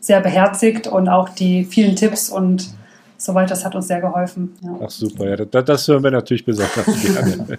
sehr 0.00 0.20
beherzigt 0.20 0.86
und 0.86 1.08
auch 1.08 1.30
die 1.30 1.64
vielen 1.64 1.96
Tipps 1.96 2.28
und 2.28 2.68
soweit, 3.16 3.50
das 3.50 3.64
hat 3.64 3.74
uns 3.74 3.88
sehr 3.88 4.00
geholfen. 4.00 4.54
Ja. 4.62 4.78
Ach 4.84 4.90
super, 4.90 5.28
ja, 5.28 5.36
das, 5.36 5.64
das, 5.64 5.88
hören 5.88 6.04
wir 6.04 6.10
natürlich 6.10 6.44
besonders 6.44 6.84
gerne. 7.02 7.58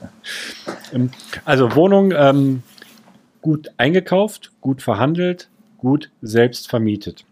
Ähm, 0.93 1.09
also 1.43 1.75
Wohnung 1.75 2.13
ähm, 2.15 2.63
gut 3.41 3.69
eingekauft, 3.77 4.51
gut 4.61 4.81
verhandelt, 4.81 5.49
gut 5.77 6.11
selbst 6.21 6.69
vermietet. 6.69 7.25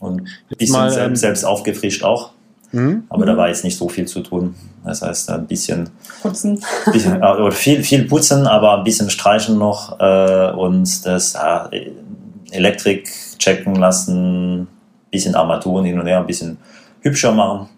Und 0.00 0.22
ein 0.22 0.56
bisschen 0.58 0.72
mal, 0.72 0.90
selbst, 0.90 1.08
ähm, 1.08 1.16
selbst 1.16 1.44
aufgefrischt 1.44 2.02
auch. 2.02 2.32
Mhm. 2.72 3.04
Aber 3.08 3.26
da 3.26 3.36
war 3.36 3.48
jetzt 3.48 3.64
nicht 3.64 3.76
so 3.76 3.88
viel 3.88 4.06
zu 4.06 4.20
tun. 4.20 4.54
Das 4.84 5.02
heißt, 5.02 5.30
ein 5.30 5.46
bisschen 5.46 5.90
putzen. 6.22 6.62
Bisschen, 6.92 7.16
oder 7.16 7.52
viel, 7.52 7.82
viel 7.82 8.04
putzen, 8.04 8.46
aber 8.46 8.78
ein 8.78 8.84
bisschen 8.84 9.10
streichen 9.10 9.58
noch 9.58 9.98
äh, 10.00 10.50
und 10.52 11.06
das 11.06 11.34
ja, 11.34 11.70
Elektrik 12.50 13.08
checken 13.38 13.74
lassen, 13.74 14.68
bisschen 15.10 15.34
Armaturen 15.34 15.84
hin 15.84 15.98
und 15.98 16.06
her, 16.06 16.20
ein 16.20 16.26
bisschen 16.26 16.58
hübscher 17.00 17.32
machen. 17.32 17.68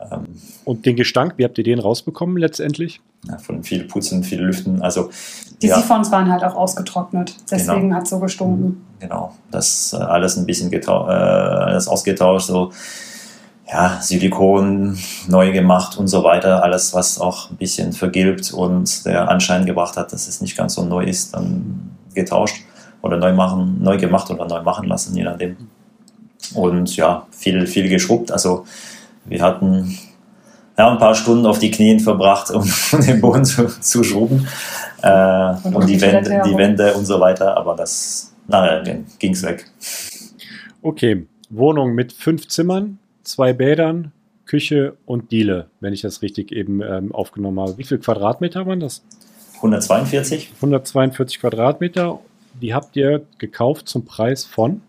Ähm, 0.00 0.26
und 0.64 0.86
den 0.86 0.96
Gestank, 0.96 1.34
wie 1.36 1.44
habt 1.44 1.58
ihr 1.58 1.64
den 1.64 1.78
rausbekommen 1.78 2.36
letztendlich? 2.36 3.00
Ja, 3.28 3.38
von 3.38 3.62
viel 3.62 3.84
Putzen, 3.84 4.22
viel 4.24 4.40
Lüften. 4.40 4.82
Also, 4.82 5.10
die 5.62 5.68
ja. 5.68 5.76
Siphons 5.76 6.10
waren 6.10 6.30
halt 6.30 6.44
auch 6.44 6.54
ausgetrocknet, 6.54 7.34
deswegen 7.50 7.82
genau. 7.82 7.96
hat 7.96 8.04
es 8.04 8.10
so 8.10 8.18
gestunken. 8.18 8.66
Mhm, 8.66 8.82
genau, 9.00 9.34
das 9.50 9.92
äh, 9.92 9.96
alles 9.96 10.36
ein 10.36 10.46
bisschen 10.46 10.72
äh, 10.72 10.86
alles 10.86 11.88
ausgetauscht, 11.88 12.46
so 12.46 12.72
ja, 13.68 14.00
Silikon 14.00 14.96
neu 15.26 15.52
gemacht 15.52 15.98
und 15.98 16.08
so 16.08 16.22
weiter. 16.22 16.62
Alles, 16.62 16.94
was 16.94 17.20
auch 17.20 17.50
ein 17.50 17.56
bisschen 17.56 17.92
vergilbt 17.92 18.52
und 18.52 19.04
der 19.04 19.28
Anschein 19.28 19.66
gebracht 19.66 19.96
hat, 19.96 20.12
dass 20.12 20.28
es 20.28 20.40
nicht 20.40 20.56
ganz 20.56 20.74
so 20.74 20.84
neu 20.84 21.04
ist, 21.04 21.34
dann 21.34 21.96
getauscht 22.14 22.62
oder 23.02 23.16
neu 23.16 23.32
machen, 23.32 23.82
neu 23.82 23.98
gemacht 23.98 24.30
oder 24.30 24.46
neu 24.46 24.62
machen 24.62 24.86
lassen, 24.86 25.16
je 25.16 25.24
nachdem. 25.24 25.56
Und 26.54 26.96
ja, 26.96 27.26
viel, 27.30 27.66
viel 27.66 27.88
geschrubbt. 27.88 28.30
Also 28.30 28.64
wir 29.24 29.42
hatten 29.42 29.98
ja, 30.78 30.90
ein 30.90 30.98
paar 30.98 31.14
Stunden 31.14 31.46
auf 31.46 31.58
die 31.58 31.70
Knien 31.70 31.98
verbracht, 31.98 32.50
um 32.50 32.62
den 33.06 33.20
Boden 33.20 33.44
zu, 33.44 33.66
zu 33.80 34.04
schrubben 34.04 34.46
äh, 35.02 35.54
und, 35.64 35.74
und 35.74 35.86
die, 35.88 36.00
Wände, 36.00 36.42
die 36.44 36.56
Wände 36.56 36.94
und 36.94 37.04
so 37.04 37.18
weiter. 37.18 37.56
Aber 37.56 37.74
das, 37.74 38.32
nachher 38.46 38.82
ging 39.18 39.32
es 39.32 39.42
weg. 39.42 39.68
Okay, 40.82 41.26
Wohnung 41.50 41.94
mit 41.94 42.12
fünf 42.12 42.46
Zimmern, 42.48 42.98
zwei 43.26 43.52
Bädern, 43.52 44.12
Küche 44.46 44.96
und 45.04 45.30
Diele, 45.32 45.66
wenn 45.80 45.92
ich 45.92 46.00
das 46.02 46.22
richtig 46.22 46.52
eben 46.52 46.80
ähm, 46.80 47.12
aufgenommen 47.12 47.58
habe. 47.60 47.76
Wie 47.78 47.84
viele 47.84 48.00
Quadratmeter 48.00 48.66
waren 48.66 48.80
das? 48.80 49.02
142. 49.56 50.52
142 50.56 51.40
Quadratmeter. 51.40 52.18
Die 52.60 52.74
habt 52.74 52.96
ihr 52.96 53.22
gekauft 53.38 53.88
zum 53.88 54.04
Preis 54.04 54.44
von? 54.44 54.82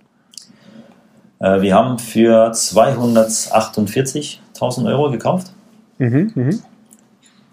Äh, 1.39 1.61
wir 1.61 1.75
haben 1.75 1.99
für 1.99 2.51
248.000 2.51 4.87
Euro 4.87 5.11
gekauft. 5.11 5.51
Mhm, 5.97 6.31
mh. 6.35 6.55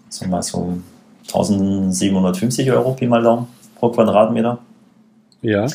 So 0.09 0.27
mal 0.27 0.43
so 0.43 0.77
1750 1.27 2.71
Euro 2.71 2.93
Pi 2.93 3.07
mal 3.07 3.23
Daumen 3.23 3.47
pro 3.75 3.89
Quadratmeter. 3.89 4.59
Ja. 5.41 5.67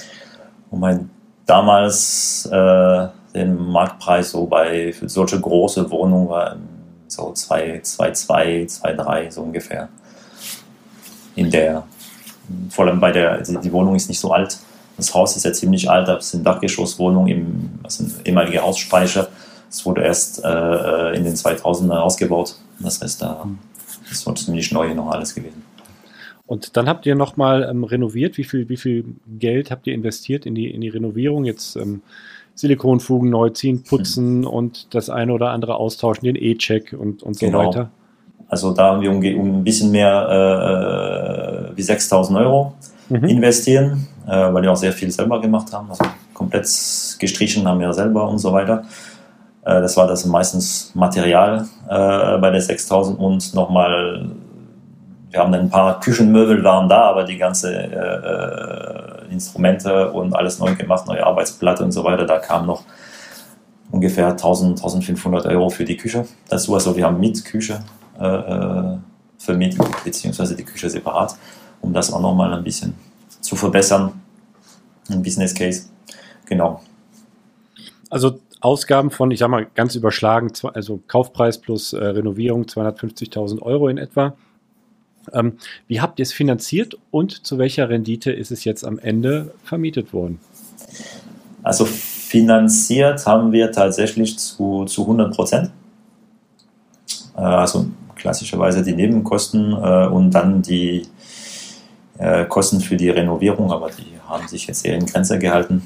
Und 0.71 0.81
mein 0.81 1.11
damals 1.47 2.49
äh, 2.51 3.09
den 3.35 3.71
Marktpreis 3.71 4.31
so 4.31 4.47
bei 4.47 4.93
für 4.93 5.09
solche 5.09 5.41
große 5.41 5.91
Wohnungen 5.91 6.29
war 6.29 6.57
so 7.09 7.33
2,2, 7.33 8.83
2,3 8.83 9.31
so 9.31 9.43
ungefähr. 9.43 9.89
In 11.37 11.51
der, 11.51 11.85
vor 12.71 12.87
allem 12.87 13.01
bei 13.01 13.13
der, 13.13 13.33
also 13.33 13.59
die 13.59 13.73
Wohnung 13.73 13.95
ist 13.95 14.09
nicht 14.09 14.21
so 14.21 14.33
alt. 14.33 14.59
Das 14.97 15.15
Haus 15.15 15.37
ist 15.37 15.45
ja 15.45 15.53
ziemlich 15.53 15.89
alt, 15.89 16.09
das 16.09 16.31
sind 16.31 16.45
Dachgeschosswohnungen, 16.45 17.29
im, 17.29 17.71
das 17.83 17.99
sind 17.99 18.27
ehemalige 18.27 18.61
Hausspeicher. 18.61 19.29
Es 19.71 19.87
wurde 19.87 20.03
erst 20.03 20.45
äh, 20.45 21.17
in 21.17 21.25
den 21.25 21.35
2000ern 21.35 21.99
ausgebaut. 21.99 22.57
Das 22.81 23.01
heißt, 23.01 23.23
da 23.23 23.47
ist 24.11 24.23
so 24.23 24.33
ziemlich 24.33 24.73
neu 24.73 24.93
noch 24.95 25.11
alles 25.11 25.35
gewesen. 25.35 25.63
Und 26.47 26.77
dann 26.77 26.89
habt 26.89 27.07
ihr 27.07 27.15
nochmal 27.15 27.69
ähm, 27.71 27.85
renoviert. 27.85 28.37
Wie 28.37 28.43
viel, 28.43 28.69
wie 28.69 28.77
viel 28.77 29.05
Geld 29.39 29.71
habt 29.71 29.87
ihr 29.87 29.95
investiert 29.95 30.47
in 30.47 30.57
die, 30.57 30.69
in 30.69 30.81
die 30.81 30.89
Renovierung? 30.89 31.45
Jetzt 31.45 31.77
ähm, 31.77 32.03
Silikonfugen 32.55 33.31
neu 33.31 33.51
ziehen, 33.51 33.85
putzen 33.85 34.41
mhm. 34.41 34.47
und 34.47 34.95
das 34.95 35.11
eine 35.11 35.33
oder 35.33 35.51
andere 35.51 35.77
austauschen, 35.77 36.25
den 36.25 36.37
E-Check 36.37 36.95
und, 36.99 37.23
und 37.23 37.39
so 37.39 37.47
genau. 37.47 37.67
weiter. 37.67 37.91
Also 38.49 38.73
da 38.73 38.91
haben 38.91 39.01
wir 39.01 39.11
um, 39.11 39.19
um 39.19 39.61
ein 39.61 39.65
bisschen 39.65 39.91
mehr 39.93 41.71
äh, 41.71 41.77
wie 41.77 41.83
6000 41.83 42.39
Euro 42.39 42.75
mhm. 43.09 43.25
investieren, 43.25 44.09
äh, 44.27 44.53
weil 44.53 44.63
wir 44.63 44.73
auch 44.73 44.77
sehr 44.77 44.93
viel 44.93 45.11
selber 45.11 45.41
gemacht 45.41 45.73
haben. 45.73 45.89
Also 45.89 46.05
komplett 46.35 46.67
gestrichen 47.19 47.67
haben 47.67 47.81
wir 47.81 47.93
selber 47.93 48.29
und 48.29 48.39
so 48.39 48.53
weiter. 48.53 48.85
Äh, 49.65 49.81
das 49.81 49.97
war 49.97 50.07
das 50.07 50.25
meistens 50.25 50.93
Material 50.95 51.67
äh, 51.89 52.39
bei 52.39 52.51
der 52.51 52.61
6000 52.61 53.19
und 53.19 53.55
nochmal, 53.55 54.31
wir 55.31 55.41
haben 55.41 55.55
ein 55.55 55.71
paar 55.71 56.01
Küchenmöbel 56.01 56.65
waren 56.65 56.89
da, 56.89 57.03
aber 57.03 57.25
die 57.25 57.37
ganze 57.37 57.73
äh, 57.73 59.00
Instrumente 59.31 60.13
und 60.13 60.35
alles 60.35 60.59
neu 60.59 60.75
gemacht, 60.75 61.07
neue 61.07 61.25
Arbeitsplatte 61.25 61.85
und 61.85 61.93
so 61.93 62.05
weiter, 62.05 62.27
da 62.27 62.39
kam 62.39 62.67
noch 62.67 62.85
ungefähr 63.91 64.29
1000, 64.31 64.79
1500 64.79 65.47
Euro 65.47 65.71
für 65.71 65.85
die 65.85 65.97
Küche 65.97 66.27
dazu. 66.49 66.75
Also 66.75 66.97
wir 66.97 67.07
haben 67.07 67.19
mit 67.19 67.45
Küche 67.45 67.83
äh, 68.19 68.97
vermietet, 69.39 69.83
beziehungsweise 70.05 70.55
die 70.55 70.65
Küche 70.65 70.89
separat, 70.89 71.37
um 71.81 71.93
das 71.93 72.13
auch 72.13 72.21
nochmal 72.21 72.53
ein 72.53 72.65
bisschen 72.65 72.95
zu 73.41 73.57
verbessern. 73.57 74.13
Ein 75.09 75.23
Business 75.23 75.55
Case. 75.55 75.87
Genau. 76.47 76.81
Also 78.11 78.39
Ausgaben 78.61 79.11
von, 79.11 79.31
ich 79.31 79.39
sag 79.39 79.49
mal, 79.49 79.67
ganz 79.75 79.95
überschlagen, 79.95 80.53
also 80.75 81.01
Kaufpreis 81.07 81.59
plus 81.59 81.93
äh, 81.93 82.05
Renovierung 82.05 82.65
250.000 82.65 83.63
Euro 83.63 83.89
in 83.89 83.97
etwa. 83.97 84.35
Ähm, 85.35 85.59
wie 85.89 86.01
habt 86.01 86.19
ihr 86.19 86.25
es 86.25 86.33
finanziert 86.33 86.99
und 87.11 87.47
zu 87.47 87.59
welcher 87.59 87.89
Rendite 87.89 88.31
ist 88.33 88.51
es 88.51 88.65
jetzt 88.65 88.85
am 88.85 88.99
Ende 88.99 89.53
vermietet 89.65 90.13
worden? 90.13 90.39
Also 91.63 91.85
finanziert 91.85 93.27
haben 93.27 93.53
wir 93.53 93.73
tatsächlich 93.73 94.39
zu, 94.39 94.85
zu 94.85 95.03
100 95.03 95.35
Prozent. 95.35 95.71
Äh, 97.37 97.41
also 97.41 97.87
klassischerweise 98.15 98.83
die 98.83 98.95
Nebenkosten 98.95 99.73
äh, 99.73 100.07
und 100.07 100.31
dann 100.31 100.63
die 100.63 101.03
äh, 102.19 102.45
Kosten 102.45 102.81
für 102.81 102.97
die 102.97 103.11
Renovierung, 103.11 103.73
aber 103.73 103.91
die 103.91 104.19
haben 104.29 104.47
sich 104.47 104.67
jetzt 104.67 104.85
eher 104.85 104.97
in 104.97 105.07
Grenze 105.07 105.39
gehalten 105.39 105.83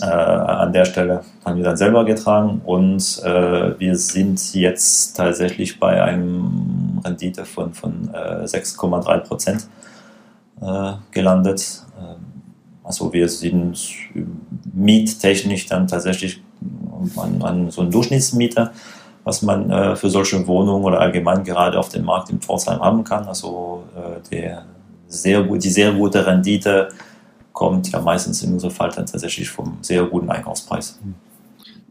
äh, 0.00 0.06
an 0.06 0.72
der 0.72 0.84
Stelle 0.84 1.22
haben 1.44 1.56
wir 1.56 1.64
dann 1.64 1.76
selber 1.76 2.04
getragen 2.04 2.60
und 2.64 3.20
äh, 3.24 3.78
wir 3.78 3.96
sind 3.96 4.54
jetzt 4.54 5.16
tatsächlich 5.16 5.80
bei 5.80 6.02
einem 6.02 6.77
Rendite 7.08 7.44
von, 7.44 7.72
von 7.74 8.10
äh, 8.12 8.44
6,3 8.44 9.18
Prozent 9.20 9.68
äh, 10.60 10.92
gelandet. 11.10 11.82
Ähm, 11.98 12.16
also 12.84 13.12
wir 13.12 13.28
sind 13.28 13.78
miettechnisch 14.72 15.66
dann 15.66 15.86
tatsächlich 15.86 16.42
an, 17.16 17.42
an 17.42 17.70
so 17.70 17.82
einen 17.82 17.90
Durchschnittsmieter, 17.90 18.72
was 19.24 19.42
man 19.42 19.70
äh, 19.70 19.96
für 19.96 20.08
solche 20.08 20.46
Wohnungen 20.46 20.84
oder 20.84 21.00
allgemein 21.00 21.44
gerade 21.44 21.78
auf 21.78 21.90
dem 21.90 22.04
Markt 22.04 22.30
in 22.30 22.40
Pforzheim 22.40 22.80
haben 22.80 23.04
kann. 23.04 23.26
Also 23.26 23.84
äh, 23.94 24.28
der 24.30 24.64
sehr 25.06 25.42
gut, 25.42 25.64
die 25.64 25.70
sehr 25.70 25.92
gute 25.92 26.26
Rendite 26.26 26.88
kommt 27.52 27.90
ja 27.90 28.00
meistens 28.00 28.42
in 28.42 28.52
unserem 28.52 28.72
Fall 28.72 28.90
dann 28.90 29.06
tatsächlich 29.06 29.50
vom 29.50 29.78
sehr 29.80 30.04
guten 30.04 30.30
Einkaufspreis. 30.30 30.98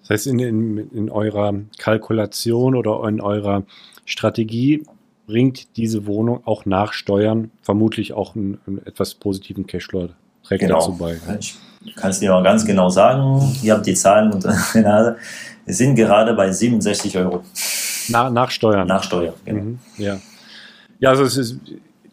Das 0.01 0.09
heißt, 0.11 0.27
in, 0.27 0.39
in, 0.39 0.77
in 0.91 1.09
eurer 1.09 1.53
Kalkulation 1.77 2.75
oder 2.75 3.07
in 3.07 3.19
eurer 3.19 3.63
Strategie 4.05 4.85
bringt 5.27 5.77
diese 5.77 6.07
Wohnung 6.07 6.41
auch 6.45 6.65
nach 6.65 6.93
Steuern 6.93 7.51
vermutlich 7.61 8.13
auch 8.13 8.35
einen, 8.35 8.59
einen 8.65 8.83
etwas 8.85 9.13
positiven 9.13 9.67
Cashflow 9.67 10.09
trägt 10.43 10.61
genau. 10.61 10.79
dazu 10.79 10.97
bei. 10.97 11.19
Ne? 11.27 11.39
Ich 11.85 11.95
kann 11.95 12.09
es 12.09 12.19
dir 12.19 12.31
noch 12.31 12.43
ganz 12.43 12.65
genau 12.65 12.89
sagen. 12.89 13.55
Ihr 13.61 13.73
habt 13.73 13.85
die 13.85 13.93
Zahlen 13.93 14.31
unter 14.31 14.57
der 14.73 14.81
Nase. 14.81 15.17
Wir 15.65 15.73
sind 15.73 15.95
gerade 15.95 16.33
bei 16.33 16.51
67 16.51 17.17
Euro. 17.17 17.43
Na, 18.07 18.29
nach 18.29 18.49
Steuern. 18.49 18.87
Nach 18.87 19.03
Steuern, 19.03 19.33
genau. 19.45 19.63
Mhm, 19.63 19.79
ja. 19.97 20.17
Ja, 20.99 21.09
also 21.09 21.23
es 21.23 21.37
ist, 21.37 21.59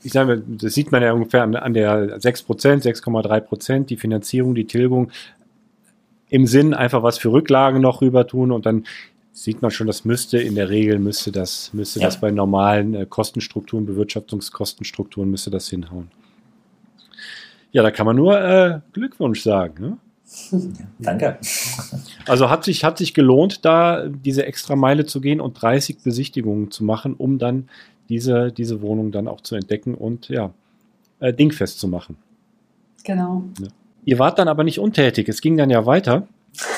ich 0.02 0.12
sage 0.12 0.26
mal, 0.26 0.42
das 0.46 0.74
sieht 0.74 0.92
man 0.92 1.02
ja 1.02 1.12
ungefähr 1.12 1.44
an, 1.44 1.54
an 1.54 1.72
der 1.72 2.18
6%, 2.18 2.44
6,3%, 2.44 3.84
die 3.86 3.96
Finanzierung, 3.96 4.54
die 4.54 4.66
Tilgung, 4.66 5.10
im 6.28 6.46
Sinn 6.46 6.74
einfach 6.74 7.02
was 7.02 7.16
für 7.16 7.30
Rücklagen 7.30 7.80
noch 7.80 8.00
rüber 8.02 8.26
tun 8.26 8.50
und 8.50 8.66
dann 8.66 8.84
sieht 9.34 9.62
man 9.62 9.72
schon, 9.72 9.88
das 9.88 10.04
müsste 10.04 10.38
in 10.38 10.54
der 10.54 10.70
Regel, 10.70 10.98
müsste 11.00 11.32
das, 11.32 11.74
müsste 11.74 11.98
ja. 11.98 12.06
das 12.06 12.20
bei 12.20 12.30
normalen 12.30 12.94
äh, 12.94 13.04
Kostenstrukturen, 13.04 13.84
Bewirtschaftungskostenstrukturen, 13.84 15.28
müsste 15.28 15.50
das 15.50 15.68
hinhauen. 15.68 16.10
Ja, 17.72 17.82
da 17.82 17.90
kann 17.90 18.06
man 18.06 18.14
nur 18.14 18.40
äh, 18.40 18.78
Glückwunsch 18.92 19.42
sagen. 19.42 19.82
Ne? 19.82 19.98
Danke. 21.00 21.38
Also 22.26 22.48
hat 22.48 22.62
sich, 22.64 22.84
hat 22.84 22.96
sich 22.96 23.12
gelohnt, 23.12 23.64
da 23.64 24.06
diese 24.06 24.46
extra 24.46 24.76
Meile 24.76 25.04
zu 25.04 25.20
gehen 25.20 25.40
und 25.40 25.60
30 25.60 25.98
Besichtigungen 26.04 26.70
zu 26.70 26.84
machen, 26.84 27.14
um 27.14 27.38
dann 27.38 27.68
diese, 28.08 28.52
diese 28.52 28.80
Wohnung 28.82 29.10
dann 29.10 29.26
auch 29.26 29.40
zu 29.40 29.56
entdecken 29.56 29.94
und 29.94 30.28
ja, 30.28 30.52
äh, 31.18 31.32
dingfest 31.32 31.80
zu 31.80 31.88
machen. 31.88 32.16
Genau. 33.02 33.42
Ja. 33.60 33.68
Ihr 34.04 34.18
wart 34.20 34.38
dann 34.38 34.46
aber 34.46 34.62
nicht 34.62 34.78
untätig. 34.78 35.28
Es 35.28 35.40
ging 35.40 35.56
dann 35.56 35.70
ja 35.70 35.84
weiter. 35.86 36.28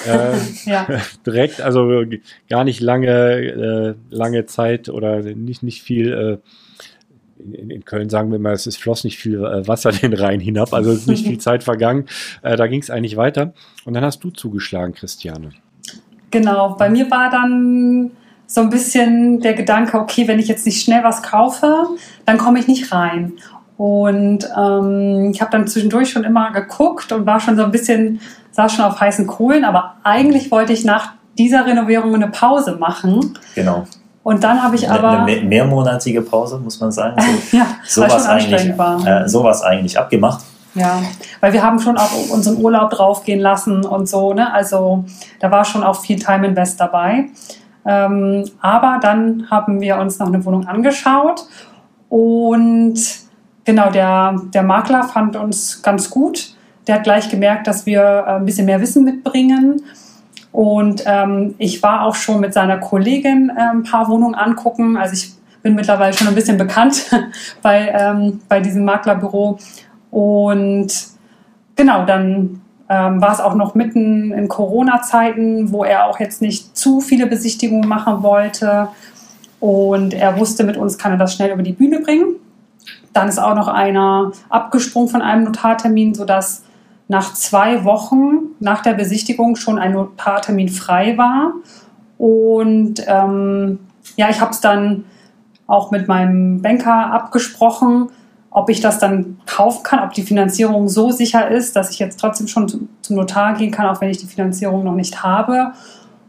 Äh, 0.06 0.36
ja. 0.64 0.86
direkt, 1.26 1.60
also 1.60 2.04
gar 2.48 2.64
nicht 2.64 2.80
lange, 2.80 3.08
äh, 3.10 3.94
lange 4.10 4.46
Zeit 4.46 4.88
oder 4.88 5.22
nicht, 5.22 5.62
nicht 5.62 5.82
viel. 5.82 6.12
Äh, 6.12 6.38
in, 7.38 7.70
in, 7.70 7.84
Köln 7.84 8.08
sagen 8.08 8.32
wir 8.32 8.38
mal, 8.38 8.54
es 8.54 8.66
ist 8.66 8.78
floss 8.78 9.04
nicht 9.04 9.18
viel 9.18 9.44
äh, 9.44 9.68
Wasser 9.68 9.92
den 9.92 10.14
Rhein 10.14 10.40
hinab, 10.40 10.72
also 10.72 10.90
ist 10.90 11.06
nicht 11.06 11.26
viel 11.26 11.38
Zeit 11.38 11.62
vergangen. 11.62 12.06
Äh, 12.42 12.56
da 12.56 12.66
ging 12.66 12.80
es 12.80 12.90
eigentlich 12.90 13.16
weiter. 13.16 13.52
Und 13.84 13.94
dann 13.94 14.04
hast 14.04 14.24
du 14.24 14.30
zugeschlagen, 14.30 14.94
Christiane. 14.94 15.50
Genau, 16.30 16.74
bei 16.76 16.88
mir 16.88 17.10
war 17.10 17.30
dann 17.30 18.10
so 18.46 18.60
ein 18.60 18.70
bisschen 18.70 19.40
der 19.40 19.54
Gedanke, 19.54 19.98
okay, 19.98 20.28
wenn 20.28 20.38
ich 20.38 20.48
jetzt 20.48 20.66
nicht 20.66 20.82
schnell 20.82 21.04
was 21.04 21.22
kaufe, 21.22 21.88
dann 22.24 22.38
komme 22.38 22.58
ich 22.58 22.68
nicht 22.68 22.92
rein. 22.92 23.34
Und 23.76 24.48
ähm, 24.56 25.30
ich 25.32 25.40
habe 25.40 25.50
dann 25.50 25.66
zwischendurch 25.66 26.10
schon 26.10 26.24
immer 26.24 26.50
geguckt 26.52 27.12
und 27.12 27.26
war 27.26 27.40
schon 27.40 27.56
so 27.56 27.64
ein 27.64 27.70
bisschen, 27.70 28.20
saß 28.52 28.72
schon 28.72 28.84
auf 28.84 29.00
heißen 29.00 29.26
Kohlen, 29.26 29.64
aber 29.64 29.96
eigentlich 30.02 30.50
wollte 30.50 30.72
ich 30.72 30.84
nach 30.84 31.12
dieser 31.36 31.66
Renovierung 31.66 32.14
eine 32.14 32.28
Pause 32.28 32.76
machen. 32.76 33.38
Genau. 33.54 33.84
Und 34.22 34.42
dann 34.42 34.62
habe 34.62 34.74
ich 34.74 34.90
aber. 34.90 35.20
Eine, 35.20 35.32
eine 35.32 35.42
mehrmonatige 35.42 36.22
Pause, 36.22 36.58
muss 36.58 36.80
man 36.80 36.90
sagen. 36.90 37.16
So, 37.86 38.02
ja, 38.02 38.08
sowas 38.08 38.26
eigentlich, 38.26 39.06
äh, 39.06 39.28
sowas 39.28 39.62
eigentlich 39.62 39.98
abgemacht. 39.98 40.40
Ja, 40.74 41.00
weil 41.40 41.52
wir 41.52 41.62
haben 41.62 41.78
schon 41.78 41.96
auch 41.96 42.10
unseren 42.30 42.58
Urlaub 42.62 42.90
draufgehen 42.90 43.40
lassen 43.40 43.84
und 43.84 44.08
so, 44.08 44.34
ne? 44.34 44.52
Also 44.52 45.04
da 45.40 45.50
war 45.50 45.64
schon 45.64 45.84
auch 45.84 46.00
viel 46.00 46.18
Time 46.18 46.46
Invest 46.48 46.80
dabei. 46.80 47.26
Ähm, 47.86 48.44
aber 48.60 48.98
dann 49.00 49.48
haben 49.48 49.80
wir 49.80 49.98
uns 49.98 50.18
noch 50.18 50.26
eine 50.26 50.44
Wohnung 50.44 50.66
angeschaut 50.66 51.44
und 52.08 52.98
genau, 53.66 53.90
der, 53.90 54.40
der 54.54 54.62
Makler 54.62 55.04
fand 55.04 55.36
uns 55.36 55.82
ganz 55.82 56.08
gut. 56.08 56.54
Der 56.86 56.94
hat 56.94 57.04
gleich 57.04 57.28
gemerkt, 57.28 57.66
dass 57.66 57.84
wir 57.84 58.00
äh, 58.00 58.30
ein 58.36 58.46
bisschen 58.46 58.64
mehr 58.64 58.80
Wissen 58.80 59.04
mitbringen. 59.04 59.82
Und 60.52 61.02
ähm, 61.04 61.54
ich 61.58 61.82
war 61.82 62.06
auch 62.06 62.14
schon 62.14 62.40
mit 62.40 62.54
seiner 62.54 62.78
Kollegin 62.78 63.52
äh, 63.54 63.60
ein 63.60 63.82
paar 63.82 64.08
Wohnungen 64.08 64.34
angucken. 64.34 64.96
Also 64.96 65.12
ich 65.12 65.32
bin 65.62 65.74
mittlerweile 65.74 66.14
schon 66.14 66.28
ein 66.28 66.34
bisschen 66.34 66.56
bekannt 66.56 67.10
bei, 67.62 67.88
ähm, 67.88 68.40
bei 68.48 68.60
diesem 68.60 68.84
Maklerbüro. 68.84 69.58
Und 70.10 70.88
genau, 71.74 72.06
dann 72.06 72.62
ähm, 72.88 73.20
war 73.20 73.32
es 73.32 73.40
auch 73.40 73.54
noch 73.54 73.74
mitten 73.74 74.32
in 74.32 74.48
Corona-Zeiten, 74.48 75.72
wo 75.72 75.84
er 75.84 76.06
auch 76.06 76.20
jetzt 76.20 76.40
nicht 76.40 76.76
zu 76.76 77.00
viele 77.00 77.26
Besichtigungen 77.26 77.88
machen 77.88 78.22
wollte. 78.22 78.88
Und 79.58 80.14
er 80.14 80.38
wusste, 80.38 80.64
mit 80.64 80.76
uns 80.76 80.96
kann 80.96 81.12
er 81.12 81.18
das 81.18 81.34
schnell 81.34 81.52
über 81.52 81.62
die 81.62 81.72
Bühne 81.72 82.00
bringen. 82.00 82.36
Dann 83.16 83.28
ist 83.28 83.38
auch 83.38 83.54
noch 83.54 83.68
einer 83.68 84.32
abgesprungen 84.50 85.08
von 85.08 85.22
einem 85.22 85.44
Notartermin, 85.44 86.14
sodass 86.14 86.64
nach 87.08 87.32
zwei 87.32 87.84
Wochen 87.84 88.54
nach 88.60 88.82
der 88.82 88.92
Besichtigung 88.92 89.56
schon 89.56 89.78
ein 89.78 89.92
Notartermin 89.92 90.68
frei 90.68 91.16
war. 91.16 91.52
Und 92.18 93.02
ähm, 93.06 93.78
ja, 94.16 94.28
ich 94.28 94.40
habe 94.40 94.50
es 94.50 94.60
dann 94.60 95.04
auch 95.66 95.90
mit 95.90 96.08
meinem 96.08 96.60
Banker 96.60 97.12
abgesprochen, 97.12 98.10
ob 98.50 98.70
ich 98.70 98.80
das 98.80 98.98
dann 98.98 99.38
kaufen 99.46 99.82
kann, 99.82 100.04
ob 100.04 100.12
die 100.12 100.22
Finanzierung 100.22 100.88
so 100.88 101.10
sicher 101.10 101.48
ist, 101.48 101.76
dass 101.76 101.90
ich 101.90 101.98
jetzt 101.98 102.20
trotzdem 102.20 102.48
schon 102.48 102.88
zum 103.00 103.16
Notar 103.16 103.54
gehen 103.54 103.70
kann, 103.70 103.86
auch 103.86 104.00
wenn 104.00 104.10
ich 104.10 104.18
die 104.18 104.26
Finanzierung 104.26 104.84
noch 104.84 104.94
nicht 104.94 105.22
habe. 105.22 105.72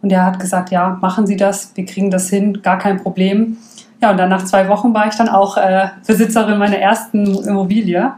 Und 0.01 0.11
er 0.11 0.25
hat 0.25 0.39
gesagt, 0.39 0.71
ja, 0.71 0.97
machen 1.01 1.27
Sie 1.27 1.37
das, 1.37 1.71
wir 1.75 1.85
kriegen 1.85 2.11
das 2.11 2.29
hin, 2.29 2.61
gar 2.61 2.77
kein 2.77 3.01
Problem. 3.01 3.57
Ja, 4.01 4.11
und 4.11 4.17
dann 4.17 4.29
nach 4.29 4.45
zwei 4.45 4.67
Wochen 4.69 4.93
war 4.93 5.07
ich 5.07 5.15
dann 5.15 5.29
auch 5.29 5.57
äh, 5.57 5.87
Besitzerin 6.05 6.59
meiner 6.59 6.77
ersten 6.77 7.25
Immobilie. 7.43 8.11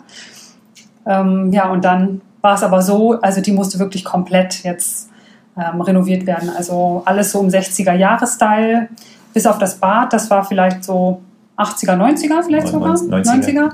Ähm, 1.05 1.51
ja, 1.53 1.69
und 1.69 1.85
dann 1.85 2.21
war 2.41 2.55
es 2.55 2.63
aber 2.63 2.81
so, 2.81 3.19
also 3.21 3.41
die 3.41 3.51
musste 3.51 3.79
wirklich 3.79 4.03
komplett 4.03 4.63
jetzt 4.63 5.09
ähm, 5.57 5.81
renoviert 5.81 6.25
werden. 6.25 6.49
Also 6.55 7.01
alles 7.05 7.31
so 7.31 7.41
im 7.41 7.49
60er-Jahre-Style, 7.49 8.89
bis 9.33 9.45
auf 9.45 9.57
das 9.57 9.75
Bad, 9.75 10.13
das 10.13 10.29
war 10.29 10.43
vielleicht 10.43 10.83
so 10.83 11.21
80er, 11.57 11.95
90er 11.95 12.43
vielleicht 12.43 12.67
sogar. 12.67 12.95
90er. 12.95 13.43
90er. 13.43 13.71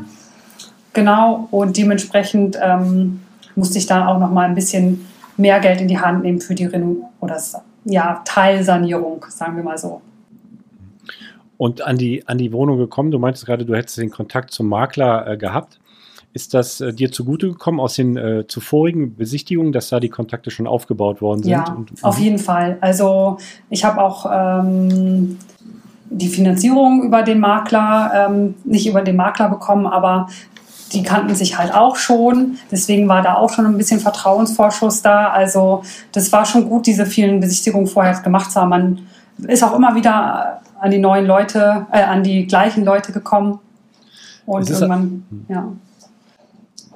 Genau, 0.93 1.47
und 1.51 1.77
dementsprechend 1.77 2.57
ähm, 2.61 3.21
musste 3.55 3.77
ich 3.77 3.85
dann 3.85 4.03
auch 4.07 4.19
noch 4.19 4.31
mal 4.31 4.47
ein 4.47 4.55
bisschen 4.55 5.05
mehr 5.37 5.59
Geld 5.59 5.81
in 5.81 5.87
die 5.87 5.99
Hand 5.99 6.23
nehmen 6.23 6.39
für 6.39 6.55
die 6.55 6.65
Reno 6.65 7.11
oder 7.19 7.37
ja, 7.83 8.21
Teilsanierung, 8.25 9.25
sagen 9.29 9.57
wir 9.57 9.63
mal 9.63 9.77
so. 9.77 10.01
Und 11.57 11.81
an 11.81 11.97
die, 11.97 12.27
an 12.27 12.37
die 12.37 12.51
Wohnung 12.51 12.77
gekommen, 12.77 13.11
du 13.11 13.19
meintest 13.19 13.45
gerade, 13.45 13.65
du 13.65 13.75
hättest 13.75 13.97
den 13.97 14.11
Kontakt 14.11 14.51
zum 14.51 14.67
Makler 14.67 15.27
äh, 15.27 15.37
gehabt. 15.37 15.79
Ist 16.33 16.53
das 16.53 16.81
äh, 16.81 16.93
dir 16.93 17.11
zugute 17.11 17.49
gekommen 17.49 17.79
aus 17.79 17.95
den 17.95 18.17
äh, 18.17 18.45
zuvorigen 18.47 19.15
Besichtigungen, 19.15 19.71
dass 19.71 19.89
da 19.89 20.01
die 20.01 20.09
Kontakte 20.09 20.51
schon 20.51 20.67
aufgebaut 20.67 21.21
worden 21.21 21.43
sind? 21.43 21.51
Ja, 21.51 21.73
und, 21.73 21.91
auf 22.03 22.19
jeden 22.19 22.39
Fall. 22.39 22.77
Also 22.81 23.37
ich 23.69 23.85
habe 23.85 24.03
auch 24.03 24.25
ähm, 24.29 25.37
die 26.09 26.27
Finanzierung 26.27 27.03
über 27.03 27.23
den 27.23 27.39
Makler, 27.39 28.11
ähm, 28.13 28.55
nicht 28.65 28.87
über 28.87 29.01
den 29.01 29.15
Makler 29.15 29.49
bekommen, 29.49 29.87
aber 29.87 30.27
die 30.93 31.03
kannten 31.03 31.33
sich 31.35 31.57
halt 31.57 31.73
auch 31.73 31.95
schon. 31.95 32.57
Deswegen 32.71 33.07
war 33.07 33.21
da 33.21 33.35
auch 33.35 33.49
schon 33.49 33.65
ein 33.65 33.77
bisschen 33.77 33.99
Vertrauensvorschuss 33.99 35.01
da. 35.01 35.29
Also 35.29 35.83
das 36.11 36.31
war 36.31 36.45
schon 36.45 36.69
gut, 36.69 36.85
diese 36.85 37.05
vielen 37.05 37.39
Besichtigungen 37.39 37.87
vorher 37.87 38.19
gemacht 38.21 38.51
zu 38.51 38.59
haben. 38.59 38.69
Man 38.69 38.99
ist 39.47 39.63
auch 39.63 39.75
immer 39.75 39.95
wieder 39.95 40.61
an 40.85 40.91
die 40.91 40.99
neuen 40.99 41.25
Leute, 41.25 41.87
äh, 41.91 42.03
an 42.03 42.21
die 42.21 42.45
gleichen 42.45 42.85
Leute 42.85 43.11
gekommen. 43.11 43.57
Und 44.45 44.69
irgendwann, 44.69 45.23
ja. 45.49 45.71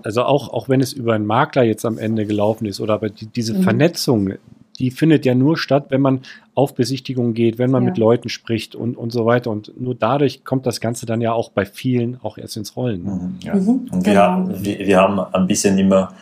Also 0.04 0.22
auch, 0.22 0.54
auch 0.54 0.70
wenn 0.70 0.80
es 0.80 0.94
über 0.94 1.16
einen 1.16 1.26
Makler 1.26 1.64
jetzt 1.64 1.86
am 1.86 1.98
Ende 1.98 2.28
gelaufen 2.28 2.68
ist 2.68 2.80
oder 2.80 2.94
aber 2.94 3.10
die, 3.10 3.26
diese 3.26 3.56
mhm. 3.56 3.64
Vernetzung, 3.64 4.34
die 4.78 4.92
findet 4.92 5.26
ja 5.26 5.34
nur 5.34 5.58
statt, 5.58 5.88
wenn 5.90 6.02
man 6.02 6.20
auf 6.54 6.76
Besichtigungen 6.76 7.34
geht, 7.34 7.58
wenn 7.58 7.72
man 7.72 7.82
ja. 7.82 7.90
mit 7.90 7.98
Leuten 7.98 8.30
spricht 8.30 8.76
und, 8.76 8.96
und 8.96 9.12
so 9.12 9.26
weiter. 9.26 9.50
Und 9.50 9.74
nur 9.82 9.96
dadurch 9.96 10.46
kommt 10.46 10.68
das 10.68 10.80
Ganze 10.80 11.08
dann 11.08 11.20
ja 11.20 11.34
auch 11.34 11.50
bei 11.50 11.66
vielen 11.66 12.20
auch 12.22 12.38
erst 12.38 12.58
ins 12.58 12.76
Rollen. 12.76 13.04
Mhm, 13.04 13.36
ja. 13.42 13.56
mhm, 13.56 13.90
und 13.92 14.06
wir, 14.06 14.14
genau. 14.14 14.50
wir, 14.50 14.80
wir, 14.86 14.98
haben 15.00 15.20
ein 15.20 15.48
bisschen 15.48 15.80
immer 15.80 16.14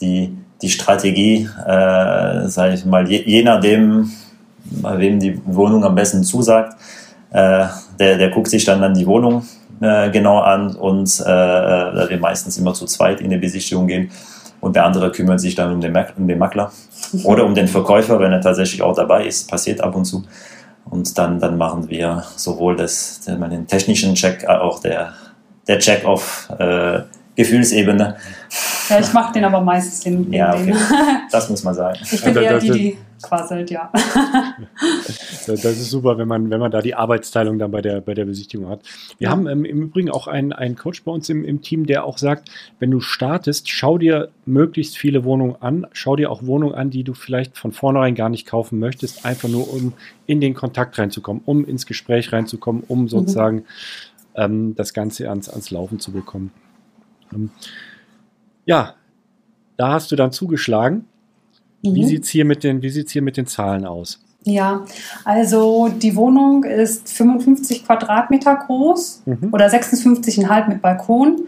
die, 0.00 0.36
die 0.60 0.70
Strategie, 0.70 1.48
äh, 1.64 2.48
sage 2.48 2.74
ich 2.74 2.84
mal, 2.84 3.08
je, 3.08 3.22
je 3.24 3.44
nachdem, 3.44 4.10
wem 4.70 5.18
die 5.20 5.40
Wohnung 5.44 5.84
am 5.84 5.94
besten 5.94 6.24
zusagt, 6.24 6.76
äh, 7.30 7.66
der, 7.98 8.18
der 8.18 8.30
guckt 8.30 8.48
sich 8.48 8.64
dann, 8.64 8.80
dann 8.80 8.94
die 8.94 9.06
Wohnung 9.06 9.44
äh, 9.80 10.10
genau 10.10 10.40
an 10.40 10.74
und 10.74 11.20
äh, 11.20 11.24
da 11.24 12.06
wir 12.08 12.18
meistens 12.18 12.58
immer 12.58 12.74
zu 12.74 12.86
zweit 12.86 13.20
in 13.20 13.30
die 13.30 13.36
Besichtigung 13.36 13.86
gehen, 13.86 14.10
und 14.60 14.74
der 14.74 14.84
andere 14.84 15.12
kümmert 15.12 15.40
sich 15.40 15.54
dann 15.54 15.72
um 15.72 15.80
den, 15.80 15.96
um 16.16 16.26
den 16.26 16.38
Makler 16.38 16.72
oder 17.24 17.44
um 17.44 17.54
den 17.54 17.68
Verkäufer, 17.68 18.18
wenn 18.20 18.32
er 18.32 18.40
tatsächlich 18.40 18.82
auch 18.82 18.94
dabei 18.94 19.26
ist, 19.26 19.48
passiert 19.48 19.80
ab 19.80 19.94
und 19.94 20.04
zu. 20.04 20.24
Und 20.88 21.18
dann, 21.18 21.40
dann 21.40 21.56
machen 21.58 21.90
wir 21.90 22.24
sowohl 22.36 22.76
das, 22.76 23.20
den 23.24 23.66
technischen 23.66 24.14
Check, 24.14 24.46
auch 24.46 24.80
der, 24.80 25.14
der 25.66 25.78
Check 25.78 26.04
auf 26.04 26.48
äh, 26.58 27.00
Gefühlsebene. 27.34 28.16
Ja, 28.88 29.00
ich 29.00 29.12
mache 29.12 29.32
den 29.32 29.44
aber 29.44 29.60
meistens 29.60 30.00
den. 30.00 30.32
Ja, 30.32 30.54
okay. 30.54 30.74
das 31.30 31.50
muss 31.50 31.64
man 31.64 31.74
sagen. 31.74 31.98
Ich 32.10 32.22
bin 32.22 32.36
eher 32.36 32.58
die, 32.58 32.70
die 32.70 32.98
quasselt, 33.22 33.70
ja. 33.70 33.90
das 35.46 35.64
ist 35.64 35.90
super, 35.90 36.18
wenn 36.18 36.28
man, 36.28 36.50
wenn 36.50 36.60
man 36.60 36.70
da 36.70 36.80
die 36.80 36.94
Arbeitsteilung 36.94 37.58
dann 37.58 37.70
bei 37.70 37.80
der, 37.80 38.00
bei 38.00 38.14
der 38.14 38.24
Besichtigung 38.24 38.68
hat. 38.68 38.80
Wir 39.18 39.26
ja. 39.26 39.30
haben 39.30 39.46
ähm, 39.46 39.64
im 39.64 39.82
Übrigen 39.82 40.10
auch 40.10 40.26
einen, 40.26 40.52
einen 40.52 40.76
Coach 40.76 41.02
bei 41.04 41.12
uns 41.12 41.28
im, 41.28 41.44
im 41.44 41.62
Team, 41.62 41.86
der 41.86 42.04
auch 42.04 42.18
sagt, 42.18 42.50
wenn 42.78 42.90
du 42.90 43.00
startest, 43.00 43.68
schau 43.68 43.98
dir 43.98 44.28
möglichst 44.44 44.96
viele 44.96 45.24
Wohnungen 45.24 45.56
an, 45.60 45.86
schau 45.92 46.16
dir 46.16 46.30
auch 46.30 46.44
Wohnungen 46.46 46.74
an, 46.74 46.90
die 46.90 47.04
du 47.04 47.14
vielleicht 47.14 47.56
von 47.56 47.72
vornherein 47.72 48.14
gar 48.14 48.28
nicht 48.28 48.46
kaufen 48.46 48.78
möchtest, 48.78 49.24
einfach 49.24 49.48
nur 49.48 49.72
um 49.72 49.94
in 50.26 50.40
den 50.40 50.54
Kontakt 50.54 50.98
reinzukommen, 50.98 51.42
um 51.44 51.64
ins 51.64 51.86
Gespräch 51.86 52.32
reinzukommen, 52.32 52.82
um 52.86 53.02
mhm. 53.02 53.08
sozusagen 53.08 53.56
mhm. 53.56 53.64
ähm, 54.34 54.74
das 54.74 54.92
Ganze 54.92 55.28
ans, 55.28 55.48
ans 55.48 55.70
Laufen 55.70 56.00
zu 56.00 56.12
bekommen. 56.12 56.52
Ähm, 57.32 57.50
ja, 58.66 58.94
da 59.76 59.92
hast 59.92 60.12
du 60.12 60.16
dann 60.16 60.32
zugeschlagen. 60.32 61.06
Mhm. 61.82 61.94
Wie 61.94 62.04
sieht 62.04 62.24
es 62.24 62.28
hier, 62.28 62.44
mit 62.44 62.62
den, 62.64 62.82
hier 62.82 63.22
mit 63.22 63.36
den 63.36 63.46
Zahlen 63.46 63.86
aus? 63.86 64.20
Ja, 64.44 64.84
also 65.24 65.88
die 65.88 66.14
Wohnung 66.14 66.62
ist 66.62 67.08
55 67.08 67.84
Quadratmeter 67.84 68.54
groß 68.54 69.22
mhm. 69.26 69.48
oder 69.50 69.66
56,5 69.66 70.68
mit 70.68 70.82
Balkon 70.82 71.46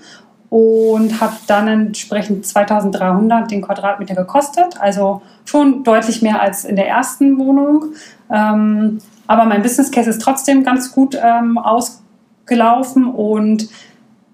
und 0.50 1.20
hat 1.20 1.32
dann 1.46 1.68
entsprechend 1.68 2.46
2300 2.46 3.50
den 3.50 3.62
Quadratmeter 3.62 4.14
gekostet. 4.14 4.80
Also 4.80 5.22
schon 5.44 5.84
deutlich 5.84 6.22
mehr 6.22 6.40
als 6.40 6.64
in 6.64 6.74
der 6.74 6.88
ersten 6.88 7.38
Wohnung. 7.38 7.92
Ähm, 8.32 8.98
aber 9.26 9.44
mein 9.44 9.62
Business 9.62 9.90
Case 9.90 10.10
ist 10.10 10.20
trotzdem 10.20 10.64
ganz 10.64 10.90
gut 10.92 11.16
ähm, 11.22 11.58
ausgelaufen 11.58 13.06
und 13.06 13.68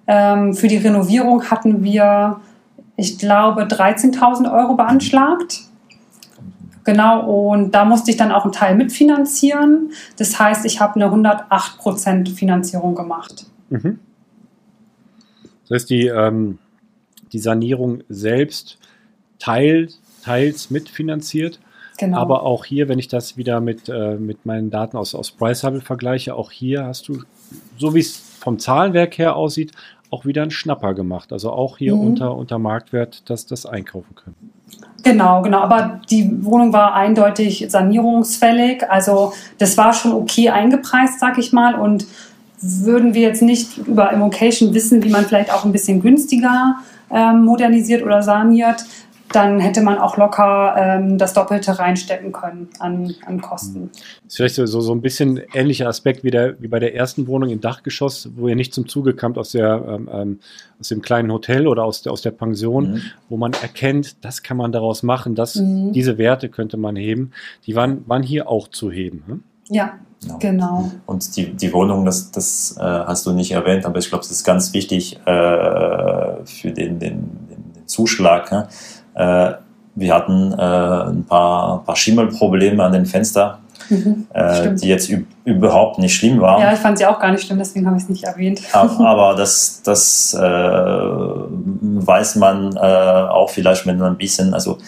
ähm, 0.07 0.55
für 0.55 0.68
die 0.68 0.76
Renovierung 0.76 1.51
hatten 1.51 1.82
wir, 1.82 2.41
ich 2.97 3.19
glaube, 3.19 3.63
13.000 3.63 4.53
Euro 4.53 4.75
beanschlagt. 4.75 5.61
Genau, 6.85 7.53
und 7.53 7.73
da 7.73 7.85
musste 7.87 8.11
ich 8.11 8.19
dann 8.19 8.31
auch 8.31 8.45
einen 8.45 8.53
Teil 8.53 8.77
mitfinanzieren. 8.77 9.93
Das 10.19 10.39
heißt, 10.39 10.67
ich 10.67 10.81
habe 10.81 10.97
eine 10.97 11.07
108% 11.07 12.35
Finanzierung 12.35 12.95
gemacht. 12.95 13.47
Mhm. 13.71 13.99
Das 15.63 15.77
heißt, 15.77 15.91
die, 15.91 16.07
ähm, 16.09 16.59
die 17.33 17.39
Sanierung 17.39 18.03
selbst 18.11 18.79
teil, 19.39 19.89
teils 20.23 20.71
mitfinanziert. 20.71 21.59
Genau. 21.97 22.19
Aber 22.19 22.43
auch 22.43 22.65
hier, 22.65 22.89
wenn 22.89 22.99
ich 22.99 23.09
das 23.09 23.37
wieder 23.37 23.61
mit, 23.61 23.89
äh, 23.89 24.17
mit 24.17 24.45
meinen 24.45 24.71
Daten 24.71 24.97
aus, 24.97 25.15
aus 25.15 25.31
Price 25.31 25.65
Hubble 25.65 25.81
vergleiche, 25.81 26.35
auch 26.35 26.51
hier 26.51 26.85
hast 26.85 27.09
du, 27.09 27.23
so 27.79 27.95
wie 27.95 28.01
es 28.01 28.17
vom 28.41 28.59
Zahlenwerk 28.59 29.17
her 29.17 29.37
aussieht, 29.37 29.73
auch 30.15 30.25
wieder 30.25 30.43
einen 30.43 30.53
Schnapper 30.53 30.95
gemacht. 30.95 31.33
Also 31.33 31.51
auch 31.51 31.79
hier 31.79 31.97
mhm. 31.97 32.07
unter, 32.07 32.37
unter 32.37 32.59
Marktwert, 32.59 33.29
dass 33.29 33.47
das 33.47 33.67
einkaufen 33.67 34.15
können. 34.15 34.37
Genau, 35.03 35.43
genau. 35.43 35.59
Aber 35.59 36.01
die 36.09 36.45
Wohnung 36.45 36.73
war 36.73 36.95
eindeutig 36.95 37.67
sanierungsfällig. 37.69 38.89
Also 38.89 39.33
das 39.59 39.77
war 39.77 39.93
schon 39.93 40.12
okay 40.12 40.51
eingepreist, 40.51 41.19
sag 41.19 41.37
ich 41.39 41.53
mal. 41.53 41.75
Und 41.75 42.07
würden 42.61 43.12
wir 43.12 43.23
jetzt 43.23 43.43
nicht 43.43 43.77
über 43.79 44.12
Immocation 44.12 44.73
wissen, 44.73 45.03
wie 45.03 45.11
man 45.11 45.25
vielleicht 45.25 45.53
auch 45.53 45.65
ein 45.65 45.73
bisschen 45.73 46.01
günstiger 46.01 46.77
ähm, 47.11 47.45
modernisiert 47.45 48.03
oder 48.03 48.23
saniert, 48.23 48.85
dann 49.33 49.59
hätte 49.59 49.81
man 49.81 49.99
auch 49.99 50.16
locker 50.16 50.75
ähm, 50.77 51.18
das 51.18 51.33
Doppelte 51.33 51.79
reinstecken 51.79 52.33
können 52.33 52.68
an, 52.79 53.14
an 53.27 53.41
Kosten. 53.41 53.91
Das 53.93 54.33
ist 54.33 54.37
vielleicht 54.37 54.55
so, 54.55 54.66
so 54.66 54.95
ein 54.95 55.01
bisschen 55.01 55.41
ähnlicher 55.55 55.89
Aspekt 55.89 56.25
wie, 56.25 56.31
der, 56.31 56.61
wie 56.61 56.68
bei 56.68 56.79
der 56.79 56.95
ersten 56.95 57.27
Wohnung 57.27 57.51
im 57.51 57.61
Dachgeschoss, 57.61 58.31
wo 58.37 58.49
ihr 58.49 58.57
nicht 58.57 58.75
zum 58.75 58.89
Zuge 58.89 59.14
kamt 59.14 59.39
aus, 59.39 59.53
der, 59.53 59.85
ähm, 59.89 60.09
ähm, 60.12 60.41
aus 60.81 60.89
dem 60.89 61.03
kleinen 61.03 61.33
Hotel 61.33 61.66
oder 61.66 61.85
aus 61.85 62.03
der, 62.03 62.12
aus 62.12 62.22
der 62.22 62.31
Pension, 62.31 62.93
mhm. 62.93 63.03
wo 63.29 63.37
man 63.37 63.53
erkennt, 63.55 64.25
das 64.25 64.43
kann 64.43 64.57
man 64.57 64.72
daraus 64.72 65.03
machen, 65.03 65.35
das, 65.35 65.57
mhm. 65.57 65.93
diese 65.93 66.18
Werte 66.18 66.49
könnte 66.49 66.77
man 66.77 66.97
heben. 66.97 67.33
Die 67.66 67.75
waren, 67.75 68.09
waren 68.09 68.22
hier 68.22 68.49
auch 68.49 68.68
zu 68.68 68.91
heben. 68.91 69.25
Hm? 69.27 69.43
Ja, 69.70 69.95
Genau. 70.25 70.39
genau. 70.39 70.91
Und 71.07 71.37
die, 71.37 71.53
die 71.53 71.72
Wohnung, 71.72 72.05
das, 72.05 72.31
das 72.31 72.77
äh, 72.79 72.83
hast 72.83 73.27
du 73.27 73.33
nicht 73.33 73.53
erwähnt, 73.53 73.85
aber 73.85 73.99
ich 73.99 74.09
glaube, 74.09 74.25
es 74.25 74.31
ist 74.31 74.45
ganz 74.45 74.72
wichtig 74.72 75.18
äh, 75.27 76.45
für 76.45 76.72
den, 76.72 76.99
den, 76.99 77.29
den 77.51 77.87
Zuschlag. 77.87 78.51
Ne? 78.51 78.68
Äh, 79.15 79.53
wir 79.97 80.15
hatten 80.15 80.53
äh, 80.53 80.57
ein 80.57 81.25
paar, 81.25 81.85
paar 81.85 81.97
Schimmelprobleme 81.97 82.83
an 82.83 82.93
den 82.93 83.07
Fenstern, 83.07 83.59
mhm, 83.89 84.27
äh, 84.33 84.75
die 84.75 84.89
jetzt 84.89 85.11
überhaupt 85.45 85.99
nicht 85.99 86.15
schlimm 86.15 86.41
waren. 86.41 86.61
Ja, 86.61 86.73
ich 86.73 86.81
fand 86.81 86.99
sie 86.99 87.07
auch 87.07 87.21
gar 87.21 87.31
nicht 87.31 87.47
schlimm, 87.47 87.59
deswegen 87.59 87.87
habe 87.87 87.97
ich 87.97 88.03
es 88.05 88.09
nicht 88.09 88.25
erwähnt. 88.25 88.61
Aber 88.73 89.35
das, 89.37 89.83
das 89.85 90.35
äh, 90.35 90.41
weiß 90.41 92.37
man 92.37 92.77
äh, 92.77 92.79
auch 92.81 93.51
vielleicht 93.51 93.87
mit 93.87 94.01
ein 94.01 94.17
bisschen, 94.17 94.53
also 94.53 94.79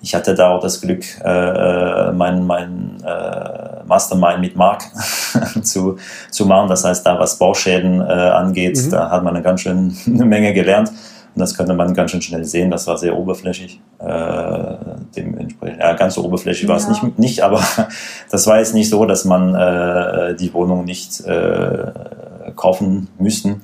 ich 0.00 0.14
hatte 0.14 0.34
da 0.34 0.50
auch 0.50 0.60
das 0.60 0.80
Glück, 0.80 1.04
äh, 1.24 2.12
mein, 2.12 2.46
mein 2.46 2.98
äh, 3.04 3.84
Mastermind 3.86 4.40
mit 4.40 4.56
Mark 4.56 4.84
zu, 5.62 5.98
zu 6.30 6.46
machen. 6.46 6.68
Das 6.68 6.84
heißt, 6.84 7.04
da 7.04 7.18
was 7.18 7.38
Bauschäden 7.38 8.00
äh, 8.00 8.04
angeht, 8.04 8.76
mhm. 8.76 8.90
da 8.90 9.10
hat 9.10 9.24
man 9.24 9.34
eine 9.34 9.42
ganz 9.42 9.62
schön 9.62 9.96
eine 10.06 10.24
Menge 10.24 10.52
gelernt. 10.52 10.92
Und 11.38 11.42
das 11.42 11.56
konnte 11.56 11.72
man 11.72 11.94
ganz 11.94 12.10
schön 12.10 12.20
schnell 12.20 12.44
sehen. 12.44 12.68
Das 12.68 12.88
war 12.88 12.98
sehr 12.98 13.16
oberflächlich. 13.16 13.80
Äh, 14.00 14.74
dementsprechend, 15.14 15.78
ja, 15.78 15.92
ganz 15.92 16.14
so 16.14 16.24
oberflächlich 16.24 16.64
ja. 16.64 16.68
war 16.68 16.78
es 16.78 16.88
nicht, 16.88 17.16
nicht, 17.16 17.42
aber 17.42 17.62
das 18.32 18.48
war 18.48 18.58
jetzt 18.58 18.74
nicht 18.74 18.90
so, 18.90 19.04
dass 19.04 19.24
man 19.24 19.54
äh, 19.54 20.34
die 20.34 20.52
Wohnung 20.52 20.84
nicht 20.84 21.20
äh, 21.20 21.92
kaufen 22.56 23.06
müssten. 23.20 23.62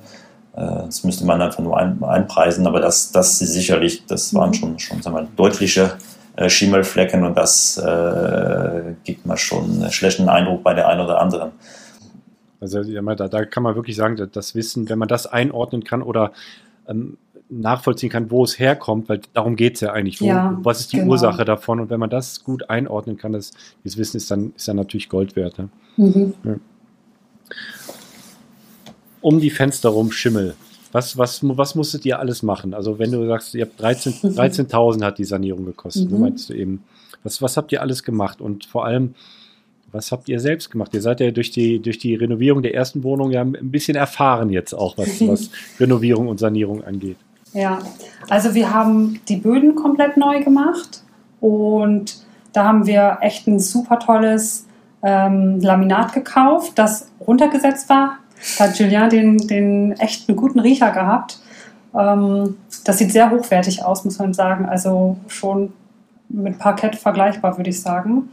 Äh, 0.55 0.85
das 0.85 1.03
müsste 1.03 1.25
man 1.25 1.41
einfach 1.41 1.59
nur 1.59 1.77
ein, 1.77 2.01
einpreisen, 2.01 2.65
aber 2.65 2.79
das, 2.79 3.11
das 3.11 3.39
sicherlich, 3.39 4.05
das 4.05 4.33
waren 4.33 4.51
mhm. 4.51 4.53
schon, 4.53 4.79
schon 4.79 5.01
sagen 5.01 5.17
wir, 5.17 5.27
deutliche 5.35 5.97
äh, 6.37 6.47
Schimmelflecken 6.47 7.25
und 7.25 7.35
das 7.35 7.77
äh, 7.77 8.93
gibt 9.03 9.25
mir 9.25 9.35
schon 9.35 9.65
einen 9.65 9.91
schlechten 9.91 10.29
Eindruck 10.29 10.63
bei 10.63 10.73
der 10.73 10.87
einen 10.87 11.01
oder 11.01 11.19
anderen. 11.19 11.51
Also 12.61 12.81
da, 12.81 13.27
da 13.27 13.43
kann 13.43 13.63
man 13.63 13.75
wirklich 13.75 13.97
sagen, 13.97 14.29
das 14.31 14.55
Wissen, 14.55 14.87
wenn 14.87 14.97
man 14.97 15.09
das 15.09 15.27
einordnen 15.27 15.83
kann 15.83 16.01
oder 16.01 16.31
ähm, 16.87 17.17
nachvollziehen 17.49 18.09
kann, 18.09 18.31
wo 18.31 18.43
es 18.43 18.59
herkommt, 18.59 19.07
weil 19.09 19.21
darum 19.33 19.55
geht 19.55 19.75
es 19.75 19.81
ja 19.81 19.91
eigentlich. 19.93 20.19
Wo, 20.21 20.25
ja, 20.25 20.57
was 20.61 20.79
ist 20.81 20.93
die 20.93 20.97
genau. 20.97 21.11
Ursache 21.11 21.45
davon? 21.45 21.79
Und 21.79 21.89
wenn 21.89 21.99
man 21.99 22.09
das 22.09 22.43
gut 22.43 22.69
einordnen 22.69 23.17
kann, 23.17 23.33
das, 23.33 23.51
dieses 23.83 23.97
Wissen 23.97 24.17
ist 24.17 24.31
dann, 24.31 24.53
ist 24.55 24.67
dann 24.67 24.77
natürlich 24.77 25.09
Gold 25.09 25.35
wert. 25.35 25.57
Ne? 25.57 25.69
Mhm. 25.97 26.33
Ja. 26.43 26.55
Um 29.21 29.39
die 29.39 29.49
Fenster 29.49 29.89
rum 29.89 30.11
Schimmel. 30.11 30.55
Was, 30.91 31.17
was, 31.17 31.41
was 31.43 31.75
musstet 31.75 32.05
ihr 32.05 32.19
alles 32.19 32.41
machen? 32.41 32.73
Also 32.73 32.99
wenn 32.99 33.11
du 33.11 33.27
sagst, 33.27 33.53
ihr 33.53 33.65
habt 33.65 33.81
13.000 33.81 34.35
13 34.35 35.03
hat 35.03 35.17
die 35.17 35.25
Sanierung 35.25 35.65
gekostet, 35.65 36.09
mhm. 36.09 36.21
meinst 36.21 36.49
du 36.49 36.53
eben. 36.53 36.83
Was, 37.23 37.41
was 37.41 37.57
habt 37.57 37.71
ihr 37.71 37.81
alles 37.81 38.03
gemacht? 38.03 38.39
Und 38.39 38.65
vor 38.65 38.85
allem, 38.85 39.15
was 39.91 40.11
habt 40.11 40.29
ihr 40.29 40.39
selbst 40.39 40.71
gemacht? 40.71 40.93
Ihr 40.93 41.01
seid 41.01 41.19
ja 41.19 41.31
durch 41.31 41.51
die, 41.51 41.79
durch 41.79 41.97
die 41.97 42.15
Renovierung 42.15 42.61
der 42.61 42.75
ersten 42.75 43.03
Wohnung 43.03 43.31
ja 43.31 43.41
ein 43.41 43.71
bisschen 43.71 43.95
erfahren 43.95 44.49
jetzt 44.49 44.73
auch, 44.73 44.97
was, 44.97 45.21
was 45.21 45.49
Renovierung 45.79 46.27
und 46.27 46.39
Sanierung 46.39 46.83
angeht. 46.83 47.17
Ja, 47.55 47.79
also 48.29 48.53
wir 48.53 48.73
haben 48.73 49.21
die 49.29 49.37
Böden 49.37 49.75
komplett 49.75 50.17
neu 50.17 50.43
gemacht 50.43 51.03
und 51.39 52.17
da 52.51 52.65
haben 52.65 52.85
wir 52.85 53.19
echt 53.21 53.47
ein 53.47 53.61
super 53.61 53.97
tolles 53.97 54.67
ähm, 55.01 55.61
Laminat 55.61 56.11
gekauft, 56.11 56.73
das 56.75 57.09
runtergesetzt 57.25 57.87
war. 57.87 58.17
Da 58.57 58.65
hat 58.65 58.77
Julien 58.77 59.09
den, 59.09 59.37
den 59.37 59.93
echt 59.93 60.27
einen 60.27 60.37
guten 60.37 60.59
Riecher 60.59 60.91
gehabt. 60.91 61.39
Ähm, 61.97 62.57
das 62.83 62.97
sieht 62.97 63.13
sehr 63.13 63.31
hochwertig 63.31 63.85
aus, 63.85 64.03
muss 64.03 64.19
man 64.19 64.33
sagen. 64.33 64.65
Also 64.65 65.15
schon 65.29 65.71
mit 66.27 66.59
Parkett 66.59 66.97
vergleichbar, 66.97 67.55
würde 67.55 67.69
ich 67.69 67.79
sagen. 67.79 68.29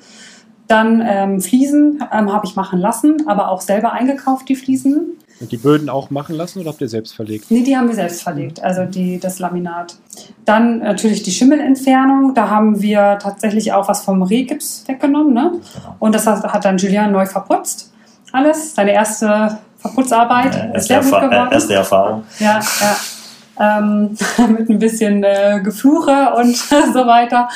Dann 0.66 1.00
ähm, 1.06 1.40
Fliesen 1.40 2.02
ähm, 2.12 2.32
habe 2.32 2.46
ich 2.46 2.56
machen 2.56 2.80
lassen, 2.80 3.28
aber 3.28 3.50
auch 3.50 3.60
selber 3.60 3.92
eingekauft, 3.92 4.48
die 4.48 4.56
Fliesen. 4.56 5.12
Und 5.42 5.50
die 5.50 5.56
Böden 5.56 5.88
auch 5.88 6.10
machen 6.10 6.36
lassen 6.36 6.60
oder 6.60 6.70
habt 6.70 6.80
ihr 6.80 6.88
selbst 6.88 7.16
verlegt? 7.16 7.50
Nee, 7.50 7.64
die 7.64 7.76
haben 7.76 7.88
wir 7.88 7.96
selbst 7.96 8.22
verlegt, 8.22 8.62
also 8.62 8.84
die, 8.84 9.18
das 9.18 9.40
Laminat. 9.40 9.96
Dann 10.44 10.78
natürlich 10.78 11.24
die 11.24 11.32
Schimmelentfernung. 11.32 12.32
Da 12.32 12.48
haben 12.48 12.80
wir 12.80 13.18
tatsächlich 13.20 13.72
auch 13.72 13.88
was 13.88 14.04
vom 14.04 14.22
Rehgips 14.22 14.84
weggenommen. 14.86 15.34
Ne? 15.34 15.60
Und 15.98 16.14
das 16.14 16.28
hat, 16.28 16.44
hat 16.44 16.64
dann 16.64 16.78
Julian 16.78 17.10
neu 17.10 17.26
verputzt. 17.26 17.92
Alles. 18.30 18.76
Seine 18.76 18.92
erste 18.92 19.58
Verputzarbeit. 19.78 20.54
Ja, 20.54 20.76
ist 20.76 20.86
sehr 20.86 21.00
gut 21.00 21.10
geworden. 21.10 21.52
Erste 21.52 21.74
Erfahrung. 21.74 22.22
Ja, 22.38 22.60
ja. 22.80 23.78
Ähm, 23.78 24.16
mit 24.56 24.70
ein 24.70 24.78
bisschen 24.78 25.24
äh, 25.24 25.60
Gefluche 25.60 26.34
und 26.36 26.56
so 26.92 27.04
weiter. 27.04 27.48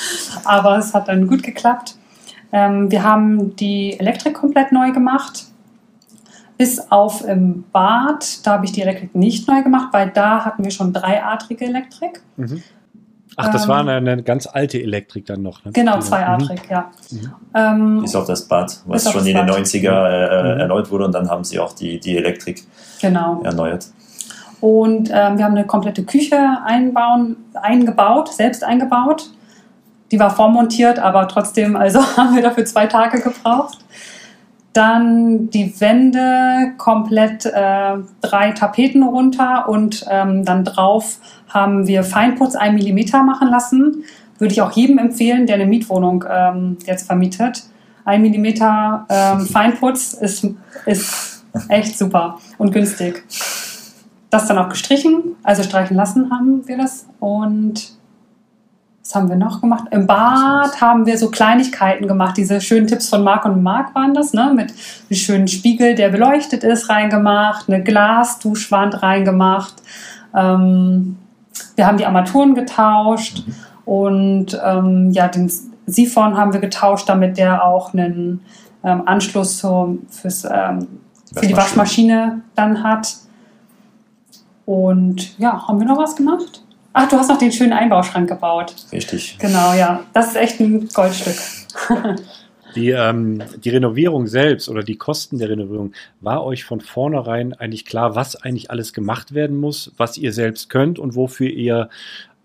Aber 0.44 0.78
es 0.78 0.92
hat 0.92 1.06
dann 1.06 1.28
gut 1.28 1.44
geklappt. 1.44 1.94
Ähm, 2.50 2.90
wir 2.90 3.04
haben 3.04 3.54
die 3.54 3.96
Elektrik 4.00 4.34
komplett 4.34 4.72
neu 4.72 4.90
gemacht 4.90 5.46
bis 6.58 6.90
auf 6.90 7.24
im 7.24 7.64
Bad, 7.72 8.46
da 8.46 8.52
habe 8.52 8.64
ich 8.64 8.72
die 8.72 8.82
Elektrik 8.82 9.14
nicht 9.14 9.48
neu 9.48 9.62
gemacht, 9.62 9.88
weil 9.92 10.10
da 10.10 10.44
hatten 10.44 10.64
wir 10.64 10.70
schon 10.70 10.92
dreiadrige 10.92 11.66
Elektrik. 11.66 12.22
Mhm. 12.36 12.62
Ach, 13.36 13.52
das 13.52 13.64
ähm, 13.64 13.68
war 13.68 13.80
eine, 13.80 13.96
eine, 13.96 14.22
ganz 14.22 14.46
alte 14.46 14.80
Elektrik 14.80 15.26
dann 15.26 15.42
noch. 15.42 15.62
Ne? 15.64 15.72
Genau, 15.72 15.98
zweiadrig, 16.00 16.62
mhm. 16.62 16.70
ja. 16.70 16.90
Mhm. 17.10 17.32
Ähm, 17.54 18.02
bis 18.02 18.16
auf 18.16 18.26
das 18.26 18.48
Bad, 18.48 18.80
was 18.86 19.10
schon 19.10 19.26
in 19.26 19.36
den 19.36 19.48
90er 19.48 19.84
äh, 19.84 20.54
mhm. 20.54 20.60
erneuert 20.60 20.90
wurde 20.90 21.04
und 21.04 21.12
dann 21.12 21.28
haben 21.28 21.44
sie 21.44 21.58
auch 21.58 21.74
die, 21.74 22.00
die 22.00 22.16
Elektrik 22.16 22.64
genau. 23.00 23.42
erneuert. 23.42 23.86
Und 24.60 25.10
ähm, 25.12 25.36
wir 25.36 25.44
haben 25.44 25.54
eine 25.54 25.66
komplette 25.66 26.04
Küche 26.04 26.38
einbauen, 26.64 27.36
eingebaut, 27.54 28.32
selbst 28.32 28.64
eingebaut. 28.64 29.30
Die 30.10 30.18
war 30.18 30.30
vormontiert, 30.30 30.98
aber 30.98 31.28
trotzdem, 31.28 31.76
also 31.76 32.00
haben 32.16 32.34
wir 32.34 32.42
dafür 32.42 32.64
zwei 32.64 32.86
Tage 32.86 33.20
gebraucht. 33.20 33.78
Dann 34.76 35.48
die 35.48 35.80
Wände 35.80 36.74
komplett 36.76 37.46
äh, 37.46 37.94
drei 38.20 38.50
Tapeten 38.52 39.02
runter 39.02 39.70
und 39.70 40.04
ähm, 40.10 40.44
dann 40.44 40.64
drauf 40.64 41.18
haben 41.48 41.86
wir 41.86 42.04
Feinputz 42.04 42.56
1 42.56 42.84
mm 42.84 43.24
machen 43.24 43.48
lassen. 43.48 44.04
Würde 44.38 44.52
ich 44.52 44.60
auch 44.60 44.72
jedem 44.72 44.98
empfehlen, 44.98 45.46
der 45.46 45.54
eine 45.54 45.64
Mietwohnung 45.64 46.26
ähm, 46.30 46.76
jetzt 46.84 47.06
vermietet. 47.06 47.62
1 48.04 48.36
mm 48.36 48.44
ähm, 49.08 49.40
Feinputz 49.50 50.12
ist, 50.12 50.46
ist 50.84 51.46
echt 51.70 51.96
super 51.96 52.38
und 52.58 52.70
günstig. 52.70 53.24
Das 54.28 54.46
dann 54.46 54.58
auch 54.58 54.68
gestrichen, 54.68 55.36
also 55.42 55.62
streichen 55.62 55.96
lassen 55.96 56.30
haben 56.30 56.68
wir 56.68 56.76
das 56.76 57.06
und 57.18 57.95
was 59.06 59.14
haben 59.14 59.28
wir 59.28 59.36
noch 59.36 59.60
gemacht? 59.60 59.84
Im 59.92 60.08
Bad 60.08 60.80
haben 60.80 61.06
wir 61.06 61.16
so 61.16 61.30
Kleinigkeiten 61.30 62.08
gemacht. 62.08 62.36
Diese 62.36 62.60
schönen 62.60 62.88
Tipps 62.88 63.08
von 63.08 63.22
Marc 63.22 63.44
und 63.44 63.62
Marc 63.62 63.94
waren 63.94 64.14
das, 64.14 64.32
ne? 64.32 64.52
Mit 64.52 64.70
einem 64.70 65.16
schönen 65.16 65.48
Spiegel, 65.48 65.94
der 65.94 66.08
beleuchtet 66.08 66.64
ist, 66.64 66.90
reingemacht, 66.90 67.68
eine 67.68 67.84
Glasduschwand 67.84 69.04
reingemacht. 69.04 69.74
Ähm, 70.34 71.18
wir 71.76 71.86
haben 71.86 71.98
die 71.98 72.06
Armaturen 72.06 72.56
getauscht 72.56 73.44
und 73.84 74.60
ähm, 74.64 75.12
ja, 75.12 75.28
den 75.28 75.52
Siphon 75.86 76.36
haben 76.36 76.52
wir 76.52 76.60
getauscht, 76.60 77.08
damit 77.08 77.38
der 77.38 77.64
auch 77.64 77.92
einen 77.92 78.40
ähm, 78.82 79.02
Anschluss 79.06 79.58
zum, 79.58 80.00
fürs, 80.10 80.44
ähm, 80.44 80.88
für 81.32 81.46
die 81.46 81.56
Waschmaschine 81.56 82.42
dann 82.56 82.82
hat. 82.82 83.14
Und 84.64 85.38
ja, 85.38 85.68
haben 85.68 85.78
wir 85.78 85.86
noch 85.86 85.98
was 85.98 86.16
gemacht? 86.16 86.65
Ach, 86.98 87.06
du 87.10 87.18
hast 87.18 87.28
noch 87.28 87.36
den 87.36 87.52
schönen 87.52 87.74
Einbauschrank 87.74 88.26
gebaut. 88.26 88.74
Richtig. 88.90 89.36
Genau, 89.38 89.74
ja. 89.74 90.04
Das 90.14 90.28
ist 90.28 90.36
echt 90.36 90.60
ein 90.60 90.88
Goldstück. 90.88 91.36
Die, 92.74 92.90
ähm, 92.90 93.42
die 93.64 93.70
Renovierung 93.70 94.26
selbst 94.26 94.68
oder 94.68 94.82
die 94.82 94.96
Kosten 94.96 95.38
der 95.38 95.48
Renovierung, 95.48 95.92
war 96.20 96.44
euch 96.44 96.64
von 96.64 96.82
vornherein 96.82 97.54
eigentlich 97.54 97.86
klar, 97.86 98.14
was 98.16 98.36
eigentlich 98.36 98.70
alles 98.70 98.92
gemacht 98.92 99.32
werden 99.32 99.56
muss, 99.56 99.92
was 99.96 100.18
ihr 100.18 100.30
selbst 100.30 100.68
könnt 100.68 100.98
und 100.98 101.14
wofür 101.14 101.48
ihr 101.48 101.88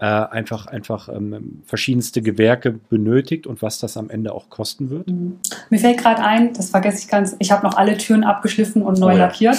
äh, 0.01 0.05
einfach, 0.05 0.65
einfach 0.65 1.09
ähm, 1.09 1.61
verschiedenste 1.63 2.23
Gewerke 2.23 2.71
benötigt 2.71 3.45
und 3.45 3.61
was 3.61 3.77
das 3.77 3.97
am 3.97 4.09
Ende 4.09 4.33
auch 4.33 4.49
kosten 4.49 4.89
wird? 4.89 5.07
Mhm. 5.07 5.37
Mir 5.69 5.79
fällt 5.79 5.99
gerade 5.99 6.23
ein, 6.23 6.53
das 6.53 6.71
vergesse 6.71 6.97
ich 6.97 7.07
ganz, 7.07 7.35
ich 7.37 7.51
habe 7.51 7.63
noch 7.63 7.77
alle 7.77 7.95
Türen 7.97 8.23
abgeschliffen 8.23 8.81
und 8.81 8.99
neu 8.99 9.13
oh 9.13 9.17
ja. 9.17 9.25
lackiert. 9.25 9.57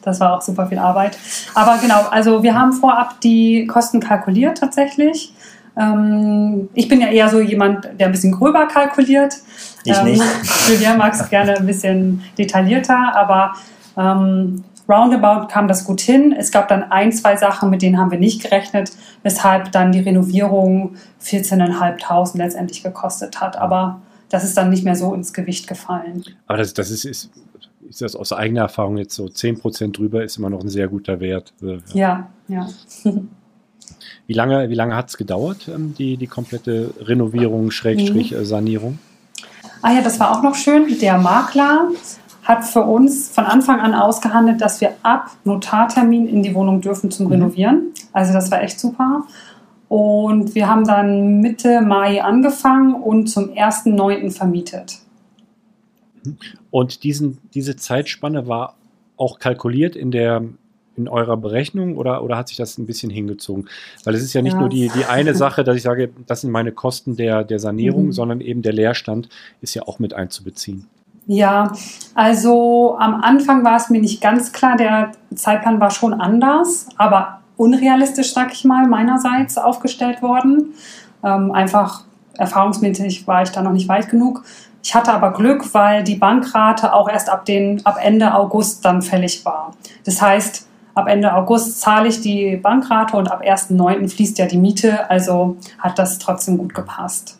Das 0.00 0.18
war 0.18 0.34
auch 0.34 0.40
super 0.40 0.66
viel 0.66 0.78
Arbeit. 0.78 1.18
Aber 1.54 1.76
genau, 1.78 2.06
also 2.10 2.42
wir 2.42 2.54
haben 2.58 2.72
vorab 2.72 3.20
die 3.20 3.66
Kosten 3.66 4.00
kalkuliert 4.00 4.56
tatsächlich. 4.56 5.34
Ähm, 5.76 6.70
ich 6.72 6.88
bin 6.88 7.02
ja 7.02 7.08
eher 7.08 7.28
so 7.28 7.40
jemand, 7.40 7.84
der 8.00 8.06
ein 8.06 8.12
bisschen 8.12 8.32
gröber 8.32 8.66
kalkuliert. 8.68 9.34
Ich 9.84 9.94
ähm, 9.94 10.06
nicht. 10.06 10.22
Julia 10.70 10.96
mag 10.96 11.12
es 11.12 11.28
gerne 11.28 11.58
ein 11.58 11.66
bisschen 11.66 12.22
detaillierter, 12.38 13.14
aber 13.14 13.52
ähm, 13.98 14.64
roundabout 14.92 15.48
kam 15.48 15.68
das 15.68 15.84
gut 15.84 16.00
hin. 16.00 16.34
Es 16.36 16.50
gab 16.50 16.68
dann 16.68 16.90
ein, 16.90 17.12
zwei 17.12 17.36
Sachen, 17.36 17.70
mit 17.70 17.82
denen 17.82 17.98
haben 17.98 18.10
wir 18.10 18.18
nicht 18.18 18.42
gerechnet, 18.42 18.92
weshalb 19.22 19.72
dann 19.72 19.92
die 19.92 20.00
Renovierung 20.00 20.96
14.500 21.22 22.36
letztendlich 22.36 22.82
gekostet 22.82 23.40
hat. 23.40 23.56
Aber 23.56 24.02
das 24.28 24.44
ist 24.44 24.56
dann 24.56 24.70
nicht 24.70 24.84
mehr 24.84 24.96
so 24.96 25.14
ins 25.14 25.32
Gewicht 25.32 25.66
gefallen. 25.66 26.24
Aber 26.46 26.58
das, 26.58 26.74
das 26.74 26.90
ist, 26.90 27.04
ist, 27.04 27.30
ist 27.88 28.02
das 28.02 28.14
aus 28.16 28.32
eigener 28.32 28.62
Erfahrung 28.62 28.98
jetzt 28.98 29.14
so 29.14 29.24
10% 29.24 29.92
drüber 29.92 30.22
ist 30.24 30.36
immer 30.38 30.50
noch 30.50 30.60
ein 30.60 30.68
sehr 30.68 30.88
guter 30.88 31.20
Wert. 31.20 31.52
Äh, 31.62 31.78
Ja, 31.92 32.28
ja. 32.48 32.68
Wie 34.26 34.34
lange, 34.34 34.70
wie 34.70 34.74
lange 34.74 34.96
hat 34.96 35.08
es 35.08 35.16
gedauert, 35.16 35.68
ähm, 35.68 35.94
die, 35.98 36.16
die 36.16 36.28
komplette 36.28 36.94
Renovierung, 37.00 37.70
Schrägstrich, 37.70 38.32
äh, 38.32 38.44
Sanierung? 38.44 38.98
Ah 39.82 39.92
ja, 39.92 40.00
das 40.00 40.20
war 40.20 40.30
auch 40.30 40.42
noch 40.42 40.54
schön. 40.54 40.98
Der 41.00 41.18
Makler 41.18 41.88
hat 42.42 42.64
für 42.64 42.82
uns 42.82 43.28
von 43.28 43.44
Anfang 43.44 43.80
an 43.80 43.94
ausgehandelt, 43.94 44.60
dass 44.60 44.80
wir 44.80 44.94
ab 45.02 45.30
Notartermin 45.44 46.26
in 46.26 46.42
die 46.42 46.54
Wohnung 46.54 46.80
dürfen 46.80 47.10
zum 47.10 47.28
Renovieren. 47.28 47.92
Also 48.12 48.32
das 48.32 48.50
war 48.50 48.62
echt 48.62 48.80
super. 48.80 49.24
Und 49.88 50.54
wir 50.54 50.68
haben 50.68 50.84
dann 50.86 51.40
Mitte 51.40 51.82
Mai 51.82 52.22
angefangen 52.22 52.94
und 52.94 53.26
zum 53.28 53.50
1.9. 53.50 54.30
vermietet. 54.30 54.98
Und 56.70 57.04
diesen, 57.04 57.38
diese 57.54 57.76
Zeitspanne 57.76 58.46
war 58.46 58.74
auch 59.16 59.38
kalkuliert 59.38 59.96
in 59.96 60.10
der 60.10 60.42
in 60.94 61.08
eurer 61.08 61.38
Berechnung 61.38 61.96
oder, 61.96 62.22
oder 62.22 62.36
hat 62.36 62.48
sich 62.48 62.58
das 62.58 62.76
ein 62.76 62.84
bisschen 62.86 63.08
hingezogen? 63.08 63.66
Weil 64.04 64.14
es 64.14 64.22
ist 64.22 64.34
ja 64.34 64.42
nicht 64.42 64.52
Ja. 64.52 64.60
nur 64.60 64.68
die, 64.68 64.90
die 64.94 65.06
eine 65.06 65.34
Sache, 65.34 65.64
dass 65.64 65.74
ich 65.74 65.82
sage, 65.82 66.10
das 66.26 66.42
sind 66.42 66.50
meine 66.50 66.70
Kosten 66.70 67.16
der, 67.16 67.44
der 67.44 67.58
Sanierung, 67.58 68.06
Mhm. 68.06 68.12
sondern 68.12 68.40
eben 68.42 68.60
der 68.60 68.74
Leerstand 68.74 69.30
ist 69.62 69.74
ja 69.74 69.82
auch 69.84 69.98
mit 69.98 70.12
einzubeziehen. 70.12 70.86
Ja, 71.26 71.72
also 72.14 72.96
am 72.98 73.20
Anfang 73.20 73.64
war 73.64 73.76
es 73.76 73.90
mir 73.90 74.00
nicht 74.00 74.20
ganz 74.20 74.52
klar, 74.52 74.76
der 74.76 75.12
Zeitplan 75.34 75.80
war 75.80 75.90
schon 75.90 76.14
anders, 76.14 76.88
aber 76.96 77.40
unrealistisch, 77.56 78.34
sag 78.34 78.52
ich 78.52 78.64
mal, 78.64 78.86
meinerseits 78.86 79.56
aufgestellt 79.56 80.20
worden. 80.20 80.74
Ähm, 81.22 81.52
einfach 81.52 82.04
erfahrungsmäßig 82.36 83.26
war 83.26 83.42
ich 83.42 83.50
da 83.50 83.62
noch 83.62 83.72
nicht 83.72 83.88
weit 83.88 84.08
genug. 84.08 84.42
Ich 84.82 84.94
hatte 84.96 85.12
aber 85.12 85.32
Glück, 85.32 85.72
weil 85.74 86.02
die 86.02 86.16
Bankrate 86.16 86.92
auch 86.92 87.08
erst 87.08 87.30
ab, 87.30 87.44
den, 87.44 87.86
ab 87.86 87.98
Ende 88.02 88.34
August 88.34 88.84
dann 88.84 89.00
fällig 89.00 89.44
war. 89.44 89.74
Das 90.04 90.20
heißt, 90.20 90.66
ab 90.94 91.06
Ende 91.08 91.32
August 91.34 91.80
zahle 91.80 92.08
ich 92.08 92.20
die 92.20 92.56
Bankrate 92.56 93.16
und 93.16 93.30
ab 93.30 93.42
1.9. 93.42 94.08
fließt 94.08 94.38
ja 94.38 94.46
die 94.46 94.58
Miete, 94.58 95.08
also 95.08 95.56
hat 95.78 95.98
das 95.98 96.18
trotzdem 96.18 96.58
gut 96.58 96.74
gepasst. 96.74 97.38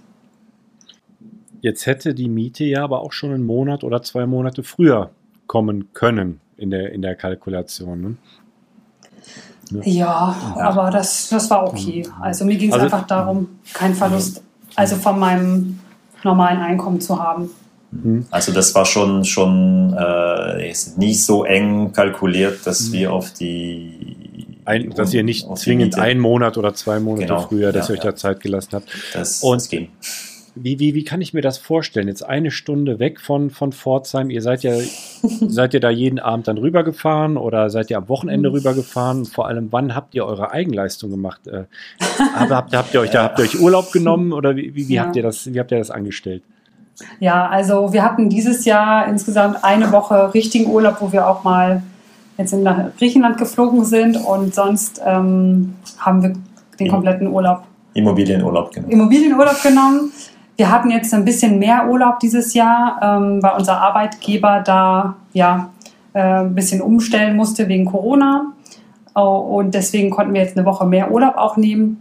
Jetzt 1.63 1.87
hätte 1.87 2.13
die 2.13 2.29
Miete 2.29 2.65
ja 2.65 2.85
aber 2.85 3.01
auch 3.01 3.13
schon 3.13 3.31
einen 3.33 3.47
Monat 3.47 3.85
oder 3.85 4.03
zwei 4.03 4.27
Monate 4.27 4.63
früher 4.63 5.11
kommen 5.47 5.93
können 5.95 6.41
in 6.59 6.71
der, 6.71 6.93
in 6.93 7.01
der 7.03 7.15
Kalkulation. 7.15 8.01
Ne? 9.71 9.81
Ja, 9.85 10.37
aber 10.57 10.91
das, 10.91 11.29
das 11.31 11.49
war 11.51 11.67
okay. 11.69 12.07
Also 12.21 12.45
mir 12.45 12.57
ging 12.57 12.69
es 12.69 12.75
Also- 12.75 12.85
einfach 12.87 13.07
darum, 13.07 13.49
keinen 13.73 13.95
Verlust, 13.95 14.43
also 14.75 14.97
von 14.97 15.19
meinem 15.19 15.79
normalen 16.25 16.61
Einkommen 16.61 17.01
zu 17.01 17.19
haben. 17.23 17.49
Also 18.31 18.53
das 18.53 18.75
war 18.75 18.85
schon, 18.87 19.25
schon 19.25 19.95
äh, 19.99 20.73
nicht 20.97 21.23
so 21.25 21.45
eng 21.45 21.93
kalkuliert, 21.93 22.67
dass 22.67 22.91
wir 22.91 23.13
auf 23.13 23.33
die 23.35 24.57
Ein, 24.65 24.91
dass 24.91 25.13
ihr 25.13 25.23
nicht 25.23 25.47
zwingend 25.59 25.99
einen 25.99 26.19
Monat 26.21 26.57
oder 26.57 26.75
zwei 26.75 26.99
Monate 27.01 27.27
Genau, 27.27 27.41
früher, 27.43 27.71
dass 27.71 27.89
ja, 27.89 27.95
ihr 27.95 27.99
euch 27.99 28.05
ja. 28.05 28.11
da 28.13 28.17
Zeit 28.17 28.41
gelassen 28.41 28.71
habt. 28.73 28.89
das, 29.15 29.43
Und- 29.43 29.57
das 29.61 29.69
ging. 29.69 29.89
Wie, 30.55 30.79
wie, 30.79 30.95
wie 30.95 31.05
kann 31.05 31.23
ich 31.23 31.33
mir 31.33 31.41
das 31.41 31.57
vorstellen? 31.57 32.09
Jetzt 32.09 32.23
eine 32.29 32.51
Stunde 32.51 32.99
weg 32.99 33.21
von, 33.21 33.49
von 33.49 33.73
Pforzheim. 33.73 34.29
Ihr 34.29 34.43
seid 34.43 34.63
ja, 34.63 34.75
seid 35.49 35.73
ihr 35.73 35.81
da 35.81 35.89
jeden 35.89 36.19
Abend 36.19 36.47
dann 36.47 36.59
rübergefahren 36.59 37.39
oder 37.39 37.71
seid 37.71 37.91
ihr 37.91 37.97
am 37.97 38.09
Wochenende 38.09 38.51
Mhm. 38.51 38.57
rübergefahren? 38.57 39.25
Vor 39.25 39.47
allem, 39.49 39.69
wann 39.71 39.95
habt 39.95 40.15
ihr 40.15 40.27
eure 40.27 40.51
Eigenleistung 40.53 41.11
gemacht? 41.11 41.47
Äh, 41.47 41.65
aber 42.37 42.57
habt, 42.57 42.77
habt 42.77 42.93
ihr 42.93 43.01
euch 43.01 43.11
da, 43.11 43.23
habt 43.25 43.39
ihr 43.39 43.45
euch 43.47 43.59
Urlaub 43.61 43.93
genommen 43.93 44.33
oder 44.35 44.55
wie, 44.57 44.75
wie, 44.75 44.89
wie 44.89 44.95
Ja. 44.95 45.05
habt 45.07 45.17
ihr 45.17 45.23
das, 45.23 45.53
wie 45.53 45.59
habt 45.59 45.71
ihr 45.73 45.79
das 45.79 45.91
angestellt? 45.91 46.43
Ja, 47.19 47.49
also 47.49 47.93
wir 47.95 48.03
hatten 48.03 48.29
dieses 48.29 48.67
Jahr 48.67 49.07
insgesamt 49.09 49.65
eine 49.65 49.91
Woche 49.93 50.35
richtigen 50.35 50.71
Urlaub, 50.71 50.97
wo 51.01 51.11
wir 51.13 51.27
auch 51.27 51.43
mal 51.45 51.83
jetzt 52.37 52.53
in 52.53 52.63
nach 52.63 52.95
Griechenland 52.99 53.39
geflogen 53.39 53.85
sind 53.87 54.17
und 54.17 54.55
sonst 54.55 55.01
ähm, 55.05 55.75
haben 55.99 56.23
wir 56.23 56.35
den 56.79 56.89
kompletten 56.89 57.29
Urlaub 57.29 57.63
Immobilienurlaub, 57.95 58.73
genau. 58.73 58.89
Immobilienurlaub 58.89 59.63
genommen. 59.63 60.13
Wir 60.63 60.71
hatten 60.71 60.93
jetzt 60.93 61.13
ein 61.13 61.25
bisschen 61.25 61.59
mehr 61.59 61.89
Urlaub 61.89 62.21
dieses 62.21 62.55
Jahr, 62.55 63.01
ähm, 63.03 63.43
weil 63.43 63.59
unser 63.59 63.81
Arbeitgeber 63.81 64.61
da 64.61 65.17
ja 65.33 65.73
äh, 66.13 66.21
ein 66.21 66.55
bisschen 66.55 66.81
umstellen 66.81 67.35
musste 67.35 67.67
wegen 67.67 67.85
Corona. 67.85 68.53
Und 69.13 69.75
deswegen 69.75 70.11
konnten 70.11 70.35
wir 70.35 70.41
jetzt 70.41 70.57
eine 70.57 70.65
Woche 70.65 70.87
mehr 70.87 71.11
Urlaub 71.11 71.37
auch 71.37 71.57
nehmen. 71.57 72.01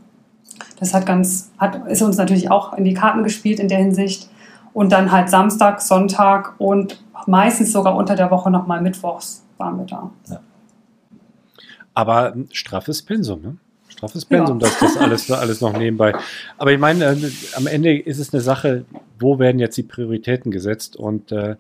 Das 0.80 0.94
hat 0.94 1.08
ganz, 1.08 1.50
hat, 1.58 1.88
ist 1.88 2.04
uns 2.04 2.18
natürlich 2.18 2.52
auch 2.52 2.74
in 2.74 2.86
die 2.86 2.94
Karten 2.94 3.24
gespielt 3.24 3.60
in 3.60 3.68
der 3.68 3.80
Hinsicht. 3.80 4.30
Und 4.74 4.92
dann 4.92 5.12
halt 5.12 5.32
Samstag, 5.32 5.82
Sonntag 5.82 6.54
und 6.60 7.04
meistens 7.26 7.72
sogar 7.72 7.96
unter 7.96 8.16
der 8.16 8.30
Woche 8.30 8.52
nochmal 8.52 8.80
Mittwochs 8.80 9.44
waren 9.58 9.80
wir 9.80 9.86
da. 9.88 10.12
Aber 11.96 12.34
ein 12.34 12.48
straffes 12.52 13.02
Pensum, 13.02 13.42
ne? 13.42 13.58
Straffes 13.92 14.26
Pensum, 14.26 14.60
Ja. 14.60 14.68
dass 14.68 14.80
das 14.80 14.98
alles, 14.98 15.30
alles 15.32 15.62
noch 15.62 15.78
nebenbei. 15.78 16.14
Aber 16.58 16.72
ich 16.72 16.80
meine, 16.80 17.06
äh, 17.06 17.32
am 17.56 17.68
Ende 17.68 17.98
ist 17.98 18.20
es 18.20 18.34
eine 18.34 18.42
Sache, 18.42 18.86
wo 19.20 19.38
werden 19.40 19.60
jetzt 19.60 19.78
die 19.78 19.84
Prioritäten 19.84 20.50
gesetzt? 20.52 20.96
Und 20.96 21.32
äh, 21.32 21.56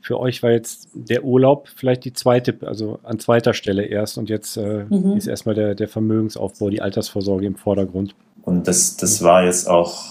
für 0.00 0.20
euch 0.20 0.42
war 0.42 0.50
jetzt 0.50 0.88
der 0.94 1.24
Urlaub 1.24 1.68
vielleicht 1.74 2.04
die 2.04 2.12
zweite, 2.12 2.54
also 2.66 2.98
an 3.04 3.18
zweiter 3.18 3.54
Stelle 3.54 3.84
erst 3.84 4.18
und 4.18 4.28
jetzt 4.28 4.56
äh, 4.56 4.84
Mhm. 4.88 5.16
ist 5.16 5.26
erstmal 5.26 5.54
der, 5.54 5.74
der 5.74 5.88
Vermögensaufbau, 5.88 6.70
die 6.70 6.82
Altersvorsorge 6.82 7.46
im 7.46 7.56
Vordergrund. 7.56 8.14
Und 8.42 8.68
das, 8.68 8.96
das 8.98 9.22
war 9.22 9.44
jetzt 9.44 9.68
auch, 9.68 10.04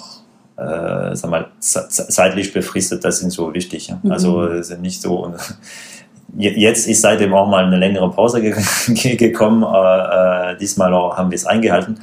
äh, 0.58 1.16
sag 1.16 1.30
mal, 1.30 1.48
ze- 1.60 1.88
ze- 1.90 2.08
zeitlich 2.10 2.54
befristet, 2.54 3.04
das 3.04 3.20
sind 3.20 3.32
so 3.32 3.54
wichtig. 3.54 3.88
Ja? 3.90 4.00
Mhm. 4.02 4.12
Also 4.12 4.62
sind 4.64 4.82
nicht 4.82 5.02
so. 5.02 5.34
Je- 6.38 6.58
Jetzt 6.60 6.88
ist 6.88 7.02
seitdem 7.02 7.34
auch 7.34 7.48
mal 7.48 7.66
eine 7.66 7.78
längere 7.78 8.10
Pause 8.12 8.42
ge 8.42 8.56
ge- 8.88 9.16
gekommen, 9.16 9.64
aber 9.64 10.52
äh, 10.54 10.58
diesmal 10.58 10.94
auch 10.94 11.16
haben 11.18 11.30
wir 11.32 11.36
es 11.36 11.46
eingehalten. 11.46 12.00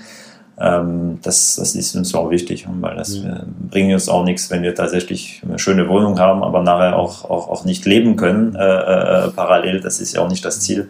Ähm, 0.58 1.18
das, 1.22 1.56
das 1.56 1.74
ist 1.74 1.96
uns 1.96 2.14
auch 2.14 2.30
wichtig, 2.30 2.66
weil 2.80 2.94
das 2.96 3.18
Mhm. 3.18 3.30
äh, 3.30 3.40
bringt 3.70 3.92
uns 3.94 4.08
auch 4.08 4.24
nichts, 4.24 4.50
wenn 4.50 4.62
wir 4.62 4.74
tatsächlich 4.74 5.42
eine 5.46 5.58
schöne 5.58 5.88
Wohnung 5.88 6.18
haben, 6.18 6.42
aber 6.42 6.62
nachher 6.62 6.96
auch, 6.98 7.24
auch, 7.30 7.48
auch 7.48 7.64
nicht 7.64 7.86
leben 7.86 8.16
können 8.16 8.54
äh, 8.54 8.58
äh, 8.58 9.28
parallel. 9.30 9.80
Das 9.80 10.00
ist 10.00 10.14
ja 10.14 10.20
auch 10.20 10.28
nicht 10.28 10.44
das 10.44 10.60
Ziel. 10.60 10.88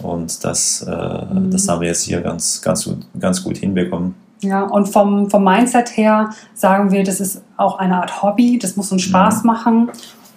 Und 0.00 0.44
das, 0.44 0.82
äh, 0.88 0.90
Mhm. 1.34 1.50
das 1.50 1.68
haben 1.68 1.80
wir 1.80 1.88
jetzt 1.88 2.02
hier 2.02 2.20
ganz, 2.20 2.62
ganz, 2.62 2.84
gut- 2.84 3.06
ganz 3.18 3.42
gut 3.42 3.58
hinbekommen. 3.58 4.14
Ja, 4.40 4.62
und 4.64 4.88
vom, 4.88 5.30
vom 5.30 5.44
Mindset 5.44 5.96
her 5.96 6.30
sagen 6.54 6.90
wir, 6.90 7.04
das 7.04 7.20
ist 7.20 7.42
auch 7.56 7.78
eine 7.78 7.96
Art 7.96 8.22
Hobby, 8.22 8.58
das 8.60 8.76
muss 8.76 8.90
uns 8.90 9.02
Spaß 9.02 9.44
machen. 9.44 9.90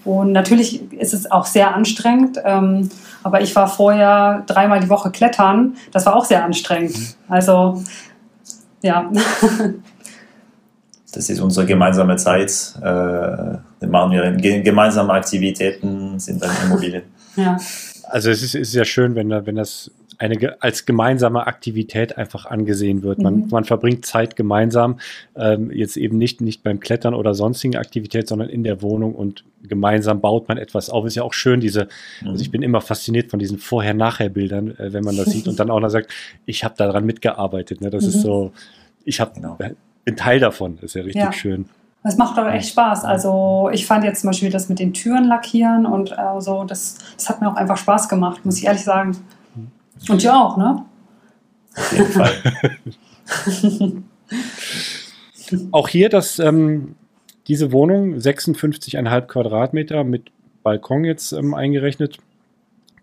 Und 0.05 0.31
natürlich 0.31 0.93
ist 0.93 1.13
es 1.13 1.29
auch 1.29 1.45
sehr 1.45 1.73
anstrengend. 1.75 2.39
Ähm, 2.43 2.89
aber 3.23 3.41
ich 3.41 3.55
war 3.55 3.67
vorher 3.67 4.43
dreimal 4.45 4.79
die 4.79 4.89
Woche 4.89 5.09
klettern. 5.09 5.75
Das 5.91 6.05
war 6.05 6.15
auch 6.15 6.25
sehr 6.25 6.43
anstrengend. 6.45 7.17
Also, 7.27 7.83
ja. 8.81 9.11
Das 11.11 11.29
ist 11.29 11.39
unsere 11.39 11.65
gemeinsame 11.65 12.17
Zeit. 12.17 12.73
Äh, 12.79 12.81
dann 12.81 13.89
machen 13.89 14.11
wir 14.11 14.31
ge 14.31 14.61
gemeinsame 14.61 15.13
Aktivitäten, 15.13 16.19
sind 16.19 16.43
dann 16.43 16.51
Immobilien. 16.65 17.03
ja. 17.37 17.57
Also 18.09 18.29
es 18.29 18.43
ist, 18.43 18.53
ist 18.53 18.73
ja 18.73 18.83
schön, 18.83 19.15
wenn, 19.15 19.29
wenn 19.29 19.55
das 19.55 19.89
eine 20.19 20.55
als 20.61 20.85
gemeinsame 20.85 21.47
Aktivität 21.47 22.17
einfach 22.17 22.45
angesehen 22.45 23.03
wird. 23.03 23.19
Man, 23.19 23.35
Mhm. 23.41 23.47
man 23.51 23.63
verbringt 23.63 24.05
Zeit 24.05 24.35
gemeinsam, 24.35 24.99
ähm, 25.35 25.71
jetzt 25.71 25.97
eben 25.97 26.17
nicht, 26.17 26.41
nicht 26.41 26.63
beim 26.63 26.79
Klettern 26.79 27.13
oder 27.13 27.33
sonstigen 27.33 27.75
Aktivität, 27.77 28.27
sondern 28.27 28.49
in 28.49 28.63
der 28.63 28.81
Wohnung 28.81 29.15
und 29.15 29.43
gemeinsam 29.63 30.21
baut 30.21 30.47
man 30.47 30.57
etwas 30.57 30.89
auf. 30.89 31.05
Ist 31.05 31.15
ja 31.15 31.23
auch 31.23 31.33
schön, 31.33 31.59
diese, 31.59 31.87
also 32.25 32.41
ich 32.41 32.51
bin 32.51 32.61
immer 32.61 32.81
fasziniert 32.81 33.29
von 33.31 33.39
diesen 33.39 33.57
Vorher-Nachher-Bildern, 33.57 34.71
äh, 34.77 34.93
wenn 34.93 35.03
man 35.03 35.15
das 35.17 35.31
sieht 35.31 35.47
und 35.47 35.59
dann 35.59 35.69
auch 35.69 35.79
noch 35.79 35.89
sagt, 35.89 36.11
ich 36.45 36.63
habe 36.63 36.75
daran 36.77 37.05
mitgearbeitet. 37.05 37.81
Ne? 37.81 37.89
Das 37.89 38.05
ist 38.05 38.17
Mhm. 38.17 38.21
so, 38.21 38.51
ich 39.03 39.19
hab, 39.21 39.35
Genau. 39.35 39.57
bin 40.03 40.15
Teil 40.15 40.39
davon. 40.39 40.75
Das 40.75 40.91
ist 40.91 40.93
ja 40.95 41.01
richtig 41.03 41.21
Ja. 41.23 41.31
schön. 41.33 41.65
Das 42.03 42.17
macht 42.17 42.37
aber 42.37 42.53
echt 42.53 42.69
Spaß. 42.69 43.03
Also 43.03 43.69
ich 43.73 43.87
fand 43.87 44.03
jetzt 44.03 44.21
zum 44.21 44.29
Beispiel 44.29 44.51
das 44.51 44.69
mit 44.69 44.77
den 44.77 44.93
Türen 44.93 45.23
lackieren 45.23 45.87
und 45.87 46.11
äh, 46.11 46.15
so, 46.39 46.63
das, 46.63 46.99
das 47.17 47.27
hat 47.29 47.41
mir 47.41 47.49
auch 47.51 47.55
einfach 47.55 47.77
Spaß 47.77 48.07
gemacht, 48.09 48.45
muss 48.45 48.59
ich 48.59 48.65
ehrlich 48.67 48.83
sagen. 48.83 49.17
Und 50.09 50.21
dir 50.21 50.35
auch, 50.35 50.57
ne? 50.57 50.85
Auf 51.75 51.91
jeden 51.91 52.11
Fall. 52.11 52.31
Auch 55.71 55.87
hier 55.87 56.09
das, 56.09 56.39
ähm, 56.39 56.95
diese 57.47 57.71
Wohnung, 57.71 58.15
56,5 58.15 59.21
Quadratmeter 59.21 60.03
mit 60.03 60.31
Balkon 60.63 61.05
jetzt 61.05 61.33
ähm, 61.33 61.53
eingerechnet. 61.53 62.17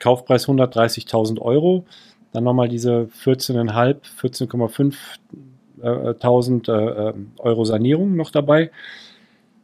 Kaufpreis 0.01 0.49
130.000 0.49 1.38
Euro. 1.40 1.84
Dann 2.32 2.45
nochmal 2.45 2.68
diese 2.68 3.09
14,5, 3.22 3.97
14,5 4.20 4.95
200.000 5.82 6.68
äh, 6.70 7.11
äh, 7.11 7.14
Euro 7.38 7.64
Sanierung 7.64 8.16
noch 8.16 8.30
dabei. 8.30 8.70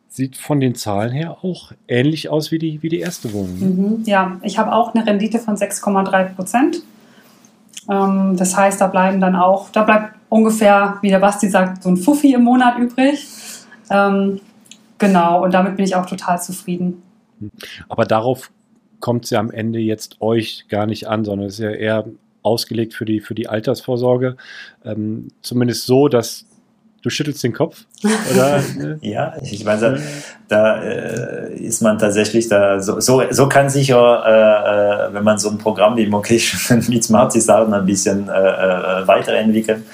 Sieht 0.08 0.36
von 0.36 0.58
den 0.58 0.74
Zahlen 0.74 1.12
her 1.12 1.38
auch 1.42 1.72
ähnlich 1.86 2.28
aus 2.28 2.50
wie 2.50 2.58
die, 2.58 2.82
wie 2.82 2.88
die 2.88 2.98
erste 2.98 3.32
Wohnung. 3.32 3.58
ne? 3.58 3.66
Mhm, 3.66 4.02
ja, 4.04 4.40
ich 4.42 4.58
habe 4.58 4.72
auch 4.72 4.94
eine 4.94 5.06
Rendite 5.06 5.38
von 5.38 5.56
6,3 5.56 6.34
Prozent. 6.34 6.82
Ähm, 7.88 8.36
das 8.36 8.56
heißt, 8.56 8.80
da 8.80 8.86
bleiben 8.86 9.20
dann 9.20 9.36
auch, 9.36 9.70
da 9.70 9.82
bleibt 9.82 10.14
ungefähr, 10.28 10.98
wie 11.02 11.08
der 11.08 11.20
Basti 11.20 11.48
sagt, 11.48 11.82
so 11.82 11.88
ein 11.88 11.96
Fuffi 11.96 12.34
im 12.34 12.44
Monat 12.44 12.78
übrig. 12.78 13.26
Ähm, 13.90 14.40
genau, 14.98 15.44
und 15.44 15.54
damit 15.54 15.76
bin 15.76 15.84
ich 15.84 15.94
auch 15.94 16.06
total 16.06 16.40
zufrieden. 16.40 17.02
Aber 17.88 18.04
darauf 18.04 18.50
kommt 19.00 19.24
es 19.24 19.30
ja 19.30 19.38
am 19.38 19.50
Ende 19.50 19.78
jetzt 19.78 20.20
euch 20.20 20.66
gar 20.68 20.86
nicht 20.86 21.08
an, 21.08 21.24
sondern 21.24 21.46
es 21.48 21.54
ist 21.54 21.64
ja 21.64 21.70
eher 21.70 22.04
ausgelegt 22.42 22.94
für 22.94 23.04
die, 23.04 23.20
für 23.20 23.34
die 23.34 23.48
Altersvorsorge. 23.48 24.36
Ähm, 24.84 25.28
zumindest 25.42 25.86
so, 25.86 26.08
dass 26.08 26.46
du 27.02 27.10
schüttelst 27.10 27.42
den 27.44 27.52
Kopf. 27.52 27.84
Oder? 28.32 28.62
Ja, 29.00 29.34
ich 29.42 29.64
meine, 29.64 30.00
da 30.48 30.82
äh, 30.82 31.54
ist 31.54 31.82
man 31.82 31.98
tatsächlich 31.98 32.48
da, 32.48 32.80
so, 32.80 33.00
so, 33.00 33.22
so 33.30 33.48
kann 33.48 33.70
sich 33.70 33.88
ja, 33.88 35.06
äh, 35.06 35.08
äh, 35.08 35.14
wenn 35.14 35.24
man 35.24 35.38
so 35.38 35.50
ein 35.50 35.58
Programm 35.58 35.96
wie 35.96 36.06
Mocation 36.06 36.84
mit 36.88 37.04
Smarty 37.04 37.40
Sachen 37.40 37.72
ein 37.72 37.86
bisschen 37.86 38.28
äh, 38.28 38.32
äh, 38.32 39.06
weiterentwickeln. 39.06 39.84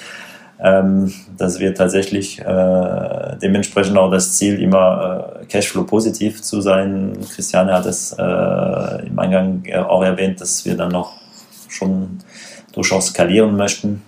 Ähm, 0.57 1.13
dass 1.37 1.59
wir 1.59 1.75
tatsächlich 1.75 2.39
äh, 2.39 3.35
dementsprechend 3.41 3.97
auch 3.97 4.09
das 4.09 4.37
Ziel, 4.37 4.61
immer 4.61 5.35
äh, 5.41 5.45
Cashflow 5.47 5.83
positiv 5.83 6.41
zu 6.41 6.61
sein. 6.61 7.17
Christiane 7.35 7.73
hat 7.73 7.85
es 7.85 8.13
im 8.13 9.19
Eingang 9.19 9.63
auch 9.89 10.01
erwähnt, 10.01 10.39
dass 10.39 10.63
wir 10.63 10.77
dann 10.77 10.91
noch 10.91 11.17
schon 11.67 12.19
durchaus 12.71 13.07
skalieren 13.07 13.57
möchten 13.57 14.01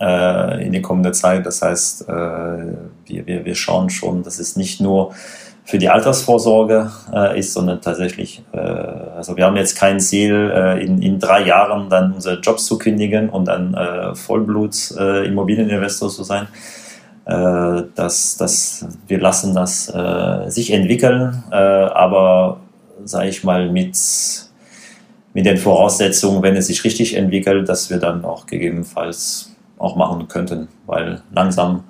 äh, 0.00 0.64
in 0.64 0.72
die 0.72 0.82
kommende 0.82 1.12
Zeit. 1.12 1.46
Das 1.46 1.62
heißt, 1.62 2.08
äh, 2.08 2.12
wir, 2.12 3.26
wir, 3.26 3.44
wir 3.44 3.54
schauen 3.54 3.90
schon, 3.90 4.22
dass 4.22 4.38
es 4.38 4.56
nicht 4.56 4.80
nur 4.80 5.12
für 5.64 5.78
die 5.78 5.88
Altersvorsorge 5.88 6.90
äh, 7.14 7.38
ist, 7.38 7.52
sondern 7.52 7.80
tatsächlich, 7.80 8.42
äh, 8.52 8.58
also 8.58 9.36
wir 9.36 9.44
haben 9.44 9.56
jetzt 9.56 9.76
kein 9.76 10.00
Ziel, 10.00 10.50
äh, 10.52 10.84
in, 10.84 11.00
in 11.00 11.20
drei 11.20 11.44
Jahren 11.44 11.88
dann 11.88 12.12
unsere 12.14 12.40
Jobs 12.40 12.66
zu 12.66 12.78
kündigen 12.78 13.28
und 13.28 13.46
dann 13.46 13.74
äh, 13.74 14.14
Vollblut 14.14 14.74
äh, 14.98 15.26
Immobilieninvestor 15.26 16.08
zu 16.08 16.24
sein. 16.24 16.48
Äh, 17.24 17.84
das, 17.94 18.36
das, 18.36 18.86
wir 19.06 19.20
lassen 19.20 19.54
das 19.54 19.88
äh, 19.94 20.50
sich 20.50 20.72
entwickeln, 20.72 21.44
äh, 21.52 21.54
aber 21.54 22.60
sage 23.04 23.28
ich 23.28 23.44
mal 23.44 23.70
mit, 23.70 23.96
mit 25.34 25.46
den 25.46 25.56
Voraussetzungen, 25.56 26.42
wenn 26.42 26.56
es 26.56 26.66
sich 26.66 26.82
richtig 26.82 27.14
entwickelt, 27.14 27.68
dass 27.68 27.90
wir 27.90 27.98
dann 27.98 28.24
auch 28.24 28.46
gegebenenfalls 28.46 29.49
auch 29.80 29.96
machen 29.96 30.28
könnten, 30.28 30.68
weil 30.86 31.22
langsam 31.32 31.84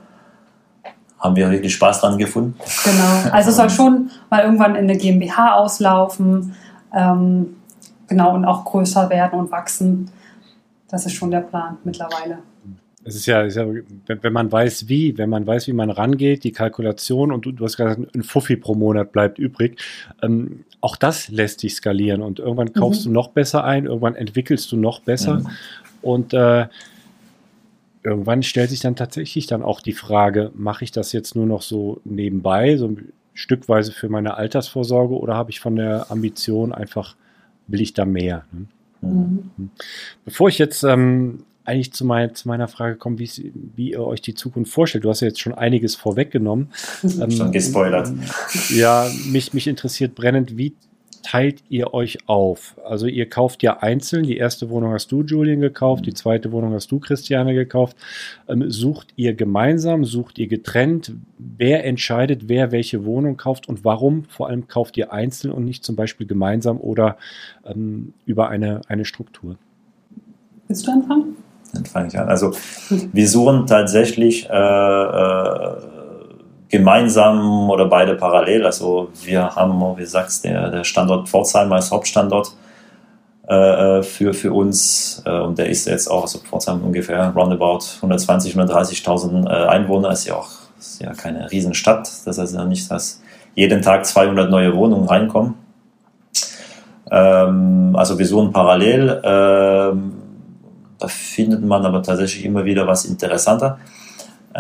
haben 1.19 1.37
wir 1.37 1.51
wirklich 1.51 1.75
Spaß 1.75 2.01
dran 2.01 2.17
gefunden. 2.17 2.55
Genau. 2.85 3.35
Also 3.35 3.51
es 3.51 3.57
soll 3.57 3.69
schon 3.69 4.11
mal 4.31 4.43
irgendwann 4.45 4.75
in 4.75 4.85
eine 4.85 4.97
GmbH 4.97 5.55
auslaufen. 5.57 6.55
Ähm, 6.95 7.57
genau, 8.07 8.35
und 8.35 8.45
auch 8.47 8.65
größer 8.65 9.11
werden 9.11 9.39
und 9.39 9.51
wachsen. 9.51 10.11
Das 10.89 11.05
ist 11.05 11.13
schon 11.13 11.31
der 11.31 11.41
Plan 11.41 11.77
mittlerweile. 11.85 12.39
Es 13.05 13.17
ist 13.17 13.27
ja, 13.27 13.43
ist 13.43 13.57
ja 13.57 13.67
wenn, 14.07 14.33
man 14.33 14.51
weiß 14.53 14.89
wie, 14.89 15.17
wenn 15.19 15.31
man 15.31 15.47
weiß, 15.47 15.67
wie 15.67 15.73
man 15.73 15.91
rangeht, 15.91 16.45
die 16.45 16.53
Kalkulation 16.53 17.33
und 17.33 17.45
du, 17.45 17.53
du 17.53 17.65
hast 17.65 17.77
gesagt, 17.77 18.01
ein 18.15 18.23
Fuffi 18.23 18.57
pro 18.57 18.75
Monat 18.75 19.13
bleibt 19.13 19.39
übrig. 19.39 19.81
Ähm, 20.23 20.65
auch 20.81 20.97
das 20.97 21.29
lässt 21.29 21.61
sich 21.61 21.75
skalieren 21.75 22.23
und 22.23 22.39
irgendwann 22.39 22.73
kaufst 22.73 23.05
du 23.05 23.11
noch 23.11 23.29
besser 23.29 23.65
ein, 23.65 23.87
irgendwann 23.87 24.15
entwickelst 24.17 24.71
du 24.73 24.77
noch 24.77 25.01
besser 25.01 25.41
Mhm. 25.41 25.49
und 26.03 26.35
äh, 26.35 26.67
irgendwann 28.03 28.43
stellt 28.43 28.71
sich 28.71 28.81
dann 28.81 28.97
tatsächlich 28.97 29.47
dann 29.47 29.63
auch 29.63 29.81
die 29.81 29.93
Frage, 29.93 30.51
mache 30.55 30.85
ich 30.85 30.93
das 30.93 31.13
jetzt 31.13 31.37
nur 31.37 31.47
noch 31.47 31.63
so 31.63 32.01
nebenbei, 32.05 32.77
so 32.77 32.97
stückweise 33.35 33.93
für 33.93 34.09
meine 34.09 34.35
Altersvorsorge 34.35 35.15
oder 35.19 35.35
habe 35.35 35.51
ich 35.51 35.61
von 35.61 35.77
der 35.77 36.11
Ambition 36.11 36.73
einfach, 36.73 37.17
will 37.67 37.81
ich 37.81 37.95
da 37.95 38.05
mehr? 38.05 38.45
Ne? 38.53 38.67
Mhm. 39.03 39.71
Bevor 40.25 40.49
ich 40.49 40.59
jetzt 40.59 40.83
ähm, 40.83 41.45
eigentlich 41.65 41.93
zu, 41.93 42.05
mein, 42.05 42.35
zu 42.35 42.49
meiner 42.49 42.69
Frage 42.69 42.97
komme, 42.97 43.19
wie, 43.19 43.91
ihr 43.91 44.01
euch 44.01 44.21
die 44.21 44.35
Zukunft 44.35 44.73
vorstellt, 44.73 45.05
du 45.05 45.11
hast 45.11 45.21
ja 45.21 45.29
jetzt 45.29 45.41
schon 45.41 45.55
einiges 45.55 45.95
vorweggenommen. 45.95 46.69
Ähm, 47.21 47.31
Schon 47.31 47.53
gespoilert. 47.53 48.13
Ja, 48.69 49.11
mich, 49.27 49.53
mich 49.53 49.67
interessiert 49.67 50.15
brennend, 50.15 50.57
wie 50.57 50.75
teilt 51.23 51.63
ihr 51.69 51.95
euch 51.95 52.19
auf? 52.27 52.77
Also 52.85 53.07
ihr 53.07 53.29
kauft 53.29 53.63
ja 53.63 53.79
einzeln, 53.79 54.25
die 54.25 54.37
erste 54.37 54.71
Wohnung 54.71 54.93
hast 54.93 55.13
du, 55.13 55.23
Julian, 55.23 55.61
gekauft, 55.61 56.07
die 56.07 56.15
zweite 56.15 56.53
Wohnung 56.53 56.73
hast 56.75 56.91
du, 56.91 57.01
Christiane, 57.01 57.55
gekauft. 57.55 57.97
Ähm, 58.49 58.71
sucht 58.71 59.09
ihr 59.17 59.35
gemeinsam, 59.35 60.05
sucht 60.05 60.39
ihr 60.39 60.47
getrennt? 60.47 61.13
Wer 61.39 61.85
entscheidet, 61.85 62.49
wer 62.49 62.73
welche 62.73 63.05
Wohnung 63.05 63.37
kauft 63.37 63.69
und 63.69 63.85
warum? 63.85 64.25
Vor 64.25 64.49
allem 64.49 64.69
kauft 64.69 64.97
ihr 64.97 65.13
einzeln 65.13 65.53
und 65.53 65.65
nicht 65.65 65.85
zum 65.85 65.97
Beispiel 65.97 66.27
gemeinsam 66.27 66.79
oder 66.81 67.17
ähm, 67.65 68.15
über 68.27 68.49
eine, 68.49 68.81
eine 68.89 69.05
Struktur? 69.05 69.57
Willst 70.69 70.87
du 70.87 70.93
anfangen? 70.93 71.37
Dann 71.73 71.85
fange 71.85 72.09
ich 72.09 72.19
an. 72.19 72.29
Also 72.29 72.53
wir 73.13 73.29
suchen 73.29 73.67
tatsächlich 73.67 74.49
äh, 74.49 74.53
äh, 74.53 76.00
gemeinsam 76.71 77.69
oder 77.69 77.87
beide 77.87 78.15
parallel. 78.15 78.65
Also 78.65 79.11
wir 79.25 79.55
haben, 79.57 79.99
wie 79.99 80.07
sagst, 80.07 80.45
der, 80.45 80.71
der 80.71 80.85
Standort 80.85 81.29
Pforzheim 81.29 81.73
als 81.73 81.91
Hauptstandort 81.91 82.53
äh, 83.49 84.03
für, 84.03 84.33
für 84.33 84.53
uns 84.53 85.23
äh, 85.27 85.41
und 85.41 85.59
der 85.59 85.69
ist 85.69 85.87
jetzt 85.87 86.09
auch, 86.09 86.23
also 86.23 86.39
Pforzheim 86.39 86.83
ungefähr 86.83 87.31
roundabout 87.31 87.81
120.000, 88.01 88.55
130.000 88.55 89.47
äh, 89.47 89.67
Einwohner, 89.67 90.13
ist 90.13 90.27
ja 90.27 90.37
auch 90.37 90.49
ist 90.79 91.03
ja 91.03 91.13
keine 91.13 91.51
Riesenstadt. 91.51 92.11
Das 92.25 92.39
heißt 92.39 92.55
ja 92.55 92.65
nicht, 92.65 92.91
dass 92.91 93.21
jeden 93.55 93.83
Tag 93.83 94.07
200 94.07 94.51
neue 94.51 94.75
Wohnungen 94.75 95.07
reinkommen. 95.07 95.55
Ähm, 97.11 97.95
also 97.95 98.19
wir 98.19 98.27
suchen 98.27 98.53
parallel. 98.53 99.21
Ähm, 99.23 100.13
da 100.99 101.09
findet 101.09 101.63
man 101.63 101.85
aber 101.85 102.03
tatsächlich 102.03 102.45
immer 102.45 102.65
wieder 102.65 102.87
was 102.87 103.05
interessanter. 103.05 103.79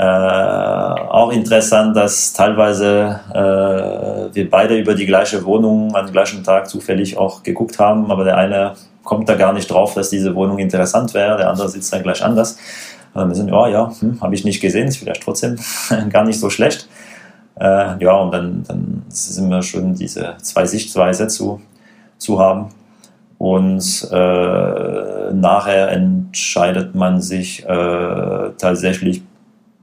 Äh, 0.00 0.02
auch 0.02 1.30
interessant, 1.30 1.94
dass 1.94 2.32
teilweise 2.32 3.20
äh, 3.34 4.34
wir 4.34 4.48
beide 4.48 4.78
über 4.78 4.94
die 4.94 5.04
gleiche 5.04 5.44
Wohnung 5.44 5.94
am 5.94 6.10
gleichen 6.10 6.42
Tag 6.42 6.70
zufällig 6.70 7.18
auch 7.18 7.42
geguckt 7.42 7.78
haben, 7.78 8.10
aber 8.10 8.24
der 8.24 8.38
eine 8.38 8.72
kommt 9.04 9.28
da 9.28 9.34
gar 9.34 9.52
nicht 9.52 9.70
drauf, 9.70 9.92
dass 9.92 10.08
diese 10.08 10.34
Wohnung 10.34 10.58
interessant 10.58 11.12
wäre, 11.12 11.36
der 11.36 11.50
andere 11.50 11.68
sitzt 11.68 11.92
dann 11.92 12.02
gleich 12.02 12.24
anders. 12.24 12.56
Und 13.12 13.28
wir 13.28 13.34
sind, 13.34 13.50
ja, 13.50 13.68
ja, 13.68 13.92
hm, 14.00 14.22
habe 14.22 14.34
ich 14.34 14.42
nicht 14.42 14.62
gesehen, 14.62 14.88
ist 14.88 14.96
vielleicht 14.96 15.22
trotzdem 15.22 15.58
gar 16.08 16.24
nicht 16.24 16.40
so 16.40 16.48
schlecht. 16.48 16.88
Äh, 17.60 18.02
ja, 18.02 18.14
und 18.14 18.32
dann, 18.32 18.62
dann 18.66 19.02
ist 19.06 19.36
immer 19.36 19.60
schön, 19.60 19.94
diese 19.94 20.34
zwei 20.40 20.64
Sichtweise 20.64 21.28
zu, 21.28 21.60
zu 22.16 22.40
haben. 22.40 22.70
Und 23.36 24.08
äh, 24.10 25.32
nachher 25.34 25.90
entscheidet 25.90 26.94
man 26.94 27.20
sich 27.20 27.66
äh, 27.66 28.50
tatsächlich 28.56 29.24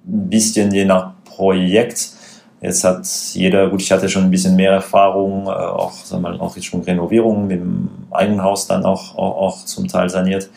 bisschen 0.08 0.72
je 0.72 0.86
nach 0.86 1.12
Projekt. 1.26 2.10
Jetzt 2.62 2.84
hat 2.84 3.08
jeder, 3.34 3.70
gut, 3.70 3.82
ich 3.82 3.92
hatte 3.92 4.10
schon 4.10 4.24
ein 4.24 4.32
bisschen 4.32 4.56
mehr 4.56 4.72
Erfahrung, 4.72 5.46
äh, 5.46 5.50
auch, 5.50 5.94
sag 6.04 6.22
mal, 6.22 6.40
auch 6.40 6.56
jetzt 6.56 6.66
schon 6.66 6.82
Renovierungen 6.82 7.50
dem 7.50 7.90
eigenen 8.10 8.42
Haus 8.42 8.66
dann 8.68 8.84
auch, 8.84 9.16
auch, 9.16 9.38
auch 9.38 9.66
zum 9.66 9.88
Teil 9.88 10.10
saniert. 10.10 10.50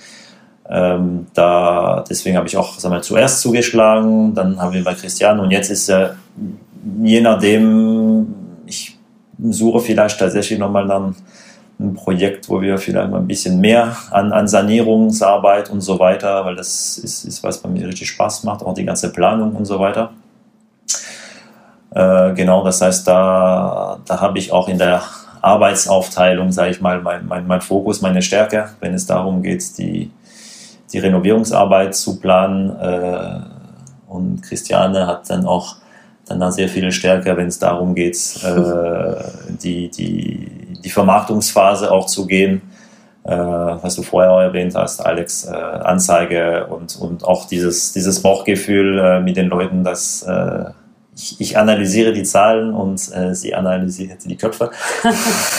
Ähm, 0.68 1.26
da, 1.34 2.04
deswegen 2.08 2.36
habe 2.36 2.46
ich 2.46 2.56
auch 2.56 2.78
sag 2.78 2.90
mal, 2.90 3.02
zuerst 3.02 3.40
zugeschlagen, 3.40 4.34
dann 4.34 4.60
haben 4.60 4.72
wir 4.72 4.84
bei 4.84 4.94
Christian 4.94 5.40
und 5.40 5.50
jetzt 5.50 5.68
ist 5.68 5.90
er, 5.90 6.14
je 7.02 7.20
nachdem, 7.20 8.34
ich 8.66 8.96
suche 9.42 9.80
vielleicht 9.80 10.18
tatsächlich 10.18 10.58
nochmal 10.58 10.86
dann 10.86 11.16
ein 11.80 11.94
Projekt, 11.94 12.48
wo 12.48 12.60
wir 12.60 12.78
vielleicht 12.78 13.10
mal 13.10 13.18
ein 13.18 13.26
bisschen 13.26 13.60
mehr 13.60 13.96
an, 14.10 14.32
an 14.32 14.46
Sanierungsarbeit 14.46 15.70
und 15.70 15.80
so 15.80 15.98
weiter, 15.98 16.44
weil 16.44 16.54
das 16.54 16.98
ist, 16.98 17.24
ist 17.24 17.42
was, 17.42 17.64
was 17.64 17.70
mir 17.70 17.86
richtig 17.86 18.08
Spaß 18.10 18.44
macht, 18.44 18.62
auch 18.62 18.74
die 18.74 18.84
ganze 18.84 19.12
Planung 19.12 19.56
und 19.56 19.64
so 19.64 19.80
weiter. 19.80 20.12
Äh, 21.92 22.34
genau, 22.34 22.62
das 22.62 22.80
heißt, 22.80 23.06
da, 23.08 23.98
da 24.04 24.20
habe 24.20 24.38
ich 24.38 24.52
auch 24.52 24.68
in 24.68 24.78
der 24.78 25.02
Arbeitsaufteilung, 25.42 26.52
sage 26.52 26.70
ich 26.70 26.80
mal, 26.80 27.00
mein, 27.00 27.26
mein, 27.26 27.46
mein 27.46 27.60
Fokus, 27.60 28.02
meine 28.02 28.22
Stärke, 28.22 28.70
wenn 28.80 28.94
es 28.94 29.06
darum 29.06 29.42
geht, 29.42 29.78
die, 29.78 30.10
die 30.92 30.98
Renovierungsarbeit 30.98 31.94
zu 31.94 32.20
planen. 32.20 32.70
Äh, 32.78 33.40
und 34.06 34.42
Christiane 34.42 35.06
hat 35.06 35.30
dann 35.30 35.46
auch 35.46 35.76
dann 36.26 36.40
da 36.40 36.52
sehr 36.52 36.68
viel 36.68 36.92
stärker, 36.92 37.36
wenn 37.36 37.48
es 37.48 37.58
darum 37.58 37.94
geht, 37.94 38.16
äh, 38.44 39.14
die, 39.62 39.90
die, 39.90 40.49
die 40.82 40.90
Vermarktungsphase 40.90 41.90
auch 41.90 42.06
zu 42.06 42.26
gehen. 42.26 42.62
Äh, 43.22 43.32
was 43.32 43.96
du 43.96 44.02
vorher 44.02 44.32
auch 44.32 44.40
erwähnt 44.40 44.74
hast, 44.74 45.04
Alex, 45.04 45.44
äh, 45.44 45.50
Anzeige 45.52 46.66
und, 46.68 46.96
und 46.96 47.22
auch 47.22 47.46
dieses, 47.46 47.92
dieses 47.92 48.22
Bauchgefühl 48.22 48.98
äh, 48.98 49.20
mit 49.20 49.36
den 49.36 49.48
Leuten, 49.48 49.84
dass 49.84 50.22
äh, 50.22 50.70
ich, 51.14 51.40
ich 51.40 51.58
analysiere 51.58 52.12
die 52.12 52.22
Zahlen 52.22 52.72
und 52.72 52.98
äh, 53.14 53.34
sie 53.34 53.54
analysiert 53.54 54.24
die 54.24 54.36
Köpfe. 54.36 54.70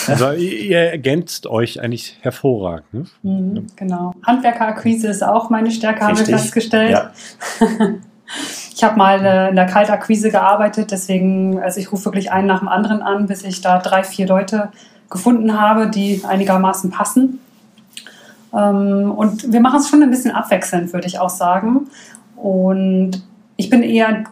Also 0.07 0.31
ihr, 0.31 0.79
ergänzt 0.79 1.45
euch 1.45 1.79
eigentlich 1.79 2.17
hervorragend. 2.21 2.91
Ne? 2.91 3.05
Mhm, 3.21 3.67
genau. 3.75 4.13
Handwerkerakquise 4.25 5.07
ist 5.07 5.23
auch 5.23 5.51
meine 5.51 5.69
Stärke, 5.69 6.01
wir 6.01 6.09
Richtig. 6.09 6.35
festgestellt. 6.35 6.91
Ja. 6.91 7.11
Ich 8.73 8.81
habe 8.81 8.97
mal 8.97 9.25
äh, 9.25 9.49
in 9.49 9.55
der 9.55 9.65
Kaltakquise 9.65 10.31
gearbeitet, 10.31 10.91
deswegen, 10.91 11.59
also 11.59 11.79
ich 11.79 11.91
rufe 11.91 12.05
wirklich 12.05 12.31
einen 12.31 12.47
nach 12.47 12.59
dem 12.59 12.69
anderen 12.69 13.01
an, 13.01 13.27
bis 13.27 13.43
ich 13.43 13.59
da 13.59 13.77
drei, 13.79 14.03
vier 14.03 14.25
Leute 14.25 14.69
gefunden 15.11 15.59
habe, 15.59 15.89
die 15.89 16.21
einigermaßen 16.27 16.89
passen. 16.89 17.39
Ähm, 18.53 19.11
und 19.11 19.51
wir 19.51 19.59
machen 19.61 19.79
es 19.79 19.89
schon 19.89 20.01
ein 20.01 20.09
bisschen 20.09 20.31
abwechselnd, 20.31 20.91
würde 20.93 21.07
ich 21.07 21.19
auch 21.19 21.29
sagen. 21.29 21.87
Und 22.35 23.23
ich 23.57 23.69
bin 23.69 23.83
eher 23.83 24.23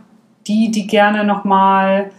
die, 0.48 0.72
die 0.72 0.88
gerne 0.88 1.24
nochmal, 1.24 2.10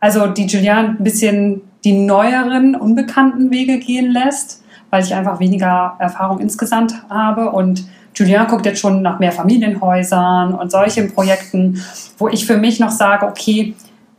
also 0.00 0.26
die 0.26 0.46
Julian 0.46 0.96
ein 0.98 1.04
bisschen 1.04 1.62
die 1.84 1.92
neueren, 1.92 2.74
unbekannten 2.74 3.50
Wege 3.50 3.78
gehen 3.78 4.10
lässt, 4.10 4.62
weil 4.90 5.02
ich 5.02 5.14
einfach 5.14 5.40
weniger 5.40 5.96
Erfahrung 5.98 6.40
insgesamt 6.40 6.94
habe. 7.08 7.50
Und 7.50 7.84
Julien 8.14 8.46
guckt 8.48 8.66
jetzt 8.66 8.80
schon 8.80 9.02
nach 9.02 9.18
mehr 9.18 9.32
Familienhäusern 9.32 10.54
und 10.54 10.70
solchen 10.70 11.12
Projekten, 11.12 11.82
wo 12.18 12.28
ich 12.28 12.46
für 12.46 12.56
mich 12.56 12.80
noch 12.80 12.90
sage, 12.90 13.26
okay, 13.26 13.74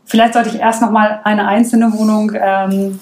vielleicht 0.05 0.34
sollte 0.34 0.49
ich 0.49 0.59
erst 0.59 0.82
noch 0.82 0.91
mal 0.91 1.19
eine 1.23 1.47
einzelne 1.47 1.93
Wohnung 1.93 2.32
ähm, 2.34 2.99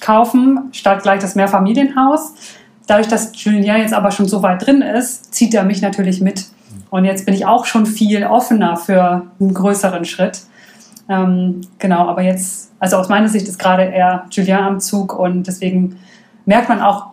kaufen, 0.00 0.70
statt 0.72 1.02
gleich 1.02 1.20
das 1.20 1.34
Mehrfamilienhaus. 1.34 2.34
Dadurch, 2.86 3.08
dass 3.08 3.32
Julien 3.34 3.64
jetzt 3.64 3.92
aber 3.92 4.10
schon 4.10 4.28
so 4.28 4.42
weit 4.42 4.66
drin 4.66 4.82
ist, 4.82 5.34
zieht 5.34 5.54
er 5.54 5.64
mich 5.64 5.82
natürlich 5.82 6.20
mit. 6.20 6.46
Und 6.90 7.04
jetzt 7.04 7.26
bin 7.26 7.34
ich 7.34 7.46
auch 7.46 7.66
schon 7.66 7.86
viel 7.86 8.24
offener 8.24 8.76
für 8.76 9.26
einen 9.38 9.52
größeren 9.52 10.04
Schritt. 10.04 10.42
Ähm, 11.08 11.62
genau, 11.78 12.06
aber 12.08 12.22
jetzt, 12.22 12.70
also 12.78 12.96
aus 12.96 13.08
meiner 13.08 13.28
Sicht 13.28 13.48
ist 13.48 13.58
gerade 13.58 13.84
eher 13.84 14.26
Julien 14.30 14.58
am 14.58 14.80
Zug 14.80 15.18
und 15.18 15.46
deswegen 15.46 15.98
merkt 16.44 16.68
man 16.68 16.80
auch, 16.80 17.08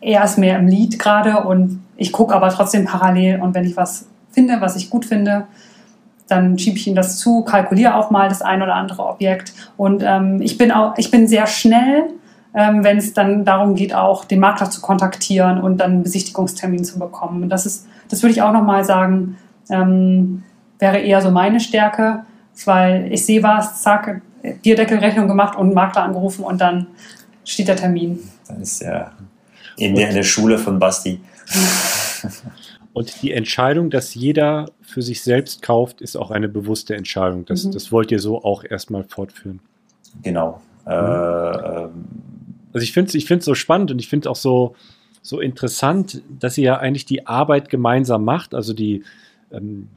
er 0.00 0.24
ist 0.24 0.38
mehr 0.38 0.58
im 0.58 0.66
Lied 0.66 0.98
gerade 0.98 1.44
und 1.44 1.82
ich 1.96 2.12
gucke 2.12 2.34
aber 2.34 2.50
trotzdem 2.50 2.84
parallel 2.84 3.40
und 3.40 3.54
wenn 3.54 3.64
ich 3.64 3.76
was 3.76 4.06
finde, 4.30 4.60
was 4.60 4.76
ich 4.76 4.90
gut 4.90 5.04
finde, 5.04 5.46
dann 6.28 6.58
schiebe 6.58 6.76
ich 6.76 6.86
ihm 6.88 6.96
das 6.96 7.18
zu, 7.18 7.42
kalkuliere 7.42 7.94
auch 7.94 8.10
mal 8.10 8.28
das 8.28 8.42
ein 8.42 8.62
oder 8.62 8.74
andere 8.74 9.06
Objekt 9.06 9.54
und 9.76 10.02
ähm, 10.04 10.40
ich 10.42 10.58
bin 10.58 10.72
auch, 10.72 10.98
ich 10.98 11.10
bin 11.10 11.28
sehr 11.28 11.46
schnell, 11.46 12.10
ähm, 12.56 12.82
wenn 12.82 12.96
es 12.96 13.12
dann 13.12 13.44
darum 13.44 13.74
geht, 13.74 13.94
auch 13.94 14.24
den 14.24 14.40
Makler 14.40 14.70
zu 14.70 14.80
kontaktieren 14.80 15.60
und 15.60 15.76
dann 15.76 15.92
einen 15.92 16.02
Besichtigungstermin 16.02 16.84
zu 16.84 16.98
bekommen. 16.98 17.42
Und 17.42 17.50
das 17.50 17.66
ist, 17.66 17.86
das 18.08 18.22
würde 18.22 18.32
ich 18.32 18.40
auch 18.40 18.52
nochmal 18.52 18.82
sagen, 18.82 19.36
ähm, 19.68 20.42
wäre 20.78 20.98
eher 20.98 21.20
so 21.20 21.30
meine 21.30 21.60
Stärke, 21.60 22.24
weil 22.64 23.12
ich 23.12 23.26
sehe 23.26 23.42
was, 23.42 23.82
zack, 23.82 24.22
Bierdeckelrechnung 24.62 25.28
gemacht 25.28 25.58
und 25.58 25.74
Makler 25.74 26.04
angerufen 26.04 26.44
und 26.44 26.60
dann 26.60 26.86
steht 27.44 27.68
der 27.68 27.76
Termin. 27.76 28.20
Dann 28.48 28.62
ist 28.62 28.80
ja 28.80 29.12
in 29.76 29.94
der, 29.94 30.08
in 30.08 30.14
der 30.14 30.22
Schule 30.22 30.56
von 30.56 30.78
Basti. 30.78 31.20
Und 32.92 33.20
die 33.20 33.32
Entscheidung, 33.32 33.90
dass 33.90 34.14
jeder 34.14 34.70
für 34.80 35.02
sich 35.02 35.20
selbst 35.20 35.60
kauft, 35.60 36.00
ist 36.00 36.16
auch 36.16 36.30
eine 36.30 36.48
bewusste 36.48 36.96
Entscheidung. 36.96 37.44
Das, 37.44 37.64
mhm. 37.64 37.72
das 37.72 37.92
wollt 37.92 38.10
ihr 38.10 38.20
so 38.20 38.42
auch 38.42 38.64
erstmal 38.64 39.04
fortführen. 39.04 39.60
Genau. 40.22 40.62
Mhm. 40.86 40.92
Äh. 40.92 41.88
Also 42.76 42.84
ich 42.84 42.92
finde 42.92 43.08
es 43.08 43.14
ich 43.14 43.42
so 43.42 43.54
spannend 43.54 43.90
und 43.90 44.00
ich 44.00 44.08
finde 44.08 44.28
auch 44.28 44.36
so, 44.36 44.76
so 45.22 45.40
interessant, 45.40 46.22
dass 46.28 46.58
ihr 46.58 46.64
ja 46.64 46.76
eigentlich 46.76 47.06
die 47.06 47.26
Arbeit 47.26 47.70
gemeinsam 47.70 48.22
macht, 48.22 48.54
also 48.54 48.74
die, 48.74 49.02
ähm, 49.50 49.88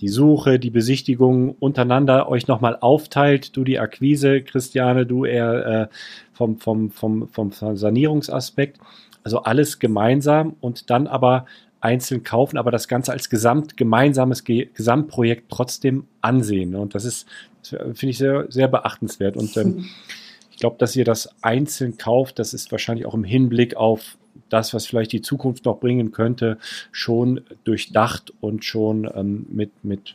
die 0.00 0.08
Suche, 0.08 0.58
die 0.58 0.70
Besichtigung 0.70 1.54
untereinander 1.60 2.30
euch 2.30 2.48
nochmal 2.48 2.78
aufteilt. 2.80 3.54
Du 3.54 3.64
die 3.64 3.78
Akquise, 3.78 4.40
Christiane, 4.40 5.04
du 5.04 5.26
eher 5.26 5.66
äh, 5.66 5.94
vom, 6.32 6.56
vom, 6.56 6.90
vom, 6.90 7.28
vom 7.28 7.52
Sanierungsaspekt. 7.52 8.78
Also 9.24 9.42
alles 9.42 9.78
gemeinsam 9.78 10.56
und 10.62 10.88
dann 10.88 11.08
aber 11.08 11.44
einzeln 11.82 12.22
kaufen, 12.22 12.56
aber 12.56 12.70
das 12.70 12.88
Ganze 12.88 13.12
als 13.12 13.28
gesamt 13.28 13.76
gemeinsames 13.76 14.42
Ge 14.44 14.70
Gesamtprojekt 14.72 15.50
trotzdem 15.50 16.06
ansehen. 16.22 16.70
Ne? 16.70 16.80
Und 16.80 16.94
das 16.94 17.04
ist, 17.04 17.26
finde 17.62 18.06
ich, 18.06 18.16
sehr, 18.16 18.46
sehr 18.48 18.68
beachtenswert. 18.68 19.36
Und 19.36 19.54
ähm, 19.58 19.84
glaube, 20.62 20.76
dass 20.78 20.94
ihr 20.94 21.04
das 21.04 21.28
einzeln 21.42 21.98
kauft, 21.98 22.38
das 22.38 22.54
ist 22.54 22.70
wahrscheinlich 22.70 23.04
auch 23.04 23.14
im 23.14 23.24
Hinblick 23.24 23.74
auf 23.74 24.16
das, 24.48 24.72
was 24.72 24.86
vielleicht 24.86 25.10
die 25.10 25.20
Zukunft 25.20 25.64
noch 25.64 25.80
bringen 25.80 26.12
könnte, 26.12 26.56
schon 26.92 27.40
durchdacht 27.64 28.32
und 28.40 28.64
schon 28.64 29.10
ähm, 29.12 29.44
mit, 29.50 29.72
mit, 29.82 30.14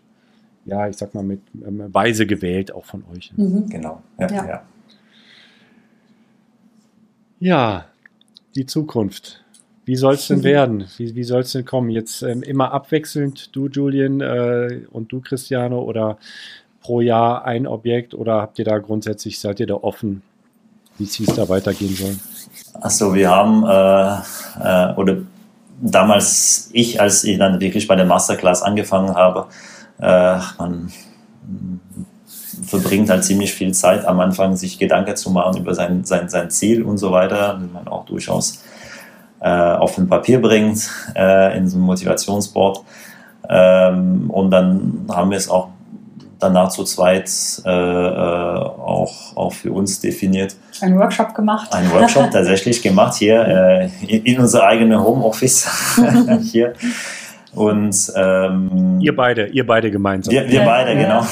ja, 0.63 0.87
ich 0.87 0.95
sag 0.95 1.13
mal, 1.13 1.23
mit 1.23 1.41
ähm, 1.65 1.93
Weise 1.93 2.25
gewählt 2.25 2.71
auch 2.71 2.85
von 2.85 3.03
euch. 3.13 3.33
Mhm. 3.35 3.67
Genau, 3.67 4.01
ja, 4.17 4.31
ja. 4.31 4.47
ja. 4.47 4.63
Ja, 7.39 7.85
die 8.55 8.65
Zukunft. 8.65 9.43
Wie 9.83 9.97
soll 9.97 10.13
es 10.13 10.27
denn 10.29 10.43
werden? 10.43 10.85
Wie, 10.95 11.13
wie 11.13 11.23
soll 11.25 11.41
es 11.41 11.51
denn 11.51 11.65
kommen? 11.65 11.89
Jetzt 11.89 12.21
ähm, 12.21 12.41
immer 12.41 12.71
abwechselnd, 12.71 13.53
du 13.53 13.67
Julian 13.67 14.21
äh, 14.21 14.85
und 14.91 15.11
du 15.11 15.19
Cristiano 15.19 15.81
oder 15.81 16.17
pro 16.79 17.01
Jahr 17.01 17.43
ein 17.43 17.67
Objekt 17.67 18.13
oder 18.13 18.41
habt 18.41 18.59
ihr 18.59 18.65
da 18.65 18.77
grundsätzlich, 18.77 19.39
seid 19.39 19.59
ihr 19.59 19.67
da 19.67 19.75
offen, 19.75 20.21
wie 20.97 21.03
es 21.03 21.35
da 21.35 21.47
weitergehen 21.47 21.95
soll? 21.95 22.15
Achso, 22.81 23.13
wir 23.13 23.29
haben, 23.29 23.63
äh, 23.63 24.91
äh, 24.91 24.95
oder 24.95 25.17
damals 25.81 26.69
ich, 26.73 26.99
als 26.99 27.23
ich 27.23 27.37
dann 27.37 27.59
wirklich 27.59 27.87
bei 27.87 27.95
der 27.95 28.05
Masterclass 28.05 28.61
angefangen 28.61 29.15
habe, 29.15 29.47
äh, 29.99 30.37
man 30.57 30.91
verbringt 32.63 33.09
halt 33.09 33.23
ziemlich 33.23 33.53
viel 33.53 33.73
Zeit 33.73 34.05
am 34.05 34.19
Anfang, 34.19 34.55
sich 34.55 34.79
Gedanken 34.79 35.15
zu 35.15 35.29
machen 35.29 35.57
über 35.57 35.73
sein, 35.75 36.03
sein, 36.03 36.29
sein 36.29 36.49
Ziel 36.49 36.83
und 36.83 36.97
so 36.97 37.11
weiter, 37.11 37.53
den 37.55 37.71
man 37.71 37.87
auch 37.87 38.05
durchaus 38.05 38.63
äh, 39.39 39.49
auf 39.49 39.97
ein 39.97 40.07
Papier 40.07 40.41
bringt, 40.41 40.89
äh, 41.15 41.57
in 41.57 41.67
so 41.67 41.77
einem 41.77 41.85
Motivationsboard. 41.85 42.81
Ähm, 43.49 44.29
und 44.29 44.51
dann 44.51 45.05
haben 45.09 45.29
wir 45.29 45.37
es 45.37 45.49
auch 45.49 45.69
danach 46.39 46.69
zu 46.69 46.83
zweit 46.83 47.29
äh, 47.65 47.69
äh 47.69 48.57
auch, 48.87 49.35
auch 49.35 49.53
für 49.53 49.71
uns 49.71 49.99
definiert. 49.99 50.55
Ein 50.81 50.97
Workshop 50.97 51.33
gemacht. 51.33 51.73
Ein 51.73 51.91
Workshop 51.91 52.31
tatsächlich 52.31 52.81
gemacht 52.81 53.15
hier 53.15 53.45
äh, 53.45 53.89
in, 54.07 54.23
in 54.23 54.39
unser 54.39 54.63
eigenes 54.63 54.99
Homeoffice 54.99 55.67
hier. 56.41 56.73
Und 57.53 58.11
ähm, 58.15 58.99
ihr 59.01 59.15
beide, 59.15 59.47
ihr 59.47 59.65
beide 59.65 59.89
gemeinsam. 59.89 60.31
Wir, 60.31 60.47
wir 60.47 60.59
ja, 60.59 60.65
beide, 60.65 60.93
ja, 60.93 61.25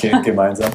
genau. 0.00 0.22
gemeinsam. 0.22 0.70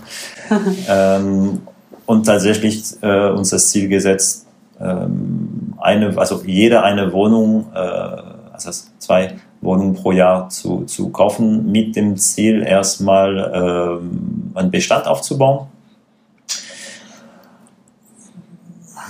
ähm, 0.87 1.61
und 2.05 2.25
tatsächlich 2.25 2.83
äh, 3.01 3.29
uns 3.29 3.49
das 3.49 3.69
Ziel 3.69 3.87
gesetzt, 3.87 4.47
ähm, 4.79 5.73
eine, 5.79 6.17
also 6.17 6.41
jeder 6.45 6.83
eine 6.83 7.11
Wohnung, 7.11 7.67
äh, 7.73 7.77
also 7.77 8.71
zwei 8.97 9.35
Wohnungen 9.61 9.95
pro 9.95 10.11
Jahr 10.11 10.49
zu, 10.49 10.85
zu 10.85 11.09
kaufen, 11.09 11.71
mit 11.71 11.95
dem 11.95 12.17
Ziel 12.17 12.63
erstmal 12.63 13.51
ähm, 13.53 14.51
einen 14.55 14.71
Bestand 14.71 15.07
aufzubauen. 15.07 15.67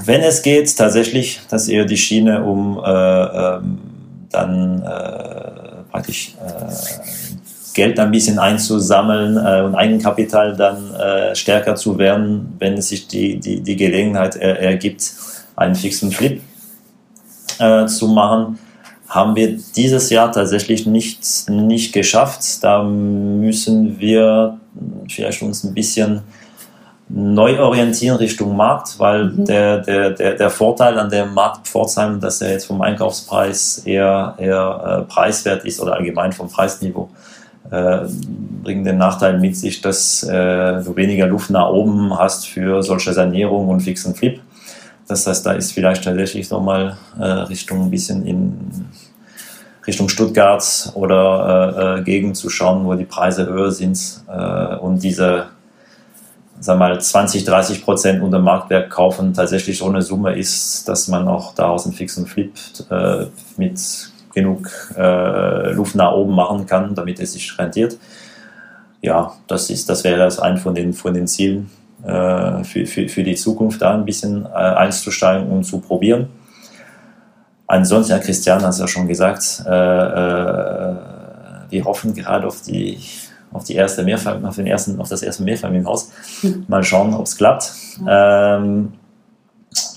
Wenn 0.06 0.22
es 0.22 0.42
geht, 0.42 0.76
tatsächlich, 0.78 1.42
dass 1.50 1.68
ihr 1.68 1.86
die 1.86 1.98
Schiene 1.98 2.44
um 2.44 2.82
äh, 2.84 2.90
ähm, 2.90 3.80
dann 4.32 4.82
äh, 4.82 5.84
praktisch 5.92 6.36
äh, 6.46 6.72
Geld 7.74 8.00
ein 8.00 8.12
bisschen 8.12 8.40
einzusammeln 8.40 9.38
äh, 9.38 9.62
und 9.62 9.76
Eigenkapital 9.76 10.56
dann 10.56 10.94
äh, 10.96 11.36
stärker 11.36 11.76
zu 11.76 11.98
werden, 11.98 12.56
wenn 12.60 12.74
es 12.74 12.90
sich 12.90 13.08
die, 13.08 13.40
die, 13.40 13.62
die 13.62 13.76
Gelegenheit 13.76 14.36
er, 14.36 14.60
ergibt, 14.60 15.12
einen 15.56 15.76
fixen 15.76 16.12
Flip 16.12 16.42
äh, 17.60 17.86
zu 17.86 18.08
machen, 18.08 18.58
haben 19.10 19.36
wir 19.36 19.58
dieses 19.76 20.12
Jahr 20.12 20.32
tatsächlich 20.32 20.86
nicht, 20.86 21.50
nicht 21.50 21.94
geschafft. 21.94 22.64
Da 22.64 22.84
müssen 22.84 24.00
wir 24.00 24.60
vielleicht 25.10 25.42
uns 25.42 25.64
ein 25.64 25.74
bisschen 25.74 26.22
neu 27.10 27.60
orientieren 27.60 28.18
Richtung 28.18 28.56
Markt, 28.56 29.00
weil 29.00 29.26
mhm. 29.26 29.46
der, 29.46 29.80
der, 29.80 30.12
der, 30.12 30.36
der 30.36 30.50
Vorteil 30.52 31.00
an 31.00 31.10
dem 31.10 31.34
Markt 31.34 31.68
Pforzheim, 31.68 32.20
dass 32.20 32.40
er 32.42 32.52
jetzt 32.52 32.66
vom 32.66 32.82
Einkaufspreis 32.82 33.80
eher, 33.80 34.36
eher 34.38 35.06
äh, 35.08 35.12
preiswert 35.12 35.66
ist 35.66 35.82
oder 35.82 35.94
allgemein 35.94 36.32
vom 36.32 36.48
Preisniveau, 36.48 37.10
äh, 37.72 38.02
bringt 38.64 38.86
den 38.86 38.98
Nachteil 38.98 39.40
mit 39.40 39.58
sich, 39.58 39.82
dass 39.82 40.22
äh, 40.22 40.84
du 40.84 40.96
weniger 40.96 41.26
Luft 41.26 41.50
nach 41.50 41.70
oben 41.70 42.16
hast 42.16 42.48
für 42.48 42.84
solche 42.84 43.12
Sanierung 43.12 43.70
und 43.70 43.82
fixen 43.82 44.14
Flip. 44.14 44.40
Das 45.10 45.26
heißt, 45.26 45.44
da 45.44 45.54
ist 45.54 45.72
vielleicht 45.72 46.04
tatsächlich 46.04 46.52
nochmal 46.52 46.96
äh, 47.20 47.24
Richtung 47.24 47.82
ein 47.82 47.90
bisschen 47.90 48.26
in 48.28 48.72
Richtung 49.88 50.08
Stuttgart 50.08 50.92
oder 50.94 51.98
äh, 51.98 52.00
äh, 52.00 52.04
Gegend 52.04 52.38
zu 52.38 52.52
schauen, 52.52 52.86
wo 52.86 52.94
die 52.94 53.06
Preise 53.06 53.48
höher 53.48 53.72
sind 53.72 54.00
äh, 54.30 54.76
und 54.76 55.04
diese 55.04 55.48
sag 56.60 56.78
mal, 56.78 57.02
20, 57.02 57.44
30 57.44 57.84
Prozent 57.84 58.22
unter 58.22 58.38
Marktwert 58.38 58.92
kaufen 58.92 59.34
tatsächlich 59.34 59.80
so 59.80 59.88
eine 59.88 60.04
Summe 60.04 60.38
ist, 60.38 60.88
dass 60.88 61.08
man 61.08 61.28
auch 61.28 61.56
daraus 61.56 61.86
einen 61.86 61.96
fixen 61.96 62.28
Flip 62.28 62.54
äh, 62.92 63.26
mit 63.58 63.80
genug 64.36 64.70
äh, 64.96 65.72
Luft 65.72 65.96
nach 65.96 66.12
oben 66.12 66.36
machen 66.36 66.68
kann, 66.68 66.94
damit 66.94 67.20
es 67.20 67.34
sich 67.34 67.58
rentiert. 67.58 67.98
Ja, 69.02 69.34
das 69.48 69.72
ist, 69.72 69.90
das 69.90 70.04
wäre 70.04 70.20
das 70.20 70.38
ein 70.38 70.58
von 70.58 70.76
den, 70.76 70.94
von 70.94 71.16
den 71.16 71.26
Zielen 71.26 71.72
für, 72.04 72.86
für, 72.86 73.10
für 73.10 73.24
die 73.24 73.36
Zukunft, 73.36 73.82
da 73.82 73.94
ein 73.94 74.06
bisschen 74.06 74.46
äh, 74.46 74.50
einzusteigen 74.50 75.50
und 75.50 75.64
zu 75.64 75.80
probieren. 75.80 76.30
Ansonsten, 77.68 78.14
ja, 78.14 78.20
Christian 78.20 78.62
hat 78.64 78.72
es 78.72 78.80
ja 78.80 78.88
schon 78.88 79.08
gesagt, 79.08 79.64
äh, 79.66 79.70
äh, 79.70 80.96
wir 81.70 81.86
hoffen 81.86 82.14
gerade 82.16 82.48
auf 82.48 82.62
die, 82.62 82.98
auf 83.52 83.64
die 83.64 83.76
erste 83.76 84.04
Mehrfamilien, 84.04 84.48
auf, 84.48 84.56
den 84.56 84.68
ersten, 84.68 85.00
auf 85.00 85.10
das 85.10 85.22
erste 85.22 85.44
Mehrfamilienhaus. 85.44 86.12
Mal 86.68 86.84
schauen, 86.84 87.14
ob 87.14 87.26
es 87.26 87.38
klappt. 87.38 87.74
Ähm, 88.08 88.94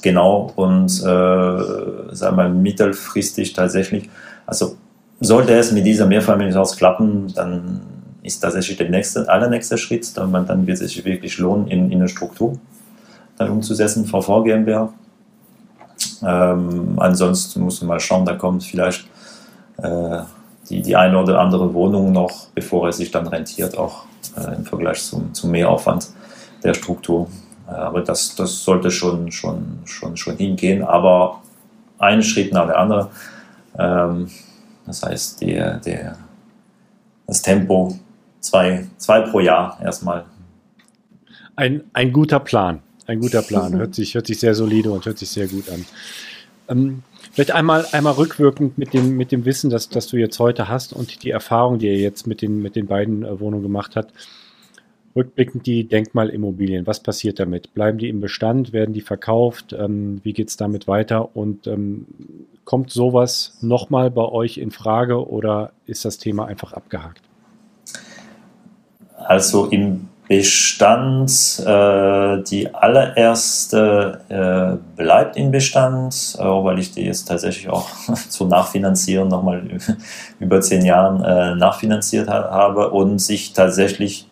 genau, 0.02 0.52
und 0.54 0.90
äh, 0.90 2.14
sagen 2.14 2.36
wir 2.36 2.48
mittelfristig 2.48 3.54
tatsächlich, 3.54 4.10
also 4.44 4.76
sollte 5.20 5.54
es 5.54 5.72
mit 5.72 5.86
dieser 5.86 6.06
Mehrfamilienhaus 6.06 6.76
klappen, 6.76 7.32
dann 7.34 7.80
ist 8.22 8.40
tatsächlich 8.40 8.76
der 8.76 8.88
nächste, 8.88 9.28
allernächste 9.28 9.76
Schritt, 9.76 10.16
dann, 10.16 10.32
dann 10.32 10.66
wird 10.66 10.80
es 10.80 10.92
sich 10.92 11.04
wirklich 11.04 11.38
lohnen, 11.38 11.66
in, 11.66 11.90
in 11.90 11.98
eine 11.98 12.08
Struktur 12.08 12.58
dann 13.36 13.50
umzusetzen, 13.50 14.06
VV 14.06 14.44
GmbH. 14.44 14.92
Ähm, 16.24 16.94
ansonsten 16.98 17.62
muss 17.62 17.80
man 17.80 17.88
mal 17.88 18.00
schauen, 18.00 18.24
da 18.24 18.34
kommt 18.34 18.62
vielleicht 18.64 19.06
äh, 19.78 20.20
die, 20.68 20.82
die 20.82 20.96
eine 20.96 21.20
oder 21.20 21.40
andere 21.40 21.74
Wohnung 21.74 22.12
noch, 22.12 22.48
bevor 22.54 22.88
es 22.88 22.98
sich 22.98 23.10
dann 23.10 23.26
rentiert, 23.26 23.76
auch 23.76 24.04
äh, 24.36 24.54
im 24.54 24.64
Vergleich 24.64 25.02
zum, 25.02 25.34
zum 25.34 25.50
Mehraufwand 25.50 26.08
der 26.62 26.74
Struktur. 26.74 27.28
Äh, 27.68 27.72
aber 27.72 28.02
das, 28.02 28.34
das 28.36 28.62
sollte 28.62 28.90
schon, 28.90 29.32
schon, 29.32 29.80
schon, 29.84 30.16
schon 30.16 30.36
hingehen, 30.36 30.82
aber 30.82 31.40
ein 31.98 32.22
Schritt 32.22 32.52
nach 32.52 32.66
der 32.66 32.78
anderen. 32.78 33.06
Ähm, 33.78 34.30
das 34.86 35.02
heißt, 35.02 35.40
der, 35.40 35.78
der, 35.78 36.16
das 37.26 37.42
Tempo 37.42 37.96
zwei, 38.42 38.86
zwei 38.98 39.20
pro 39.22 39.40
Jahr 39.40 39.78
erstmal. 39.82 40.26
Ein, 41.56 41.84
ein 41.94 42.12
guter 42.12 42.40
Plan. 42.40 42.80
Ein 43.06 43.20
guter 43.20 43.42
Plan. 43.42 43.72
Hört 43.78 43.94
sich, 43.94 44.14
hört 44.14 44.26
sich 44.26 44.38
sehr 44.38 44.54
solide 44.54 44.90
und 44.90 45.06
hört 45.06 45.18
sich 45.18 45.30
sehr 45.30 45.46
gut 45.46 45.70
an. 45.70 45.84
Ähm, 46.68 47.02
vielleicht 47.32 47.52
einmal, 47.52 47.86
einmal 47.92 48.14
rückwirkend 48.14 48.78
mit 48.78 48.94
dem, 48.94 49.16
mit 49.16 49.32
dem 49.32 49.44
Wissen, 49.44 49.70
das, 49.70 49.88
das 49.88 50.06
du 50.06 50.16
jetzt 50.16 50.38
heute 50.38 50.68
hast 50.68 50.92
und 50.92 51.24
die 51.24 51.30
Erfahrung, 51.30 51.78
die 51.78 51.86
ihr 51.86 51.96
jetzt 51.96 52.26
mit 52.26 52.42
den, 52.42 52.60
mit 52.62 52.76
den 52.76 52.86
beiden 52.86 53.24
äh, 53.24 53.40
Wohnungen 53.40 53.62
gemacht 53.62 53.96
habt. 53.96 54.12
Rückblickend 55.14 55.66
die 55.66 55.84
Denkmalimmobilien. 55.84 56.86
Was 56.86 57.00
passiert 57.00 57.38
damit? 57.38 57.74
Bleiben 57.74 57.98
die 57.98 58.08
im 58.08 58.20
Bestand? 58.20 58.72
Werden 58.72 58.94
die 58.94 59.02
verkauft? 59.02 59.74
Ähm, 59.78 60.20
wie 60.22 60.32
geht 60.32 60.48
es 60.48 60.56
damit 60.56 60.88
weiter? 60.88 61.36
Und 61.36 61.66
ähm, 61.66 62.06
kommt 62.64 62.90
sowas 62.90 63.58
nochmal 63.60 64.10
bei 64.10 64.24
euch 64.24 64.56
in 64.56 64.70
Frage 64.70 65.28
oder 65.28 65.72
ist 65.84 66.06
das 66.06 66.16
Thema 66.16 66.46
einfach 66.46 66.72
abgehakt? 66.72 67.20
Also 69.26 69.66
im 69.66 70.08
Bestand, 70.28 71.30
äh, 71.66 72.42
die 72.44 72.74
allererste 72.74 74.20
äh, 74.30 74.96
bleibt 74.96 75.36
im 75.36 75.50
Bestand, 75.50 76.36
äh, 76.38 76.42
weil 76.42 76.78
ich 76.78 76.92
die 76.92 77.02
jetzt 77.02 77.28
tatsächlich 77.28 77.68
auch 77.68 77.86
zum 78.30 78.48
Nachfinanzieren 78.48 79.28
nochmal 79.28 79.62
über 80.40 80.60
zehn 80.62 80.86
Jahren 80.86 81.22
äh, 81.22 81.54
nachfinanziert 81.54 82.30
ha 82.30 82.50
habe 82.50 82.90
und 82.90 83.18
sich 83.18 83.52
tatsächlich 83.52 84.26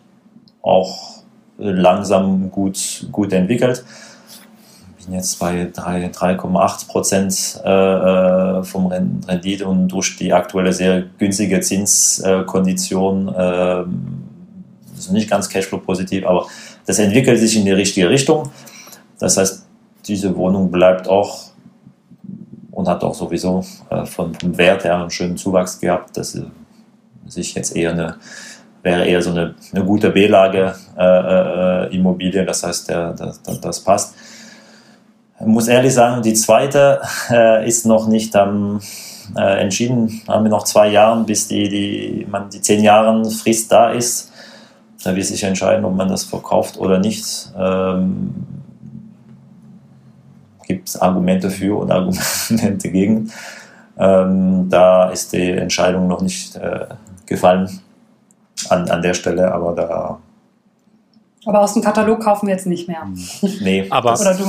auch 0.63 1.21
langsam 1.59 2.49
gut, 2.49 3.05
gut 3.11 3.31
entwickelt. 3.33 3.85
Ich 4.97 5.05
bin 5.05 5.13
jetzt 5.13 5.39
bei 5.39 5.65
3,8 5.65 6.87
Prozent 6.87 7.61
äh, 7.63 7.69
äh, 7.69 8.63
vom 8.63 8.87
Rendite 8.87 9.67
und 9.67 9.87
durch 9.89 10.15
die 10.17 10.33
aktuelle 10.33 10.73
sehr 10.73 11.03
günstige 11.19 11.59
Zinskondition 11.59 13.27
ist 15.05 15.11
nicht 15.11 15.29
ganz 15.29 15.49
Cashflow-positiv, 15.49 16.25
aber 16.25 16.47
das 16.85 16.99
entwickelt 16.99 17.39
sich 17.39 17.55
in 17.57 17.65
die 17.65 17.71
richtige 17.71 18.09
Richtung. 18.09 18.49
Das 19.19 19.37
heißt, 19.37 19.65
diese 20.07 20.35
Wohnung 20.35 20.71
bleibt 20.71 21.07
auch 21.07 21.51
und 22.71 22.87
hat 22.87 23.03
auch 23.03 23.13
sowieso 23.13 23.63
äh, 23.89 24.05
von, 24.05 24.33
vom 24.33 24.57
Wert 24.57 24.83
her 24.83 24.97
einen 24.97 25.11
schönen 25.11 25.37
Zuwachs 25.37 25.79
gehabt, 25.79 26.17
dass 26.17 26.31
sie 26.31 26.45
sich 27.27 27.53
jetzt 27.53 27.75
eher 27.75 27.91
eine, 27.91 28.15
wäre 28.81 29.05
eher 29.05 29.21
so 29.21 29.31
eine, 29.31 29.55
eine 29.73 29.85
gute 29.85 30.09
B-Lage 30.09 30.75
äh, 30.97 31.87
äh, 31.87 32.45
das 32.45 32.63
heißt, 32.63 32.89
der, 32.89 33.13
der, 33.13 33.33
das 33.61 33.79
passt. 33.81 34.15
Ich 35.39 35.45
muss 35.45 35.67
ehrlich 35.67 35.93
sagen, 35.93 36.21
die 36.21 36.33
zweite 36.33 37.01
äh, 37.29 37.67
ist 37.67 37.85
noch 37.85 38.07
nicht 38.07 38.35
ähm, 38.35 38.79
entschieden. 39.35 40.21
Haben 40.27 40.45
wir 40.45 40.49
noch 40.49 40.65
zwei 40.65 40.89
Jahre, 40.89 41.23
bis 41.23 41.47
die, 41.47 41.69
die, 41.69 42.27
man, 42.29 42.49
die 42.49 42.61
zehn 42.61 42.83
Jahre 42.83 43.29
Frist 43.29 43.71
da 43.71 43.91
ist. 43.91 44.30
Da 45.03 45.15
wird 45.15 45.25
sich 45.25 45.43
entscheiden, 45.43 45.85
ob 45.85 45.95
man 45.95 46.07
das 46.07 46.23
verkauft 46.23 46.77
oder 46.77 46.99
nicht. 46.99 47.51
Ähm, 47.57 48.33
Gibt 50.67 50.89
es 50.89 51.01
Argumente 51.01 51.49
für 51.49 51.77
und 51.79 51.91
Argumente 51.91 52.91
gegen. 52.91 53.31
Ähm, 53.97 54.69
da 54.69 55.09
ist 55.09 55.33
die 55.33 55.51
Entscheidung 55.51 56.07
noch 56.07 56.21
nicht 56.21 56.55
äh, 56.55 56.87
gefallen 57.25 57.81
an, 58.69 58.89
an 58.89 59.01
der 59.01 59.13
Stelle, 59.13 59.51
aber 59.53 59.73
da. 59.73 60.19
Aber 61.45 61.61
aus 61.61 61.73
dem 61.73 61.81
Katalog 61.81 62.21
kaufen 62.21 62.47
wir 62.47 62.53
jetzt 62.53 62.67
nicht 62.67 62.87
mehr. 62.87 63.07
Nee, 63.61 63.87
aber, 63.89 64.13
oder 64.19 64.35
du. 64.35 64.45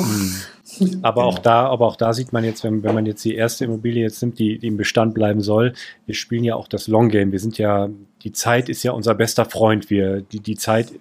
Aber 1.02 1.24
auch 1.24 1.38
da, 1.38 1.66
aber 1.66 1.86
auch 1.86 1.96
da 1.96 2.12
sieht 2.12 2.32
man 2.32 2.44
jetzt, 2.44 2.64
wenn, 2.64 2.82
wenn 2.82 2.94
man 2.94 3.06
jetzt 3.06 3.24
die 3.24 3.34
erste 3.34 3.64
Immobilie 3.64 4.02
jetzt 4.02 4.22
nimmt, 4.22 4.38
die, 4.38 4.58
die 4.58 4.68
im 4.68 4.76
Bestand 4.76 5.14
bleiben 5.14 5.40
soll, 5.40 5.74
wir 6.06 6.14
spielen 6.14 6.44
ja 6.44 6.54
auch 6.54 6.68
das 6.68 6.88
Long 6.88 7.08
Game. 7.08 7.32
Wir 7.32 7.40
sind 7.40 7.58
ja, 7.58 7.88
die 8.22 8.32
Zeit 8.32 8.68
ist 8.68 8.82
ja 8.82 8.92
unser 8.92 9.14
bester 9.14 9.44
Freund. 9.44 9.90
Wir, 9.90 10.22
die, 10.22 10.40
die 10.40 10.56
Zeit 10.56 10.92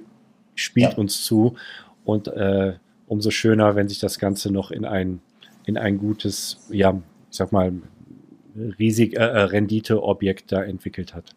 spielt 0.55 0.93
ja. 0.93 0.97
uns 0.97 1.23
zu 1.23 1.55
und 2.03 2.27
äh, 2.27 2.73
umso 3.07 3.31
schöner, 3.31 3.75
wenn 3.75 3.87
sich 3.87 3.99
das 3.99 4.19
Ganze 4.19 4.51
noch 4.51 4.71
in 4.71 4.85
ein, 4.85 5.21
in 5.65 5.77
ein 5.77 5.97
gutes, 5.97 6.65
ja, 6.69 6.99
ich 7.29 7.37
sag 7.37 7.51
mal, 7.51 7.73
riesig 8.79 9.13
äh, 9.13 9.19
äh 9.19 9.41
Renditeobjekt 9.43 10.51
da 10.51 10.63
entwickelt 10.63 11.13
hat. 11.13 11.35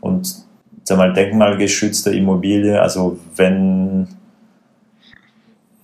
Und 0.00 0.44
sag 0.84 0.98
mal, 0.98 1.12
denkmalgeschützte 1.12 2.10
Immobilie, 2.10 2.80
also 2.80 3.18
wenn 3.36 4.08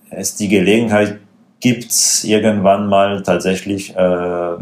es 0.09 0.35
die 0.35 0.47
Gelegenheit 0.47 1.19
gibt 1.59 1.91
es 1.91 2.23
irgendwann 2.23 2.87
mal 2.87 3.21
tatsächlich 3.23 3.95
äh, 3.95 4.57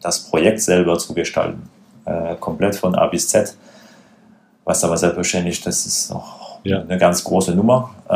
das 0.00 0.20
Projekt 0.20 0.60
selber 0.60 0.98
zu 0.98 1.14
gestalten. 1.14 1.68
Äh, 2.04 2.36
komplett 2.36 2.76
von 2.76 2.94
A 2.94 3.06
bis 3.06 3.28
Z. 3.28 3.56
Was 4.64 4.84
aber 4.84 4.96
selbstverständlich, 4.96 5.60
das 5.60 5.86
ist 5.86 6.10
noch 6.10 6.60
ja. 6.64 6.80
eine 6.80 6.98
ganz 6.98 7.22
große 7.24 7.54
Nummer. 7.54 7.94
Äh, 8.08 8.12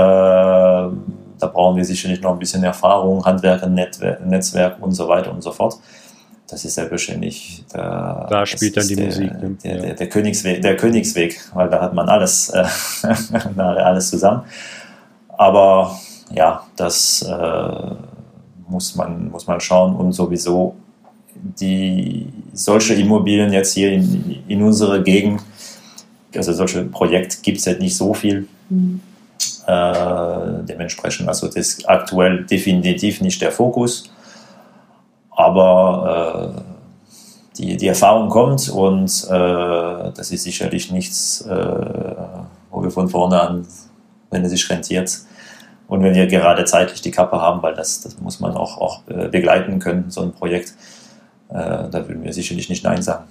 da 1.41 1.47
brauchen 1.47 1.77
wir 1.77 1.85
sicherlich 1.85 2.21
noch 2.21 2.33
ein 2.33 2.39
bisschen 2.39 2.65
Erfahrung, 2.65 3.25
Handwerk, 3.25 3.67
Netzwerk 3.69 4.77
und 4.81 4.93
so 4.93 5.09
weiter 5.09 5.33
und 5.33 5.43
so 5.43 5.53
fort. 5.53 5.79
Das 6.49 6.65
ist 6.65 6.75
selbstverständlich. 6.75 7.65
Da, 7.73 8.27
da 8.31 8.47
spielt 8.47 8.77
dann 8.77 8.89
die 8.89 8.97
der, 8.97 9.05
Musik. 9.05 9.33
Ne? 9.33 9.57
Der, 9.63 9.79
der, 9.79 9.95
der, 9.95 10.09
Königsweg, 10.09 10.63
der 10.63 10.77
Königsweg, 10.77 11.39
weil 11.53 11.69
da 11.69 11.81
hat 11.81 11.93
man 11.93 12.09
alles, 12.09 12.49
äh, 12.49 12.65
alles 13.61 14.09
zusammen. 14.09 14.43
Aber 15.29 15.99
ja, 16.31 16.63
das 16.77 17.23
äh, 17.23 17.95
muss, 18.69 18.95
man, 18.97 19.31
muss 19.31 19.47
man 19.47 19.61
schauen 19.61 19.97
und 19.97 20.13
sowieso 20.13 20.75
die 21.35 22.27
solche 22.53 22.95
Immobilien 22.95 23.53
jetzt 23.53 23.75
hier 23.75 23.93
in, 23.93 24.43
in 24.49 24.63
unserer 24.63 25.01
Gegend, 25.01 25.41
also 26.35 26.53
solche 26.53 26.85
Projekte 26.85 27.39
gibt 27.43 27.59
es 27.59 27.67
halt 27.67 27.81
nicht 27.81 27.97
so 27.97 28.13
viel. 28.15 28.49
Mhm. 28.69 29.01
Äh, 29.67 30.65
dementsprechend, 30.65 31.29
also 31.29 31.47
das 31.47 31.57
ist 31.57 31.89
aktuell 31.89 32.45
definitiv 32.45 33.21
nicht 33.21 33.41
der 33.43 33.53
Fokus, 33.53 34.11
aber 35.31 36.57
äh, 36.57 36.61
die, 37.59 37.77
die 37.77 37.87
Erfahrung 37.87 38.31
kommt 38.31 38.69
und 38.71 39.27
äh, 39.29 40.13
das 40.15 40.31
ist 40.31 40.45
sicherlich 40.45 40.91
nichts, 40.91 41.43
äh, 41.43 41.55
wo 42.71 42.83
wir 42.83 42.91
von 42.91 43.09
vorne 43.09 43.41
an, 43.41 43.67
wenn 44.31 44.45
es 44.45 44.53
sich 44.53 44.69
rentiert, 44.71 45.19
und 45.89 46.03
wenn 46.03 46.15
wir 46.15 46.27
gerade 46.27 46.65
zeitlich 46.65 47.01
die 47.01 47.11
Kappe 47.11 47.41
haben, 47.41 47.63
weil 47.63 47.75
das, 47.75 48.03
das 48.03 48.21
muss 48.21 48.41
man 48.41 48.53
auch, 48.53 48.79
auch 48.79 49.03
äh, 49.09 49.29
begleiten 49.29 49.79
können, 49.79 50.11
so 50.11 50.23
ein 50.23 50.33
Projekt, 50.33 50.75
äh, 51.49 51.55
da 51.55 51.93
würden 52.07 52.23
wir 52.23 52.33
sicherlich 52.33 52.69
nicht 52.69 52.85
Nein 52.85 53.03
sagen. 53.03 53.25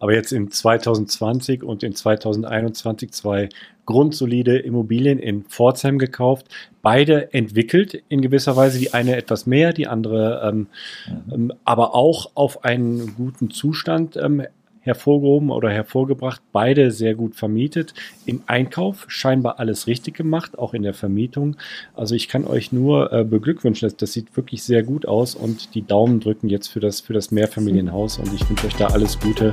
Aber 0.00 0.14
jetzt 0.14 0.32
in 0.32 0.50
2020 0.50 1.62
und 1.62 1.82
in 1.82 1.94
2021 1.94 3.12
zwei 3.12 3.50
grundsolide 3.84 4.58
Immobilien 4.58 5.18
in 5.18 5.44
Pforzheim 5.44 5.98
gekauft, 5.98 6.46
beide 6.80 7.32
entwickelt 7.34 8.02
in 8.08 8.22
gewisser 8.22 8.56
Weise, 8.56 8.78
die 8.78 8.94
eine 8.94 9.16
etwas 9.16 9.46
mehr, 9.46 9.74
die 9.74 9.86
andere 9.86 10.42
ähm, 10.44 10.66
mhm. 11.06 11.32
ähm, 11.32 11.52
aber 11.64 11.94
auch 11.94 12.30
auf 12.34 12.64
einen 12.64 13.14
guten 13.14 13.50
Zustand 13.50 14.16
ähm, 14.16 14.42
hervorgehoben 14.88 15.50
oder 15.50 15.70
hervorgebracht, 15.70 16.42
beide 16.52 16.90
sehr 16.90 17.14
gut 17.14 17.36
vermietet. 17.36 17.94
Im 18.26 18.42
Einkauf 18.46 19.04
scheinbar 19.08 19.60
alles 19.60 19.86
richtig 19.86 20.14
gemacht, 20.14 20.58
auch 20.58 20.74
in 20.74 20.82
der 20.82 20.94
Vermietung. 20.94 21.56
Also 21.94 22.14
ich 22.14 22.28
kann 22.28 22.44
euch 22.44 22.72
nur 22.72 23.12
äh, 23.12 23.24
beglückwünschen, 23.24 23.86
das, 23.86 23.96
das 23.96 24.12
sieht 24.12 24.36
wirklich 24.36 24.62
sehr 24.62 24.82
gut 24.82 25.06
aus 25.06 25.34
und 25.34 25.74
die 25.74 25.86
Daumen 25.86 26.20
drücken 26.20 26.48
jetzt 26.48 26.68
für 26.68 26.80
das, 26.80 27.00
für 27.00 27.12
das 27.12 27.30
Mehrfamilienhaus 27.30 28.18
und 28.18 28.32
ich 28.32 28.48
wünsche 28.48 28.66
euch 28.66 28.76
da 28.76 28.88
alles 28.88 29.18
Gute, 29.20 29.52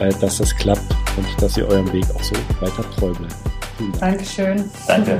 äh, 0.00 0.12
dass 0.20 0.38
das 0.38 0.54
klappt 0.54 0.94
und 1.16 1.26
dass 1.42 1.56
ihr 1.56 1.66
eurem 1.66 1.90
Weg 1.92 2.04
auch 2.14 2.22
so 2.22 2.34
weiter 2.60 2.84
treu 2.96 3.12
bleibt. 3.12 3.36
Dankeschön. 4.00 4.64
Danke. 4.86 5.18